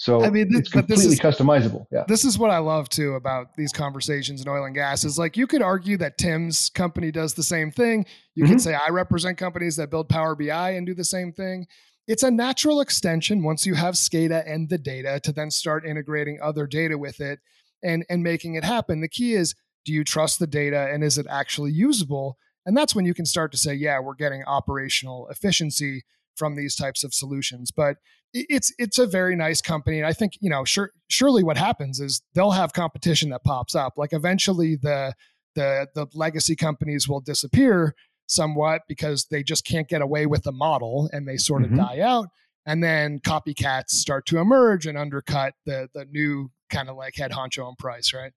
So 0.02 0.24
I 0.24 0.32
mean, 0.32 0.50
this, 0.50 0.62
it's 0.62 0.70
completely 0.70 1.06
is, 1.06 1.20
customizable. 1.20 1.86
Yeah. 1.92 2.06
This 2.08 2.26
is 2.26 2.36
what 2.36 2.50
I 2.50 2.58
love 2.58 2.90
too 2.90 3.14
about 3.14 3.54
these 3.56 3.72
conversations 3.72 4.42
in 4.42 4.50
oil 4.50 4.66
and 4.66 4.74
gas 4.74 5.04
is 5.04 5.20
like 5.20 5.38
you 5.38 5.46
could 5.46 5.62
argue 5.62 5.96
that 5.98 6.18
Tim's 6.18 6.72
company 6.72 7.12
does 7.12 7.36
the 7.36 7.44
same 7.44 7.70
thing. 7.70 8.08
You 8.34 8.46
mm-hmm. 8.46 8.54
could 8.54 8.62
say 8.62 8.74
I 8.74 8.90
represent 8.90 9.38
companies 9.38 9.76
that 9.76 9.92
build 9.92 10.10
Power 10.10 10.34
BI 10.36 10.72
and 10.72 10.88
do 10.88 10.96
the 10.96 11.04
same 11.04 11.32
thing. 11.32 11.68
It's 12.08 12.24
a 12.24 12.32
natural 12.32 12.82
extension 12.82 13.44
once 13.44 13.68
you 13.68 13.76
have 13.76 13.94
SCADA 13.94 14.44
and 14.52 14.70
the 14.70 14.80
data 14.80 15.20
to 15.20 15.32
then 15.32 15.52
start 15.52 15.86
integrating 15.86 16.40
other 16.42 16.66
data 16.66 16.98
with 16.98 17.22
it 17.22 17.38
and 17.84 18.04
and 18.10 18.24
making 18.24 18.56
it 18.56 18.64
happen. 18.64 19.02
The 19.02 19.08
key 19.08 19.36
is 19.36 19.54
do 19.86 19.94
you 19.94 20.04
trust 20.04 20.40
the 20.40 20.48
data 20.48 20.90
and 20.92 21.04
is 21.04 21.20
it 21.20 21.28
actually 21.30 21.74
usable? 21.74 22.40
And 22.66 22.76
that's 22.76 22.96
when 22.96 23.06
you 23.06 23.14
can 23.14 23.28
start 23.28 23.52
to 23.52 23.58
say, 23.60 23.76
yeah, 23.76 24.00
we're 24.00 24.16
getting 24.16 24.44
operational 24.46 25.28
efficiency 25.30 26.06
from 26.36 26.56
these 26.56 26.76
types 26.76 27.04
of 27.04 27.14
solutions. 27.14 27.72
But 27.72 27.98
it's 28.34 28.74
it's 28.78 28.98
a 28.98 29.08
very 29.08 29.36
nice 29.36 29.62
company, 29.62 29.98
and 29.98 30.08
I 30.08 30.14
think 30.14 30.34
you 30.40 30.50
know, 30.50 30.64
sure, 30.64 30.92
surely 31.10 31.44
what 31.44 31.58
happens 31.58 32.00
is 32.00 32.22
they'll 32.34 32.52
have 32.52 32.74
competition 32.74 33.30
that 33.30 33.44
pops 33.44 33.76
up. 33.76 33.94
Like 33.98 34.14
eventually, 34.14 34.76
the 34.76 35.14
the 35.56 35.88
the 35.94 36.08
legacy 36.14 36.56
companies 36.56 37.08
will 37.08 37.20
disappear 37.20 37.94
somewhat 38.28 38.84
because 38.88 39.26
they 39.26 39.44
just 39.44 39.66
can't 39.66 39.90
get 39.90 40.02
away 40.02 40.26
with 40.26 40.44
the 40.44 40.52
model, 40.52 41.10
and 41.12 41.28
they 41.28 41.38
sort 41.38 41.64
of 41.64 41.70
mm-hmm. 41.70 41.80
die 41.80 42.00
out. 42.00 42.28
And 42.66 42.84
then 42.84 43.20
copycats 43.20 43.90
start 43.90 44.26
to 44.28 44.38
emerge 44.38 44.86
and 44.86 44.98
undercut 44.98 45.54
the 45.66 45.90
the 45.94 46.06
new 46.06 46.52
kind 46.70 46.90
of 46.90 46.96
like 46.96 47.16
head 47.16 47.32
honcho 47.32 47.68
and 47.68 47.78
price, 47.78 48.14
right? 48.14 48.32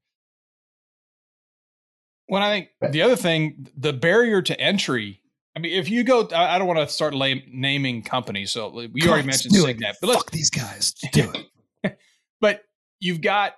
When 2.27 2.43
I 2.43 2.51
think 2.51 2.93
the 2.93 3.03
other 3.03 3.17
thing, 3.17 3.69
the 3.77 3.93
barrier 3.93 4.43
to 4.43 4.61
entry. 4.61 5.21
I 5.57 5.61
mean, 5.61 5.73
if 5.73 5.89
you 5.89 6.03
go, 6.03 6.29
I 6.35 6.59
don't 6.59 6.67
want 6.67 6.81
to 6.81 6.89
start 6.89 7.15
naming 7.15 8.03
companies. 8.03 8.51
So 8.51 8.81
you 8.81 8.89
Come 9.03 9.11
already 9.11 9.27
mentioned 9.27 9.55
CygNet, 9.55 9.95
but 10.01 10.15
fuck 10.15 10.31
these 10.31 10.51
guys. 10.51 10.93
Do 11.13 11.33
it. 11.83 11.99
but 12.41 12.63
you've 12.99 13.21
got 13.21 13.55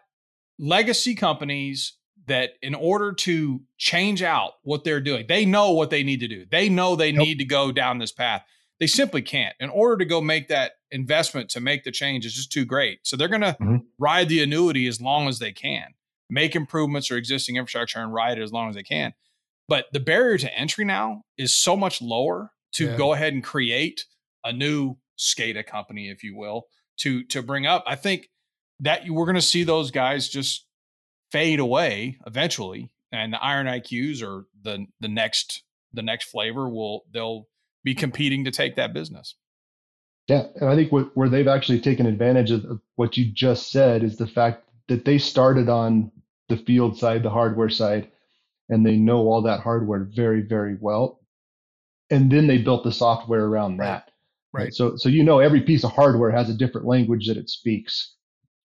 legacy 0.59 1.15
companies 1.15 1.95
that, 2.27 2.51
in 2.61 2.75
order 2.75 3.13
to 3.13 3.61
change 3.79 4.23
out 4.23 4.55
what 4.63 4.85
they're 4.85 5.01
doing, 5.01 5.27
they 5.27 5.47
know 5.47 5.73
what 5.73 5.91
they 5.91 6.03
need 6.03 6.21
to 6.21 6.29
do. 6.29 6.45
They 6.51 6.69
know 6.69 6.97
they 6.97 7.13
need 7.13 7.39
to 7.39 7.45
go 7.45 7.73
down 7.73 7.99
this 7.99 8.13
path. 8.13 8.45
They 8.79 8.87
simply 8.87 9.23
can't. 9.23 9.55
In 9.59 9.71
order 9.71 9.97
to 9.97 10.05
go 10.05 10.21
make 10.21 10.49
that 10.49 10.73
investment 10.91 11.49
to 11.51 11.61
make 11.61 11.85
the 11.85 11.91
change 11.91 12.27
is 12.27 12.35
just 12.35 12.53
too 12.53 12.67
great. 12.67 12.99
So 13.05 13.17
they're 13.17 13.29
going 13.29 13.41
to 13.41 13.57
mm-hmm. 13.59 13.77
ride 13.99 14.29
the 14.29 14.43
annuity 14.43 14.87
as 14.87 15.01
long 15.01 15.29
as 15.29 15.39
they 15.39 15.53
can 15.53 15.95
make 16.29 16.57
improvements 16.57 17.11
or 17.11 17.17
existing 17.17 17.57
infrastructure 17.57 18.01
and 18.01 18.13
ride 18.13 18.39
it 18.39 18.43
as 18.43 18.53
long 18.53 18.69
as 18.69 18.75
they 18.75 18.83
can. 18.83 19.15
But 19.69 19.87
the 19.93 20.01
barrier 20.01 20.39
to 20.39 20.59
entry 20.59 20.85
now 20.85 21.23
is 21.37 21.53
so 21.53 21.77
much 21.77 22.01
lower 22.01 22.53
to 22.75 22.87
yeah. 22.87 22.97
go 22.97 23.13
ahead 23.13 23.33
and 23.33 23.43
create 23.43 24.05
a 24.45 24.53
new 24.53 24.97
SCADA 25.19 25.67
company, 25.67 26.09
if 26.11 26.23
you 26.23 26.37
will, 26.37 26.67
to 26.99 27.25
to 27.25 27.43
bring 27.43 27.67
up. 27.67 27.85
I 27.87 27.97
think 27.97 28.29
that 28.81 29.07
you, 29.07 29.15
we're 29.15 29.25
going 29.25 29.37
to 29.37 29.43
see 29.43 29.65
those 29.65 29.91
guys 29.91 30.29
just 30.29 30.67
fade 31.33 31.59
away 31.59 32.19
eventually, 32.27 32.91
and 33.13 33.33
the 33.33 33.43
Iron 33.43 33.67
IQs 33.67 34.23
or 34.23 34.47
the 34.63 34.87
the 35.01 35.09
next 35.09 35.63
the 35.93 36.03
next 36.03 36.29
flavor 36.31 36.69
will 36.69 37.05
they'll 37.13 37.49
be 37.83 37.95
competing 37.95 38.45
to 38.45 38.51
take 38.51 38.77
that 38.77 38.93
business. 38.93 39.35
Yeah, 40.29 40.47
and 40.57 40.69
I 40.69 40.75
think 40.75 40.91
what, 40.91 41.17
where 41.17 41.29
they've 41.29 41.47
actually 41.47 41.81
taken 41.81 42.07
advantage 42.07 42.51
of 42.51 42.81
what 42.97 43.17
you 43.17 43.27
just 43.27 43.71
said 43.71 44.03
is 44.03 44.17
the 44.17 44.27
fact 44.27 44.69
that 44.89 45.05
they 45.05 45.19
started 45.19 45.69
on 45.69 46.11
the 46.49 46.57
field 46.57 46.99
side, 46.99 47.23
the 47.23 47.31
hardware 47.31 47.69
side, 47.69 48.09
and 48.69 48.85
they 48.85 48.97
know 48.97 49.19
all 49.19 49.43
that 49.43 49.61
hardware 49.61 50.09
very, 50.15 50.43
very 50.43 50.77
well. 50.81 51.21
And 52.11 52.31
then 52.31 52.47
they 52.47 52.59
built 52.59 52.85
the 52.85 52.93
software 52.93 53.45
around 53.47 53.79
that. 53.79 54.11
Right. 54.53 54.65
right. 54.65 54.75
So, 54.75 54.97
so 54.97 55.09
you 55.09 55.23
know, 55.23 55.41
every 55.41 55.61
piece 55.61 55.85
of 55.85 55.93
hardware 55.93 56.31
has 56.31 56.49
a 56.49 56.55
different 56.55 56.87
language 56.87 57.27
that 57.27 57.37
it 57.37 57.51
speaks. 57.51 58.15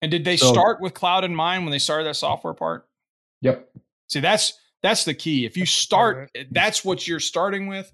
And 0.02 0.10
did 0.10 0.26
they 0.26 0.38
so, 0.38 0.52
start 0.52 0.82
with 0.82 0.94
cloud 0.94 1.24
in 1.24 1.36
mind 1.36 1.64
when 1.64 1.72
they 1.72 1.80
started 1.80 2.06
that 2.06 2.16
software 2.16 2.54
part? 2.54 2.88
Yep. 3.42 3.70
See, 4.08 4.20
that's 4.20 4.54
that's 4.82 5.06
the 5.06 5.14
key. 5.14 5.46
If 5.46 5.56
you 5.58 5.66
start, 5.66 6.32
that's 6.50 6.84
what 6.84 7.08
you're 7.08 7.20
starting 7.20 7.68
with, 7.68 7.92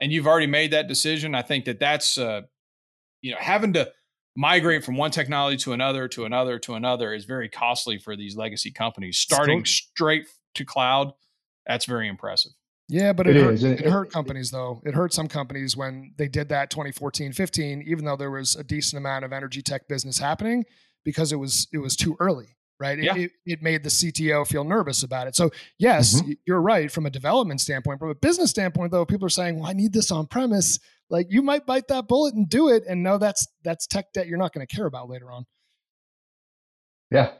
and 0.00 0.12
you've 0.12 0.26
already 0.26 0.46
made 0.46 0.70
that 0.70 0.86
decision. 0.86 1.34
I 1.34 1.42
think 1.42 1.64
that 1.64 1.80
that's, 1.80 2.16
uh, 2.16 2.42
you 3.22 3.32
know, 3.32 3.38
having 3.40 3.72
to 3.72 3.90
migrate 4.36 4.84
from 4.84 4.96
one 4.96 5.10
technology 5.10 5.56
to 5.56 5.72
another 5.72 6.06
to 6.06 6.24
another 6.24 6.60
to 6.60 6.74
another 6.74 7.12
is 7.12 7.24
very 7.24 7.48
costly 7.48 7.98
for 7.98 8.14
these 8.14 8.36
legacy 8.36 8.70
companies. 8.70 9.18
Starting 9.18 9.64
straight 9.64 10.28
to 10.54 10.64
cloud, 10.64 11.12
that's 11.68 11.84
very 11.84 12.08
impressive. 12.08 12.52
Yeah, 12.88 13.12
but 13.12 13.26
it, 13.26 13.36
it 13.36 13.44
hurt, 13.44 13.54
is. 13.54 13.64
It, 13.64 13.80
it, 13.80 13.86
hurt 13.86 14.10
companies 14.10 14.50
though. 14.50 14.80
It 14.84 14.94
hurt 14.94 15.12
some 15.12 15.28
companies 15.28 15.76
when 15.76 16.14
they 16.16 16.26
did 16.26 16.48
that 16.48 16.70
2014, 16.70 17.32
15, 17.32 17.84
even 17.86 18.04
though 18.04 18.16
there 18.16 18.30
was 18.30 18.56
a 18.56 18.64
decent 18.64 18.98
amount 18.98 19.24
of 19.24 19.32
energy 19.32 19.60
tech 19.60 19.86
business 19.88 20.18
happening 20.18 20.64
because 21.04 21.30
it 21.30 21.36
was 21.36 21.68
it 21.72 21.78
was 21.78 21.94
too 21.94 22.16
early, 22.18 22.56
right? 22.80 22.98
Yeah. 22.98 23.14
It, 23.14 23.32
it, 23.44 23.62
made 23.62 23.84
the 23.84 23.90
CTO 23.90 24.46
feel 24.46 24.64
nervous 24.64 25.02
about 25.02 25.26
it. 25.26 25.36
So 25.36 25.50
yes, 25.78 26.22
mm-hmm. 26.22 26.32
you're 26.46 26.62
right 26.62 26.90
from 26.90 27.04
a 27.04 27.10
development 27.10 27.60
standpoint. 27.60 27.98
From 27.98 28.08
a 28.08 28.14
business 28.14 28.50
standpoint, 28.50 28.90
though, 28.90 29.04
people 29.04 29.26
are 29.26 29.30
saying, 29.30 29.60
"Well, 29.60 29.68
I 29.68 29.74
need 29.74 29.92
this 29.92 30.10
on 30.10 30.26
premise." 30.26 30.78
like 31.10 31.26
you 31.30 31.42
might 31.42 31.66
bite 31.66 31.88
that 31.88 32.08
bullet 32.08 32.34
and 32.34 32.48
do 32.48 32.68
it 32.68 32.84
and 32.88 33.02
know 33.02 33.18
that's 33.18 33.46
that's 33.64 33.86
tech 33.86 34.12
debt 34.12 34.26
you're 34.26 34.38
not 34.38 34.52
going 34.52 34.66
to 34.66 34.74
care 34.74 34.86
about 34.86 35.08
later 35.08 35.30
on 35.30 35.44
yeah 37.10 37.30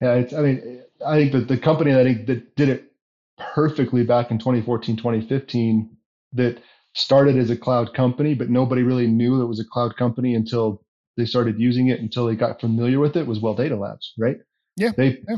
yeah 0.00 0.14
it's, 0.14 0.32
i 0.32 0.40
mean 0.40 0.82
i 1.06 1.16
think 1.18 1.32
that 1.32 1.48
the 1.48 1.56
company 1.56 1.92
that, 1.92 2.26
that 2.26 2.56
did 2.56 2.68
it 2.68 2.92
perfectly 3.38 4.02
back 4.02 4.30
in 4.30 4.38
2014 4.38 4.96
2015 4.96 5.90
that 6.32 6.58
started 6.94 7.36
as 7.36 7.50
a 7.50 7.56
cloud 7.56 7.92
company 7.94 8.34
but 8.34 8.48
nobody 8.48 8.82
really 8.82 9.06
knew 9.06 9.42
it 9.42 9.46
was 9.46 9.60
a 9.60 9.64
cloud 9.64 9.96
company 9.96 10.34
until 10.34 10.82
they 11.16 11.24
started 11.24 11.58
using 11.58 11.88
it 11.88 12.00
until 12.00 12.26
they 12.26 12.34
got 12.34 12.60
familiar 12.60 12.98
with 12.98 13.16
it 13.16 13.26
was 13.26 13.40
well 13.40 13.54
data 13.54 13.76
labs 13.76 14.14
right 14.18 14.38
yeah 14.76 14.92
they 14.96 15.18
yeah. 15.28 15.36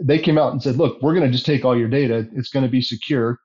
they 0.00 0.18
came 0.18 0.38
out 0.38 0.52
and 0.52 0.62
said 0.62 0.76
look 0.76 1.00
we're 1.02 1.14
going 1.14 1.26
to 1.26 1.32
just 1.32 1.46
take 1.46 1.64
all 1.64 1.76
your 1.76 1.88
data 1.88 2.28
it's 2.34 2.50
going 2.50 2.64
to 2.64 2.70
be 2.70 2.80
secure 2.80 3.38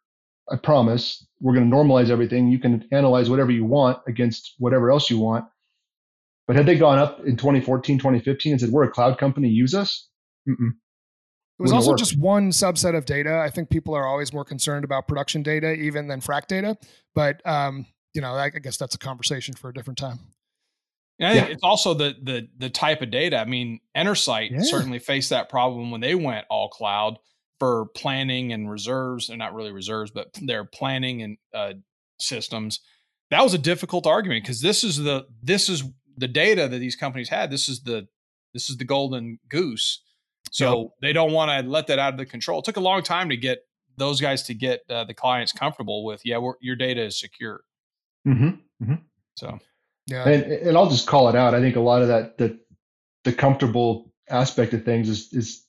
I 0.49 0.55
promise 0.55 1.25
we're 1.41 1.53
going 1.53 1.69
to 1.69 1.75
normalize 1.75 2.09
everything. 2.09 2.49
You 2.49 2.59
can 2.59 2.87
analyze 2.91 3.29
whatever 3.29 3.51
you 3.51 3.65
want 3.65 3.99
against 4.07 4.55
whatever 4.59 4.91
else 4.91 5.09
you 5.09 5.19
want. 5.19 5.45
But 6.47 6.55
had 6.55 6.65
they 6.65 6.77
gone 6.77 6.97
up 6.97 7.19
in 7.25 7.35
2014, 7.35 7.97
2015 7.97 8.53
and 8.53 8.61
said, 8.61 8.69
we're 8.69 8.85
a 8.85 8.91
cloud 8.91 9.17
company, 9.17 9.49
use 9.49 9.75
us? 9.75 10.07
Mm-mm. 10.47 10.71
It 11.59 11.63
was 11.63 11.71
also 11.71 11.95
just 11.95 12.17
one 12.19 12.51
subset 12.51 12.95
of 12.95 13.05
data. 13.05 13.39
I 13.39 13.49
think 13.49 13.71
people 13.71 13.95
are 13.95 14.05
always 14.05 14.31
more 14.31 14.45
concerned 14.45 14.85
about 14.85 15.07
production 15.07 15.41
data 15.41 15.73
even 15.73 16.07
than 16.07 16.21
frac 16.21 16.45
data. 16.45 16.77
But, 17.15 17.43
um, 17.47 17.87
you 18.13 18.21
know, 18.21 18.33
I 18.33 18.49
guess 18.49 18.77
that's 18.77 18.93
a 18.93 18.99
conversation 18.99 19.55
for 19.55 19.69
a 19.69 19.73
different 19.73 19.97
time. 19.97 20.19
Yeah, 21.19 21.33
yeah. 21.33 21.45
it's 21.45 21.63
also 21.63 21.93
the 21.93 22.15
the 22.21 22.47
the 22.57 22.69
type 22.69 23.01
of 23.01 23.09
data. 23.09 23.37
I 23.37 23.45
mean, 23.45 23.79
Enersight 23.95 24.51
yeah. 24.51 24.61
certainly 24.61 24.99
faced 24.99 25.31
that 25.31 25.49
problem 25.49 25.89
when 25.89 26.01
they 26.01 26.15
went 26.15 26.45
all 26.49 26.69
cloud 26.69 27.17
for 27.59 27.87
planning 27.95 28.53
and 28.53 28.69
reserves, 28.69 29.29
and 29.29 29.39
not 29.39 29.55
really 29.55 29.71
reserves, 29.71 30.11
but 30.11 30.27
their 30.41 30.63
planning 30.63 31.23
and 31.23 31.37
uh, 31.53 31.73
systems. 32.19 32.81
That 33.31 33.43
was 33.43 33.53
a 33.53 33.57
difficult 33.57 34.05
argument 34.05 34.43
because 34.43 34.61
this 34.61 34.83
is 34.83 34.97
the 34.97 35.25
this 35.41 35.69
is 35.69 35.83
the 36.17 36.27
data 36.27 36.67
that 36.67 36.79
these 36.79 36.95
companies 36.95 37.29
had. 37.29 37.49
This 37.49 37.67
is 37.67 37.81
the 37.81 38.07
this 38.53 38.69
is 38.69 38.77
the 38.77 38.85
golden 38.85 39.39
goose. 39.49 40.03
So 40.51 40.81
yep. 40.81 40.91
they 41.01 41.13
don't 41.13 41.31
want 41.31 41.51
to 41.51 41.69
let 41.69 41.87
that 41.87 41.99
out 41.99 42.13
of 42.13 42.17
the 42.17 42.25
control. 42.25 42.59
It 42.59 42.65
took 42.65 42.77
a 42.77 42.81
long 42.81 43.03
time 43.03 43.29
to 43.29 43.37
get 43.37 43.59
those 43.97 44.21
guys 44.21 44.43
to 44.43 44.53
get 44.53 44.81
uh, 44.89 45.03
the 45.03 45.13
clients 45.13 45.51
comfortable 45.51 46.05
with, 46.05 46.21
yeah, 46.23 46.39
your 46.61 46.75
data 46.75 47.03
is 47.03 47.19
secure. 47.19 47.61
Mm-hmm. 48.27 48.49
Mm-hmm. 48.83 48.95
So, 49.35 49.59
yeah, 50.07 50.27
and 50.27 50.43
and 50.51 50.77
I'll 50.77 50.89
just 50.89 51.07
call 51.07 51.29
it 51.29 51.35
out. 51.35 51.53
I 51.53 51.59
think 51.59 51.75
a 51.75 51.81
lot 51.81 52.01
of 52.01 52.07
that 52.07 52.37
the 52.37 52.59
the 53.23 53.33
comfortable 53.33 54.11
aspect 54.29 54.73
of 54.73 54.83
things 54.83 55.09
is 55.09 55.31
is 55.33 55.65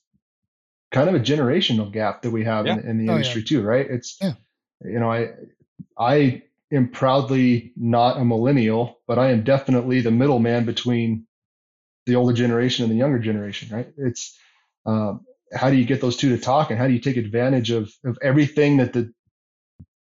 kind 0.91 1.07
of 1.07 1.15
a 1.15 1.19
generational 1.19 1.91
gap 1.91 2.23
that 2.23 2.31
we 2.31 2.43
have 2.43 2.65
yeah. 2.65 2.73
in, 2.73 2.79
in, 2.87 2.97
the 2.97 3.11
oh, 3.11 3.15
industry 3.15 3.41
yeah. 3.41 3.47
too, 3.47 3.61
right? 3.61 3.85
It's 3.89 4.17
yeah. 4.21 4.33
you 4.83 4.99
know 4.99 5.11
I 5.11 5.29
I 5.97 6.43
am 6.71 6.89
proudly 6.89 7.73
not 7.75 8.17
a 8.17 8.25
millennial, 8.25 8.99
but 9.07 9.19
I 9.19 9.31
am 9.31 9.43
definitely 9.43 10.01
the 10.01 10.11
middleman 10.11 10.65
between 10.65 11.25
the 12.05 12.15
older 12.15 12.33
generation 12.33 12.83
and 12.83 12.91
the 12.91 12.97
younger 12.97 13.19
generation, 13.19 13.75
right? 13.75 13.87
It's 13.97 14.37
um, 14.89 15.25
how 15.53 15.69
do 15.69 15.75
you 15.75 15.85
get 15.85 16.01
those 16.01 16.17
two 16.17 16.35
to 16.35 16.41
talk, 16.41 16.69
and 16.69 16.79
how 16.79 16.87
do 16.87 16.93
you 16.93 16.99
take 16.99 17.17
advantage 17.17 17.71
of 17.71 17.91
of 18.05 18.17
everything 18.21 18.77
that 18.77 18.93
the 18.93 19.11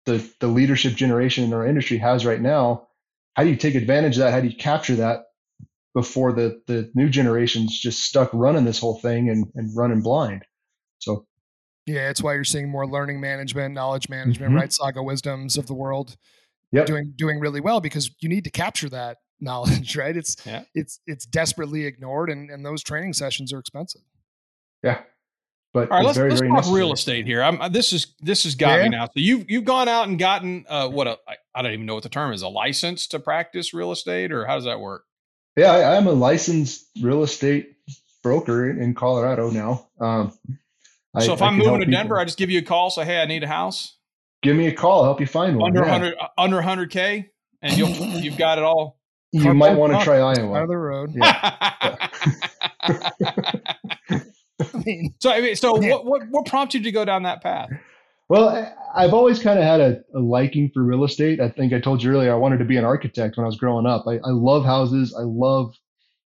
the 0.06 0.30
the 0.40 0.46
leadership 0.46 0.94
generation 0.94 1.44
in 1.44 1.52
our 1.52 1.66
industry 1.66 1.98
has 1.98 2.24
right 2.24 2.40
now? 2.40 2.88
How 3.34 3.44
do 3.44 3.50
you 3.50 3.56
take 3.56 3.74
advantage 3.74 4.16
of 4.16 4.22
that? 4.24 4.32
How 4.32 4.40
do 4.40 4.48
you 4.48 4.56
capture 4.56 4.96
that 4.96 5.24
before 5.94 6.32
the 6.32 6.60
the 6.66 6.90
new 6.94 7.08
generation's 7.08 7.78
just 7.78 8.00
stuck 8.04 8.30
running 8.32 8.64
this 8.64 8.78
whole 8.78 8.98
thing 9.00 9.28
and 9.28 9.46
and 9.54 9.76
running 9.76 10.02
blind? 10.02 10.44
So 10.98 11.26
yeah, 11.86 12.10
it's 12.10 12.22
why 12.22 12.34
you're 12.34 12.44
seeing 12.44 12.68
more 12.68 12.86
learning 12.86 13.20
management, 13.20 13.74
knowledge 13.74 14.08
management, 14.08 14.50
mm-hmm. 14.50 14.60
right? 14.60 14.72
Saga 14.72 15.02
wisdoms 15.02 15.56
of 15.56 15.66
the 15.66 15.74
world 15.74 16.16
yep. 16.72 16.86
doing 16.86 17.14
doing 17.16 17.40
really 17.40 17.60
well 17.60 17.80
because 17.80 18.10
you 18.20 18.28
need 18.28 18.44
to 18.44 18.50
capture 18.50 18.88
that 18.90 19.18
knowledge, 19.40 19.96
right? 19.96 20.16
It's 20.16 20.36
yeah. 20.44 20.64
it's 20.74 21.00
it's 21.06 21.24
desperately 21.24 21.86
ignored 21.86 22.30
and, 22.30 22.50
and 22.50 22.64
those 22.64 22.82
training 22.82 23.12
sessions 23.12 23.52
are 23.52 23.58
expensive. 23.58 24.02
Yeah. 24.82 25.00
But 25.74 25.90
all 25.90 25.98
right, 25.98 26.06
let's, 26.06 26.16
very, 26.16 26.30
let's 26.30 26.40
very 26.40 26.48
talk 26.48 26.56
necessary. 26.56 26.80
real 26.80 26.92
estate 26.92 27.26
here. 27.26 27.42
I'm, 27.42 27.72
this 27.72 27.92
is 27.92 28.14
this 28.20 28.44
has 28.44 28.54
got 28.54 28.78
yeah. 28.78 28.84
me 28.84 28.88
now. 28.88 29.04
So 29.06 29.12
you've 29.16 29.50
you've 29.50 29.64
gone 29.64 29.86
out 29.86 30.08
and 30.08 30.18
gotten 30.18 30.64
uh, 30.68 30.88
what 30.88 31.06
a 31.06 31.18
I 31.54 31.62
don't 31.62 31.72
even 31.72 31.84
know 31.84 31.94
what 31.94 32.04
the 32.04 32.08
term 32.08 32.32
is 32.32 32.42
a 32.42 32.48
license 32.48 33.06
to 33.08 33.20
practice 33.20 33.74
real 33.74 33.92
estate 33.92 34.32
or 34.32 34.46
how 34.46 34.54
does 34.54 34.64
that 34.64 34.80
work? 34.80 35.04
Yeah, 35.56 35.72
I, 35.72 35.96
am 35.96 36.06
a 36.06 36.12
licensed 36.12 36.86
real 37.02 37.22
estate 37.22 37.76
broker 38.22 38.70
in 38.70 38.94
Colorado 38.94 39.50
now. 39.50 39.88
Um, 40.00 40.32
so 41.18 41.32
I, 41.32 41.34
if 41.34 41.42
I'm 41.42 41.56
moving 41.56 41.80
to 41.80 41.86
Denver, 41.86 42.14
people. 42.14 42.18
I 42.18 42.24
just 42.24 42.38
give 42.38 42.48
you 42.48 42.60
a 42.60 42.62
call. 42.62 42.90
Say, 42.90 43.04
hey, 43.04 43.20
I 43.20 43.26
need 43.26 43.42
a 43.42 43.48
house. 43.48 43.96
Give 44.42 44.56
me 44.56 44.68
a 44.68 44.72
call. 44.72 45.00
I'll 45.00 45.04
help 45.04 45.20
you 45.20 45.26
find 45.26 45.56
one. 45.56 45.76
Under 45.76 45.80
yeah. 45.80 45.92
100 45.92 46.16
uh, 46.18 46.28
under 46.38 46.62
100k, 46.62 47.28
and 47.60 47.76
you'll 47.76 47.88
you've 48.22 48.38
got 48.38 48.58
it 48.58 48.64
all. 48.64 49.00
You 49.32 49.52
might 49.52 49.76
want 49.76 49.92
to 49.92 50.02
try 50.04 50.18
Iowa. 50.18 50.56
Out 50.56 50.62
of 50.62 50.68
the 50.68 50.76
road. 50.76 51.12
Yeah. 51.14 52.08
I 54.74 54.78
mean, 54.84 55.14
so 55.20 55.30
I 55.30 55.40
mean, 55.40 55.56
so 55.56 55.80
yeah. 55.80 55.90
what, 55.90 56.04
what 56.04 56.22
what 56.30 56.46
prompted 56.46 56.78
you 56.78 56.84
to 56.84 56.92
go 56.92 57.04
down 57.04 57.22
that 57.22 57.42
path? 57.42 57.70
Well, 58.28 58.74
I've 58.94 59.14
always 59.14 59.38
kind 59.38 59.58
of 59.58 59.64
had 59.64 59.80
a, 59.80 60.02
a, 60.14 60.20
liking 60.20 60.70
for 60.74 60.82
real 60.82 61.04
estate. 61.04 61.40
I 61.40 61.48
think 61.48 61.72
I 61.72 61.80
told 61.80 62.02
you 62.02 62.10
earlier 62.10 62.32
I 62.32 62.36
wanted 62.36 62.58
to 62.58 62.64
be 62.64 62.76
an 62.76 62.84
architect 62.84 63.36
when 63.36 63.44
I 63.44 63.46
was 63.46 63.56
growing 63.56 63.86
up. 63.86 64.04
I, 64.06 64.16
I 64.16 64.30
love 64.30 64.64
houses. 64.66 65.14
I 65.18 65.22
love 65.22 65.74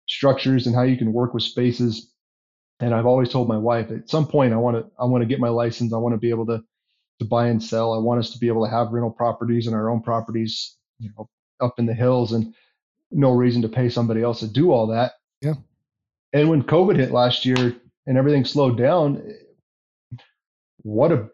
structures 0.06 0.66
and 0.66 0.76
how 0.76 0.82
you 0.82 0.96
can 0.96 1.12
work 1.12 1.34
with 1.34 1.42
spaces. 1.42 2.12
And 2.80 2.94
I've 2.94 3.06
always 3.06 3.30
told 3.30 3.48
my 3.48 3.58
wife 3.58 3.90
at 3.90 4.08
some 4.08 4.28
point 4.28 4.52
I 4.52 4.56
want 4.56 4.76
to 4.76 4.90
I 5.00 5.06
want 5.06 5.22
to 5.22 5.26
get 5.26 5.40
my 5.40 5.48
license. 5.48 5.92
I 5.92 5.96
want 5.96 6.14
to 6.14 6.18
be 6.18 6.30
able 6.30 6.46
to 6.46 6.62
to 7.18 7.24
buy 7.24 7.48
and 7.48 7.62
sell. 7.62 7.92
I 7.92 7.98
want 7.98 8.20
us 8.20 8.30
to 8.30 8.38
be 8.38 8.46
able 8.46 8.64
to 8.64 8.70
have 8.70 8.92
rental 8.92 9.10
properties 9.10 9.66
and 9.66 9.74
our 9.74 9.90
own 9.90 10.00
properties, 10.00 10.76
you 11.00 11.10
know, 11.16 11.28
up 11.60 11.74
in 11.78 11.86
the 11.86 11.94
hills 11.94 12.32
and 12.32 12.54
no 13.10 13.32
reason 13.32 13.62
to 13.62 13.68
pay 13.68 13.88
somebody 13.88 14.22
else 14.22 14.40
to 14.40 14.48
do 14.48 14.70
all 14.70 14.86
that. 14.88 15.12
Yeah. 15.40 15.54
And 16.32 16.48
when 16.48 16.62
COVID 16.62 16.96
hit 16.96 17.10
last 17.10 17.44
year 17.44 17.74
and 18.08 18.16
everything 18.16 18.46
slowed 18.46 18.78
down, 18.78 19.22
what 20.78 21.12
a 21.12 21.28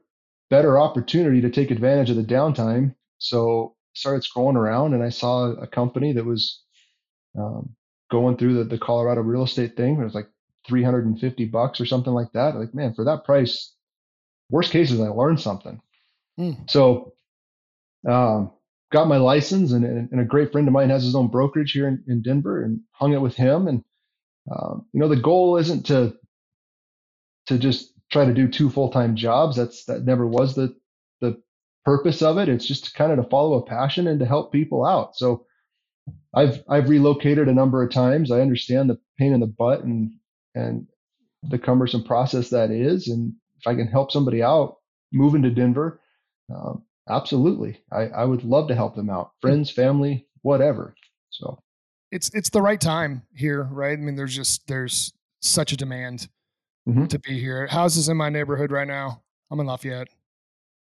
better 0.51 0.77
opportunity 0.77 1.41
to 1.41 1.51
take 1.51 1.71
advantage 1.71 2.11
of 2.11 2.17
the 2.17 2.23
downtime. 2.23 2.97
So 3.19 3.77
I 3.77 3.95
started 3.95 4.25
scrolling 4.25 4.57
around 4.57 4.93
and 4.93 5.03
I 5.03 5.11
saw 5.11 5.53
a 5.53 5.69
company 5.69 6.13
that 6.15 6.25
was 6.25 6.61
um, 7.39 7.77
going 8.11 8.37
through 8.37 8.55
the, 8.55 8.65
the 8.65 8.79
Colorado 8.79 9.21
real 9.21 9.45
estate 9.45 9.77
thing. 9.77 10.01
It 10.01 10.05
was 10.05 10.17
like 10.17 10.29
350 10.67 11.45
bucks 11.47 11.81
or 11.81 11.87
something 11.87 12.13
like 12.13 12.33
that. 12.33 12.57
Like, 12.57 12.75
man, 12.75 12.93
for 12.93 13.05
that 13.05 13.25
price, 13.25 13.73
worst 14.51 14.73
case 14.73 14.91
is 14.91 15.01
I 15.01 15.09
learned 15.09 15.41
something. 15.41 15.81
Mm. 16.41 16.69
So, 16.69 17.15
um, 18.09 18.51
got 18.91 19.07
my 19.07 19.19
license 19.19 19.71
and, 19.71 19.85
and, 19.85 20.21
a 20.21 20.25
great 20.25 20.53
friend 20.53 20.69
of 20.69 20.75
mine 20.75 20.91
has 20.91 21.05
his 21.05 21.15
own 21.15 21.29
brokerage 21.29 21.73
here 21.73 21.89
in, 21.89 22.03
in 22.07 22.23
Denver 22.23 22.63
and 22.63 22.81
hung 22.91 23.13
it 23.13 23.21
with 23.21 23.35
him. 23.35 23.69
And, 23.69 23.85
um, 24.51 24.87
you 24.93 25.01
know, 25.01 25.09
the 25.09 25.17
goal 25.17 25.57
isn't 25.57 25.87
to, 25.87 26.15
to 27.47 27.59
just 27.59 27.93
try 28.11 28.25
to 28.25 28.35
do 28.35 28.49
two 28.49 28.71
full-time 28.71 29.17
jobs. 29.17 29.57
That's, 29.57 29.85
that 29.87 30.05
never 30.05 30.27
was 30.27 30.55
the, 30.55 30.75
the 31.21 31.41
purpose 31.85 32.23
of 32.23 32.39
it. 32.39 32.49
It's 32.49 32.67
just 32.67 32.95
kind 32.95 33.13
of 33.13 33.19
to 33.19 33.31
follow 33.31 33.55
a 33.55 33.67
passion 33.67 34.07
and 34.07 34.21
to 34.21 34.27
help 34.27 34.53
people 34.53 34.85
out. 34.85 35.17
So 35.17 35.47
I've, 36.35 36.63
I've 36.69 36.89
relocated 36.89 37.49
a 37.49 37.55
number 37.55 37.83
of 37.83 37.91
times. 37.91 38.31
I 38.31 38.41
understand 38.41 38.91
the 38.91 38.99
pain 39.19 39.33
in 39.33 39.41
the 39.41 39.47
butt 39.47 39.85
and 39.85 40.11
and 40.55 40.87
the 41.43 41.59
cumbersome 41.59 42.05
process 42.05 42.51
that 42.51 42.71
is. 42.71 43.09
And 43.09 43.35
if 43.59 43.67
I 43.67 43.75
can 43.75 43.87
help 43.87 44.13
somebody 44.13 44.43
out 44.43 44.77
moving 45.13 45.43
to 45.43 45.51
Denver, 45.51 46.01
um, 46.55 46.85
absolutely, 47.09 47.81
I, 47.93 48.07
I 48.09 48.25
would 48.25 48.45
love 48.45 48.69
to 48.69 48.75
help 48.75 48.95
them 48.95 49.11
out. 49.11 49.33
Friends, 49.41 49.71
family, 49.71 50.29
whatever. 50.43 50.95
So 51.31 51.59
it's 52.11 52.31
it's 52.35 52.51
the 52.51 52.63
right 52.63 52.81
time 52.81 53.23
here, 53.35 53.69
right? 53.71 53.99
I 53.99 54.01
mean, 54.01 54.17
there's 54.17 54.37
just 54.37 54.67
there's 54.69 55.13
such 55.41 55.73
a 55.73 55.77
demand 55.77 56.29
mm-hmm. 56.89 57.07
to 57.07 57.19
be 57.19 57.39
here. 57.39 57.67
Houses 57.67 58.09
in 58.09 58.17
my 58.17 58.29
neighborhood 58.29 58.71
right 58.71 58.87
now. 58.87 59.23
I'm 59.51 59.61
in 59.61 59.67
Lafayette. 59.67 60.09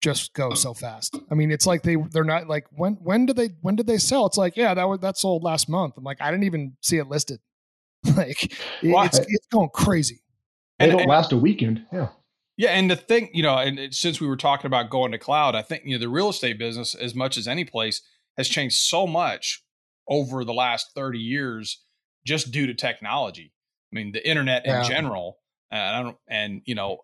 Just 0.02 0.34
go 0.34 0.54
so 0.54 0.74
fast. 0.74 1.18
I 1.32 1.36
mean, 1.36 1.52
it's 1.52 1.66
like 1.66 1.82
they 1.82 1.96
they're 2.12 2.24
not 2.24 2.48
like 2.48 2.68
when 2.72 2.94
when 2.96 3.26
did 3.26 3.36
they 3.36 3.50
when 3.62 3.76
did 3.76 3.88
they 3.88 3.98
sell? 3.98 4.28
It's 4.28 4.38
like 4.38 4.56
yeah, 4.56 4.74
that 4.76 4.88
was 4.88 5.00
that 5.00 5.18
sold 5.18 5.44
last 5.44 5.70
month. 5.70 5.96
I'm 5.98 6.04
like 6.04 6.22
I 6.22 6.30
didn't 6.30 6.44
even 6.44 6.78
see 6.82 6.98
it 6.98 7.08
listed. 7.08 7.40
like 8.16 8.54
it's 8.84 9.20
it's 9.20 9.48
going 9.52 9.70
crazy. 9.74 10.22
They 10.78 10.86
and, 10.86 10.92
don't 10.92 11.02
and, 11.02 11.10
last 11.10 11.32
a 11.32 11.38
weekend. 11.38 11.86
Yeah. 11.92 12.10
Yeah, 12.58 12.72
and 12.72 12.90
the 12.90 12.96
thing, 12.96 13.30
you 13.34 13.44
know, 13.44 13.56
and 13.56 13.94
since 13.94 14.20
we 14.20 14.26
were 14.26 14.36
talking 14.36 14.66
about 14.66 14.90
going 14.90 15.12
to 15.12 15.20
cloud, 15.20 15.54
I 15.54 15.62
think 15.62 15.84
you 15.86 15.96
know 15.96 16.00
the 16.00 16.10
real 16.10 16.30
estate 16.30 16.58
business, 16.58 16.96
as 16.96 17.14
much 17.14 17.38
as 17.38 17.48
any 17.48 17.64
place, 17.64 18.02
has 18.36 18.50
changed 18.50 18.78
so 18.78 19.06
much 19.06 19.64
over 20.08 20.44
the 20.44 20.56
last 20.56 20.88
thirty 20.96 21.20
years, 21.20 21.84
just 22.26 22.52
due 22.52 22.66
to 22.66 22.74
technology. 22.74 23.54
I 23.94 23.96
mean, 23.96 24.12
the 24.12 24.28
internet 24.28 24.66
in 24.66 24.84
general, 24.86 25.38
and 25.72 25.82
I 25.82 26.02
don't, 26.02 26.18
and 26.28 26.62
you 26.66 26.76
know, 26.76 27.00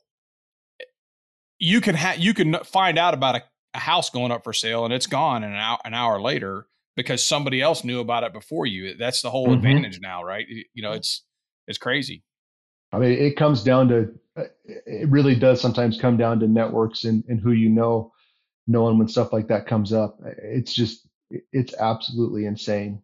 you 1.59 1.82
can 1.82 1.95
have 1.95 2.20
you 2.20 2.34
can 2.34 2.55
find 2.64 2.97
out 2.97 3.14
about 3.14 3.36
a, 3.36 3.43
a, 3.74 3.80
house 3.80 4.09
going 4.09 4.32
up 4.32 4.43
for 4.43 4.53
sale, 4.53 4.86
and 4.86 4.93
it's 4.93 5.07
gone 5.07 5.43
an 5.43 5.53
hour 5.53 5.80
an 5.86 5.93
hour 5.93 6.22
later 6.22 6.68
because 6.95 7.24
somebody 7.24 7.61
else 7.61 7.84
knew 7.84 7.99
about 7.99 8.24
it 8.24 8.34
before 8.34 8.66
you. 8.66 8.95
That's 8.95 9.22
the 9.22 9.30
whole 9.30 9.45
mm-hmm. 9.45 9.55
advantage 9.55 9.99
now, 10.01 10.24
right? 10.24 10.45
You 10.47 10.84
know, 10.84 10.91
it's 10.91 11.24
it's 11.68 11.78
crazy. 11.78 12.24
I 12.91 12.99
mean, 12.99 13.11
it 13.11 13.36
comes 13.36 13.64
down 13.64 13.88
to 13.89 14.09
uh, 14.38 14.43
it 14.66 15.09
really 15.09 15.36
does 15.36 15.61
sometimes 15.61 15.99
come 15.99 16.18
down 16.18 16.39
to 16.39 16.47
networks 16.47 17.03
and, 17.05 17.24
and 17.28 17.39
who 17.39 17.51
you 17.51 17.70
know, 17.70 18.11
knowing 18.68 18.97
when 18.97 19.07
stuff 19.07 19.34
like 19.34 19.47
that 19.47 19.68
comes 19.68 19.93
up. 19.93 20.18
It's 20.43 20.74
just 20.74 21.07
it's 21.51 21.74
absolutely 21.76 22.45
insane. 22.45 23.01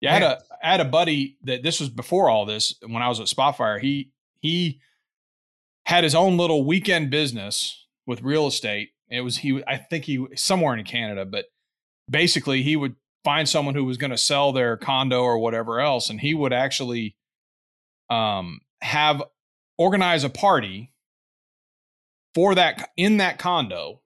Yeah, 0.00 0.10
I 0.10 0.14
had 0.14 0.22
a 0.22 0.38
I 0.66 0.70
had 0.72 0.80
a 0.80 0.84
buddy 0.84 1.38
that 1.44 1.62
this 1.62 1.78
was 1.78 1.88
before 1.88 2.28
all 2.28 2.44
this 2.44 2.74
when 2.84 3.00
I 3.00 3.08
was 3.08 3.20
at 3.20 3.26
Spotfire. 3.26 3.80
He 3.80 4.10
he 4.40 4.80
had 5.86 6.02
his 6.02 6.14
own 6.14 6.36
little 6.36 6.66
weekend 6.66 7.08
business 7.08 7.86
with 8.04 8.22
real 8.22 8.48
estate. 8.48 8.90
It 9.08 9.20
was 9.20 9.36
he 9.36 9.62
I 9.68 9.76
think 9.76 10.06
he 10.06 10.26
somewhere 10.34 10.74
in 10.76 10.84
Canada, 10.84 11.24
but 11.24 11.44
basically 12.10 12.64
he 12.64 12.74
would 12.74 12.96
find 13.24 13.48
someone 13.48 13.76
who 13.76 13.84
was 13.84 13.96
going 13.96 14.10
to 14.10 14.18
sell 14.18 14.52
their 14.52 14.76
condo 14.76 15.22
or 15.22 15.38
whatever 15.38 15.80
else 15.80 16.10
and 16.10 16.20
he 16.20 16.34
would 16.34 16.52
actually 16.52 17.16
um, 18.10 18.60
have 18.80 19.22
organize 19.78 20.24
a 20.24 20.30
party 20.30 20.92
for 22.34 22.54
that 22.54 22.90
in 22.96 23.16
that 23.16 23.38
condo 23.38 24.00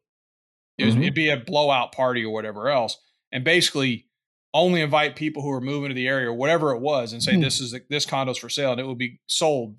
it 0.79 0.87
was, 0.87 0.95
mm-hmm. 0.95 1.03
it'd 1.03 1.15
be 1.15 1.29
a 1.29 1.37
blowout 1.37 1.93
party 1.93 2.25
or 2.25 2.33
whatever 2.33 2.71
else 2.71 2.97
and 3.31 3.45
basically 3.45 4.07
only 4.53 4.81
invite 4.81 5.17
people 5.17 5.43
who 5.43 5.51
are 5.51 5.61
moving 5.61 5.91
to 5.91 5.95
the 5.95 6.09
area 6.09 6.29
or 6.29 6.35
whatever 6.35 6.73
it 6.73 6.81
was 6.81 7.13
and 7.13 7.23
say 7.23 7.33
mm-hmm. 7.33 7.43
this 7.43 7.61
is 7.61 7.75
this 7.89 8.05
condo's 8.05 8.39
for 8.39 8.49
sale 8.49 8.73
and 8.73 8.81
it 8.81 8.87
would 8.87 8.99
be 8.99 9.21
sold 9.27 9.77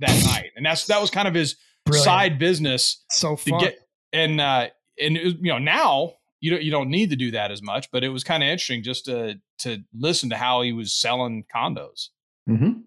that 0.00 0.24
night 0.26 0.50
and 0.56 0.66
that's 0.66 0.86
that 0.86 1.00
was 1.00 1.10
kind 1.10 1.26
of 1.26 1.34
his 1.34 1.56
Brilliant. 1.84 2.04
side 2.04 2.38
business 2.38 3.04
so 3.10 3.36
fun. 3.36 3.58
to 3.58 3.66
get 3.66 3.78
and 4.12 4.40
uh 4.40 4.68
and 5.00 5.16
it, 5.16 5.36
you 5.40 5.50
know 5.50 5.58
now 5.58 6.14
you 6.42 6.50
don't 6.50 6.62
you 6.62 6.70
don't 6.70 6.90
need 6.90 7.08
to 7.10 7.16
do 7.16 7.30
that 7.30 7.50
as 7.50 7.62
much. 7.62 7.90
But 7.90 8.04
it 8.04 8.10
was 8.10 8.22
kind 8.22 8.42
of 8.42 8.48
interesting 8.48 8.82
just 8.82 9.06
to 9.06 9.40
to 9.60 9.78
listen 9.96 10.28
to 10.30 10.36
how 10.36 10.60
he 10.60 10.72
was 10.72 10.92
selling 10.92 11.46
condos. 11.54 12.08
Mm-hmm. 12.50 12.80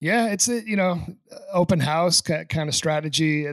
Yeah, 0.00 0.28
it's 0.28 0.48
a 0.48 0.66
you 0.66 0.74
know 0.74 0.98
open 1.52 1.78
house 1.78 2.20
kind 2.20 2.68
of 2.68 2.74
strategy. 2.74 3.46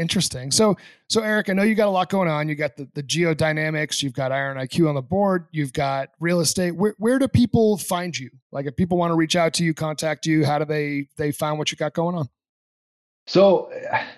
Interesting. 0.00 0.50
So 0.50 0.76
so 1.08 1.20
Eric, 1.20 1.50
I 1.50 1.52
know 1.52 1.62
you 1.62 1.74
got 1.74 1.86
a 1.86 1.90
lot 1.90 2.08
going 2.08 2.28
on. 2.28 2.48
You 2.48 2.54
got 2.54 2.74
the 2.76 2.88
the 2.94 3.02
geodynamics. 3.02 4.02
You've 4.02 4.14
got 4.14 4.32
Iron 4.32 4.56
IQ 4.56 4.88
on 4.88 4.94
the 4.94 5.02
board. 5.02 5.46
You've 5.52 5.74
got 5.74 6.08
real 6.20 6.40
estate. 6.40 6.70
Where 6.70 6.94
where 6.98 7.18
do 7.18 7.28
people 7.28 7.76
find 7.76 8.18
you? 8.18 8.30
Like 8.50 8.64
if 8.64 8.74
people 8.76 8.96
want 8.96 9.10
to 9.10 9.14
reach 9.14 9.36
out 9.36 9.52
to 9.54 9.64
you, 9.64 9.74
contact 9.74 10.24
you, 10.24 10.44
how 10.46 10.58
do 10.58 10.64
they 10.64 11.06
they 11.18 11.32
find 11.32 11.58
what 11.58 11.70
you 11.70 11.76
got 11.76 11.92
going 11.92 12.16
on? 12.16 12.30
So, 13.26 13.70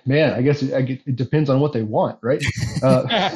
man, 0.07 0.33
I 0.35 0.41
guess 0.43 0.62
it, 0.62 1.01
it 1.05 1.16
depends 1.16 1.51
on 1.51 1.59
what 1.61 1.72
they 1.72 1.83
want, 1.83 2.18
right? 2.22 2.43
Uh, 2.83 3.30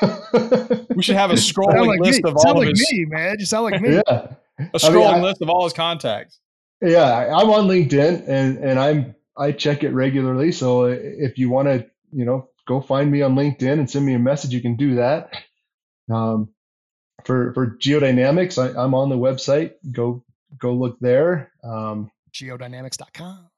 we 0.96 1.02
should 1.02 1.16
have 1.16 1.30
a 1.30 1.34
scrolling 1.34 1.86
like 1.86 2.00
list 2.00 2.24
me. 2.24 2.30
of 2.30 2.34
You 2.34 2.40
sound 2.40 2.46
all 2.56 2.62
of 2.62 2.66
like 2.66 2.68
his 2.70 2.92
me, 2.92 3.04
man. 3.04 3.36
You 3.38 3.44
sound 3.44 3.64
like 3.70 3.80
me. 3.82 3.94
yeah, 3.94 4.00
a 4.08 4.36
I 4.58 4.62
mean, 4.62 4.70
scrolling 4.76 5.14
I- 5.14 5.20
list 5.22 5.42
of 5.42 5.50
all 5.50 5.64
his 5.64 5.72
contacts. 5.72 6.40
yeah. 6.80 7.02
I- 7.04 7.40
I'm 7.40 7.50
on 7.50 7.68
LinkedIn 7.68 8.24
and 8.26 8.58
and 8.58 8.78
I'm 8.78 9.14
I 9.36 9.52
check 9.52 9.84
it 9.84 9.90
regularly. 9.90 10.52
So 10.52 10.84
if 10.86 11.38
you 11.38 11.48
want 11.48 11.68
to, 11.68 11.86
you 12.12 12.24
know, 12.24 12.48
go 12.66 12.80
find 12.80 13.10
me 13.10 13.22
on 13.22 13.34
LinkedIn 13.34 13.78
and 13.78 13.90
send 13.90 14.06
me 14.06 14.14
a 14.14 14.18
message, 14.18 14.52
you 14.52 14.60
can 14.60 14.76
do 14.76 14.96
that. 14.96 15.30
Um, 16.10 16.50
for 17.24 17.52
for 17.54 17.76
geodynamics, 17.76 18.58
I, 18.58 18.80
I'm 18.80 18.94
on 18.94 19.08
the 19.08 19.16
website. 19.16 19.72
Go 19.90 20.24
go 20.58 20.72
look 20.74 20.98
there. 21.00 21.52
Um, 21.62 22.10
Geodynamics.com. 22.32 23.50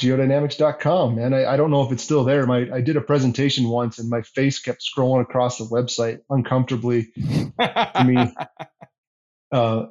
geodynamics.com 0.00 1.18
and 1.18 1.34
I, 1.34 1.52
I 1.52 1.56
don't 1.56 1.70
know 1.70 1.82
if 1.82 1.90
it's 1.92 2.02
still 2.04 2.22
there 2.24 2.46
my 2.46 2.68
i 2.72 2.80
did 2.80 2.96
a 2.96 3.00
presentation 3.00 3.68
once 3.68 3.98
and 3.98 4.08
my 4.08 4.22
face 4.22 4.60
kept 4.60 4.82
scrolling 4.82 5.20
across 5.20 5.58
the 5.58 5.64
website 5.64 6.20
uncomfortably 6.30 7.08
to 7.16 8.04
me 8.06 8.32
uh, 9.52 9.86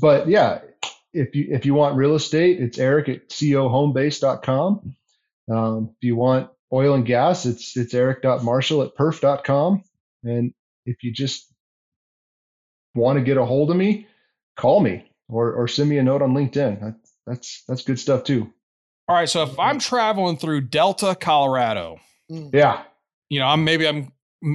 but 0.00 0.28
yeah 0.28 0.60
if 1.14 1.34
you 1.34 1.48
if 1.50 1.64
you 1.66 1.74
want 1.74 1.96
real 1.96 2.14
estate 2.14 2.60
it's 2.60 2.78
eric 2.78 3.08
at 3.08 3.28
cohomebase.com 3.30 4.94
um, 5.50 5.90
if 5.96 6.04
you 6.04 6.14
want 6.14 6.50
oil 6.72 6.94
and 6.94 7.06
gas 7.06 7.46
it's 7.46 7.76
it's 7.76 7.94
eric.marshall 7.94 8.82
at 8.82 8.94
perf.com 8.96 9.82
and 10.24 10.52
if 10.86 11.02
you 11.02 11.12
just 11.12 11.52
want 12.94 13.18
to 13.18 13.24
get 13.24 13.36
a 13.36 13.44
hold 13.44 13.70
of 13.70 13.76
me 13.76 14.06
call 14.56 14.80
me 14.80 15.10
or 15.28 15.52
or 15.52 15.68
send 15.68 15.88
me 15.88 15.98
a 15.98 16.02
note 16.02 16.22
on 16.22 16.32
linkedin 16.34 16.80
that, 16.80 16.94
that's 17.26 17.62
that's 17.68 17.82
good 17.82 17.98
stuff 17.98 18.24
too 18.24 18.52
All 19.08 19.16
right, 19.16 19.28
so 19.28 19.42
if 19.42 19.58
I'm 19.58 19.78
traveling 19.80 20.36
through 20.36 20.62
Delta, 20.62 21.16
Colorado, 21.18 21.98
mm. 22.30 22.50
yeah 22.54 22.82
you 23.28 23.38
know, 23.38 23.46
I'm 23.46 23.62
maybe 23.62 23.86
I'm 23.86 24.10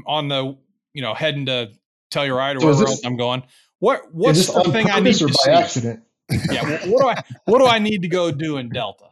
on 0.06 0.28
the, 0.28 0.58
you 0.94 1.02
know, 1.02 1.14
heading 1.14 1.46
to 1.46 1.72
Telluride 2.14 2.58
or 2.58 2.60
So 2.60 2.70
is 2.70 2.76
wherever 2.78 2.80
this- 2.82 2.90
else 2.90 3.06
I'm 3.06 3.16
going. 3.16 3.44
What 3.80 4.14
what's 4.14 4.48
the 4.48 4.64
thing 4.72 4.90
I 4.92 5.00
need 5.00 5.18
purpose 5.18 5.22
or 5.22 5.28
to 5.28 5.34
by 5.34 5.44
see? 5.44 5.52
accident? 5.52 6.04
Yeah, 6.52 6.66
wh- 6.66 6.88
what 6.92 7.02
do 7.02 7.08
I 7.08 7.24
what 7.46 7.60
do 7.60 7.68
I 7.68 7.80
need 7.80 8.02
to 8.02 8.10
go 8.10 8.32
do 8.32 8.58
in 8.58 8.68
Delta? 8.70 9.06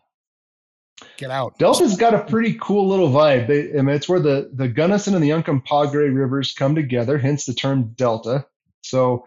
Get 1.17 1.31
out. 1.31 1.57
Delta's 1.57 1.97
got 1.97 2.13
a 2.13 2.23
pretty 2.23 2.57
cool 2.61 2.87
little 2.87 3.09
vibe. 3.09 3.47
They, 3.47 3.77
I 3.77 3.81
mean, 3.81 3.95
it's 3.95 4.07
where 4.07 4.19
the, 4.19 4.51
the 4.53 4.67
Gunnison 4.67 5.15
and 5.15 5.23
the 5.23 5.31
Uncompahgre 5.31 6.15
rivers 6.15 6.53
come 6.53 6.75
together, 6.75 7.17
hence 7.17 7.45
the 7.45 7.53
term 7.53 7.93
Delta. 7.95 8.45
So 8.81 9.25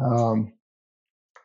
um, 0.00 0.52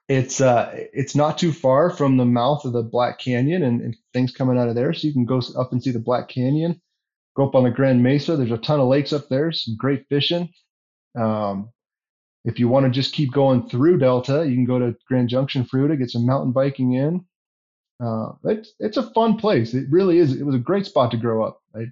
it's 0.07 0.39
uh, 0.39 0.71
it's 0.93 1.15
not 1.15 1.37
too 1.37 1.51
far 1.51 1.89
from 1.89 2.17
the 2.17 2.25
mouth 2.25 2.65
of 2.65 2.73
the 2.73 2.83
Black 2.83 3.19
Canyon 3.19 3.63
and, 3.63 3.81
and 3.81 3.97
things 4.13 4.31
coming 4.31 4.57
out 4.57 4.69
of 4.69 4.75
there. 4.75 4.93
So 4.93 5.07
you 5.07 5.13
can 5.13 5.25
go 5.25 5.41
up 5.57 5.71
and 5.71 5.83
see 5.83 5.91
the 5.91 5.99
Black 5.99 6.29
Canyon, 6.29 6.81
go 7.35 7.47
up 7.47 7.55
on 7.55 7.63
the 7.63 7.71
Grand 7.71 8.01
Mesa. 8.01 8.37
There's 8.37 8.51
a 8.51 8.57
ton 8.57 8.79
of 8.79 8.87
lakes 8.87 9.11
up 9.11 9.27
there, 9.29 9.51
some 9.51 9.75
great 9.77 10.05
fishing. 10.07 10.49
Um, 11.19 11.71
if 12.45 12.59
you 12.59 12.69
want 12.69 12.85
to 12.85 12.89
just 12.89 13.13
keep 13.13 13.33
going 13.33 13.67
through 13.67 13.97
Delta, 13.97 14.47
you 14.47 14.55
can 14.55 14.65
go 14.65 14.79
to 14.79 14.95
Grand 15.07 15.27
Junction, 15.27 15.65
Fruita, 15.65 15.97
get 15.97 16.09
some 16.09 16.25
mountain 16.25 16.53
biking 16.53 16.93
in. 16.93 17.25
Uh, 17.99 18.33
it's 18.43 18.73
it's 18.79 18.97
a 18.97 19.09
fun 19.11 19.37
place. 19.37 19.73
It 19.73 19.87
really 19.89 20.19
is. 20.19 20.33
It 20.39 20.45
was 20.45 20.55
a 20.55 20.59
great 20.59 20.85
spot 20.85 21.09
to 21.11 21.17
grow 21.17 21.43
up. 21.43 21.61
I, 21.75 21.85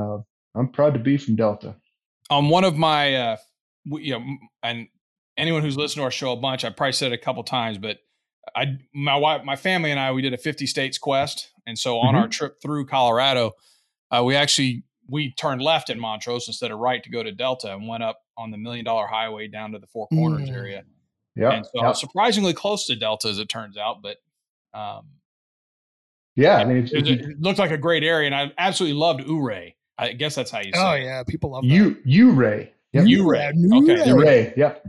uh, 0.00 0.18
I'm 0.54 0.68
proud 0.68 0.94
to 0.94 1.00
be 1.00 1.16
from 1.16 1.36
Delta. 1.36 1.74
on 2.30 2.48
one 2.48 2.64
of 2.64 2.76
my 2.76 3.14
uh 3.14 3.36
you 3.84 4.18
know 4.18 4.24
and 4.62 4.88
anyone 5.36 5.62
who's 5.62 5.76
listened 5.76 6.00
to 6.00 6.04
our 6.04 6.10
show 6.10 6.32
a 6.32 6.36
bunch 6.36 6.64
i 6.64 6.70
probably 6.70 6.92
said 6.92 7.12
it 7.12 7.14
a 7.14 7.18
couple 7.24 7.42
times 7.44 7.78
but 7.78 7.98
i 8.56 8.64
my 8.92 9.14
wife 9.16 9.44
my 9.44 9.54
family 9.54 9.90
and 9.92 10.00
i 10.00 10.10
we 10.10 10.22
did 10.22 10.32
a 10.34 10.38
50 10.38 10.66
states 10.66 10.98
quest 10.98 11.50
and 11.68 11.78
so 11.78 11.98
on 11.98 12.16
our 12.16 12.26
trip 12.26 12.56
through 12.60 12.86
colorado 12.86 13.52
uh, 14.10 14.22
we 14.24 14.34
actually 14.34 14.82
we 15.08 15.32
turned 15.34 15.62
left 15.62 15.88
at 15.88 15.98
montrose 15.98 16.48
instead 16.48 16.72
of 16.72 16.78
right 16.80 17.04
to 17.04 17.10
go 17.10 17.22
to 17.22 17.30
delta 17.30 17.72
and 17.72 17.86
went 17.86 18.02
up 18.02 18.18
on 18.36 18.50
the 18.50 18.56
million 18.58 18.84
dollar 18.84 19.06
highway 19.06 19.46
down 19.46 19.70
to 19.72 19.78
the 19.78 19.86
four 19.86 20.08
corners 20.08 20.48
Mm. 20.50 20.56
area 20.56 20.82
Yeah, 21.36 21.50
and 21.50 21.64
so 21.66 21.80
I 21.80 21.88
was 21.88 22.00
surprisingly 22.00 22.54
close 22.54 22.86
to 22.86 22.96
delta 22.96 23.28
as 23.28 23.38
it 23.38 23.48
turns 23.48 23.76
out 23.76 24.02
but 24.02 24.16
um 24.74 25.06
yeah. 26.36 26.56
I 26.58 26.64
mean, 26.64 26.76
if, 26.78 26.84
it, 26.86 26.92
if 26.92 27.00
was- 27.02 27.10
you, 27.10 27.16
it 27.32 27.40
looked 27.40 27.58
like 27.58 27.70
a 27.72 27.78
great 27.78 28.02
area 28.04 28.26
and 28.26 28.34
i 28.34 28.52
absolutely 28.58 28.98
loved 28.98 29.22
Ouray. 29.28 29.74
i 29.98 30.12
guess 30.12 30.34
that's 30.34 30.50
how 30.50 30.58
you 30.60 30.72
say 30.72 30.78
Oh 30.80 30.92
it. 30.92 31.02
yeah, 31.04 31.22
people 31.24 31.50
love 31.52 31.62
that. 31.64 31.68
you 31.68 31.96
you 32.04 32.32
Ray, 32.32 32.72
yep. 32.92 33.04
Ouray. 33.06 33.52
Ouray. 33.54 33.92
okay 33.92 34.10
Ouray, 34.12 34.54
yep. 34.56 34.86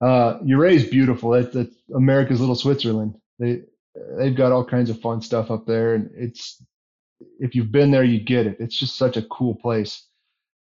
Uh, 0.00 0.38
Ouray 0.42 0.74
is 0.76 0.84
beautiful. 0.84 1.30
That's, 1.30 1.54
that's 1.54 1.74
America's 1.94 2.40
little 2.40 2.56
Switzerland. 2.56 3.14
They 3.38 3.62
they've 4.18 4.34
got 4.36 4.52
all 4.52 4.64
kinds 4.64 4.90
of 4.90 5.00
fun 5.00 5.22
stuff 5.22 5.50
up 5.50 5.66
there, 5.66 5.94
and 5.94 6.10
it's 6.14 6.62
if 7.38 7.54
you've 7.54 7.72
been 7.72 7.90
there, 7.90 8.04
you 8.04 8.20
get 8.20 8.46
it. 8.46 8.56
It's 8.60 8.76
just 8.76 8.96
such 8.96 9.16
a 9.16 9.22
cool 9.22 9.54
place. 9.54 10.06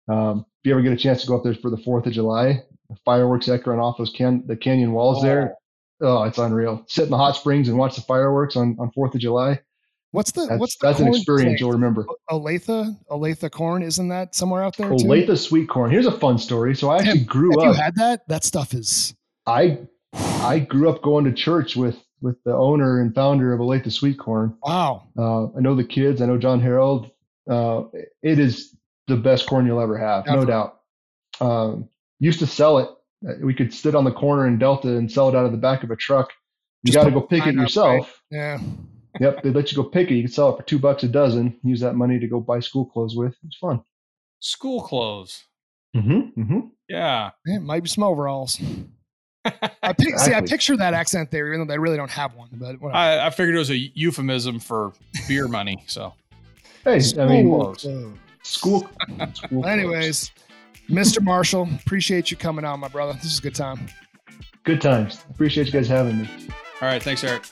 Um, 0.09 0.45
if 0.61 0.66
you 0.68 0.72
ever 0.72 0.83
get 0.83 0.93
a 0.93 0.97
chance 0.97 1.22
to 1.22 1.26
go 1.26 1.37
up 1.37 1.43
there 1.45 1.55
for 1.55 1.70
the 1.70 1.78
Fourth 1.78 2.07
of 2.07 2.12
July, 2.12 2.62
the 2.89 2.97
fireworks 3.05 3.49
echoing 3.49 3.80
off 3.80 3.99
those 3.99 4.11
can 4.11 4.45
the 4.47 4.57
canyon 4.57 4.93
walls 4.93 5.22
there. 5.22 5.57
Oh, 6.01 6.22
it's 6.24 6.39
unreal. 6.39 6.85
Sit 6.87 7.05
in 7.05 7.11
the 7.11 7.16
hot 7.16 7.35
springs 7.37 7.68
and 7.68 7.78
watch 7.78 7.97
the 7.97 8.03
fireworks 8.03 8.55
on 8.55 8.76
on 8.78 8.91
Fourth 8.93 9.14
of 9.14 9.20
July. 9.20 9.61
What's 10.13 10.31
the 10.33 10.47
That's 10.47 10.61
what's 10.61 10.77
the 10.77 10.87
that's 10.87 11.01
an 11.01 11.09
experience 11.09 11.61
you'll 11.61 11.73
remember. 11.73 12.07
Olathe, 12.31 12.97
Olathe 13.11 13.51
corn, 13.51 13.83
isn't 13.83 14.09
that 14.09 14.35
somewhere 14.35 14.63
out 14.63 14.77
there 14.77 14.89
too? 14.91 14.95
Olathe 15.05 15.37
sweet 15.39 15.69
corn. 15.69 15.91
Here's 15.91 16.07
a 16.07 16.13
fun 16.19 16.39
story. 16.39 16.75
So 16.77 16.91
I 16.91 16.99
actually 16.99 17.19
Have- 17.21 17.27
grew 17.27 17.51
Have 17.53 17.71
up. 17.71 17.77
you 17.77 17.83
had 17.83 17.95
that? 17.97 18.29
That 18.29 18.45
stuff 18.45 18.75
is 18.75 19.15
I 19.47 19.79
I 20.13 20.59
grew 20.61 20.89
up 20.91 21.03
going 21.03 21.25
to 21.25 21.33
church 21.33 21.77
with 21.77 21.97
with 22.21 22.37
the 22.45 22.55
owner 22.55 23.01
and 23.01 23.13
founder 23.15 23.53
of 23.53 23.59
Olathe 23.61 23.91
Sweet 23.91 24.19
Corn. 24.19 24.55
wow. 24.63 25.09
Uh, 25.19 25.47
I 25.57 25.61
know 25.61 25.75
the 25.75 25.83
kids. 25.85 26.23
I 26.23 26.27
know 26.27 26.39
John 26.39 26.61
Harold. 26.61 27.11
Uh, 27.51 27.85
it 28.23 28.39
is 28.39 28.77
the 29.09 29.17
best 29.17 29.47
corn 29.49 29.67
you'll 29.67 29.81
ever 29.81 29.99
have, 29.99 30.25
no 30.27 30.45
doubt. 30.45 30.79
Um, 31.41 31.89
used 32.21 32.39
to 32.39 32.47
sell 32.47 32.79
it. 32.79 32.89
Uh, 33.29 33.33
We 33.43 33.55
could 33.55 33.75
sit 33.75 33.97
on 33.97 34.05
the 34.05 34.13
corner 34.13 34.47
in 34.47 34.59
Delta 34.59 34.89
and 34.97 35.11
sell 35.11 35.29
it 35.31 35.35
out 35.35 35.45
of 35.47 35.51
the 35.51 35.59
back 35.59 35.83
of 35.83 35.91
a 35.91 35.97
truck. 35.97 36.31
You 36.85 36.93
got 36.93 37.05
to 37.05 37.11
go 37.11 37.21
pick 37.23 37.45
it 37.45 37.49
up, 37.51 37.55
yourself. 37.57 38.23
Yeah. 38.31 38.59
Yep, 39.21 39.43
they 39.43 39.51
let 39.51 39.71
you 39.71 39.77
go 39.77 39.85
pick 39.85 40.11
it. 40.11 40.15
You 40.15 40.23
can 40.23 40.33
sell 40.33 40.55
it 40.55 40.57
for 40.57 40.63
two 40.63 40.79
bucks 40.79 41.03
a 41.03 41.09
dozen. 41.09 41.59
Use 41.63 41.81
that 41.81 41.95
money 41.95 42.19
to 42.19 42.27
go 42.27 42.41
buy 42.41 42.61
school 42.61 42.87
clothes 42.87 43.15
with. 43.17 43.35
It's 43.47 43.57
fun. 43.57 43.83
school 44.41 44.83
clothes 44.83 45.45
Mm-hmm, 45.95 46.41
mm-hmm. 46.41 46.61
yeah 46.89 47.31
It 47.45 47.61
might 47.63 47.83
be 47.83 47.89
some 47.91 48.03
overalls. 48.05 48.59
I 49.83 49.93
pic- 49.93 50.19
see. 50.19 50.33
I 50.33 50.41
picture 50.41 50.77
that 50.79 50.95
accent 50.95 51.31
there, 51.31 51.49
even 51.49 51.61
though 51.67 51.71
they 51.73 51.79
really 51.79 51.99
don't 51.99 52.11
have 52.11 52.35
one. 52.35 52.49
But. 52.53 52.77
I, 52.95 53.27
I 53.27 53.31
figured 53.31 53.55
it 53.55 53.59
was 53.59 53.71
a 53.71 53.77
euphemism 53.77 54.59
for 54.61 54.93
beer 55.29 55.49
money. 55.49 55.83
So 55.87 56.15
Hey, 56.85 56.93
I 57.19 57.27
mean, 57.27 57.45
School 57.47 57.61
clothes. 57.61 57.83
clothes. 57.83 58.19
school. 58.43 58.89
school. 59.35 59.67
Anyways, 59.67 60.31
Mr. 60.89 61.21
Marshall, 61.23 61.69
appreciate 61.85 62.31
you 62.31 62.37
coming 62.39 62.65
on, 62.65 62.81
my 62.81 62.89
brother. 62.89 63.13
This 63.15 63.27
is 63.33 63.39
a 63.39 63.43
good 63.43 63.55
time. 63.55 63.87
good 64.65 64.81
times. 64.81 65.23
Appreciate 65.31 65.67
you 65.67 65.73
guys 65.73 65.89
having 65.89 66.23
me. 66.23 66.31
all 66.81 66.89
right, 66.89 67.03
thanks, 67.03 67.23
Eric. 67.23 67.45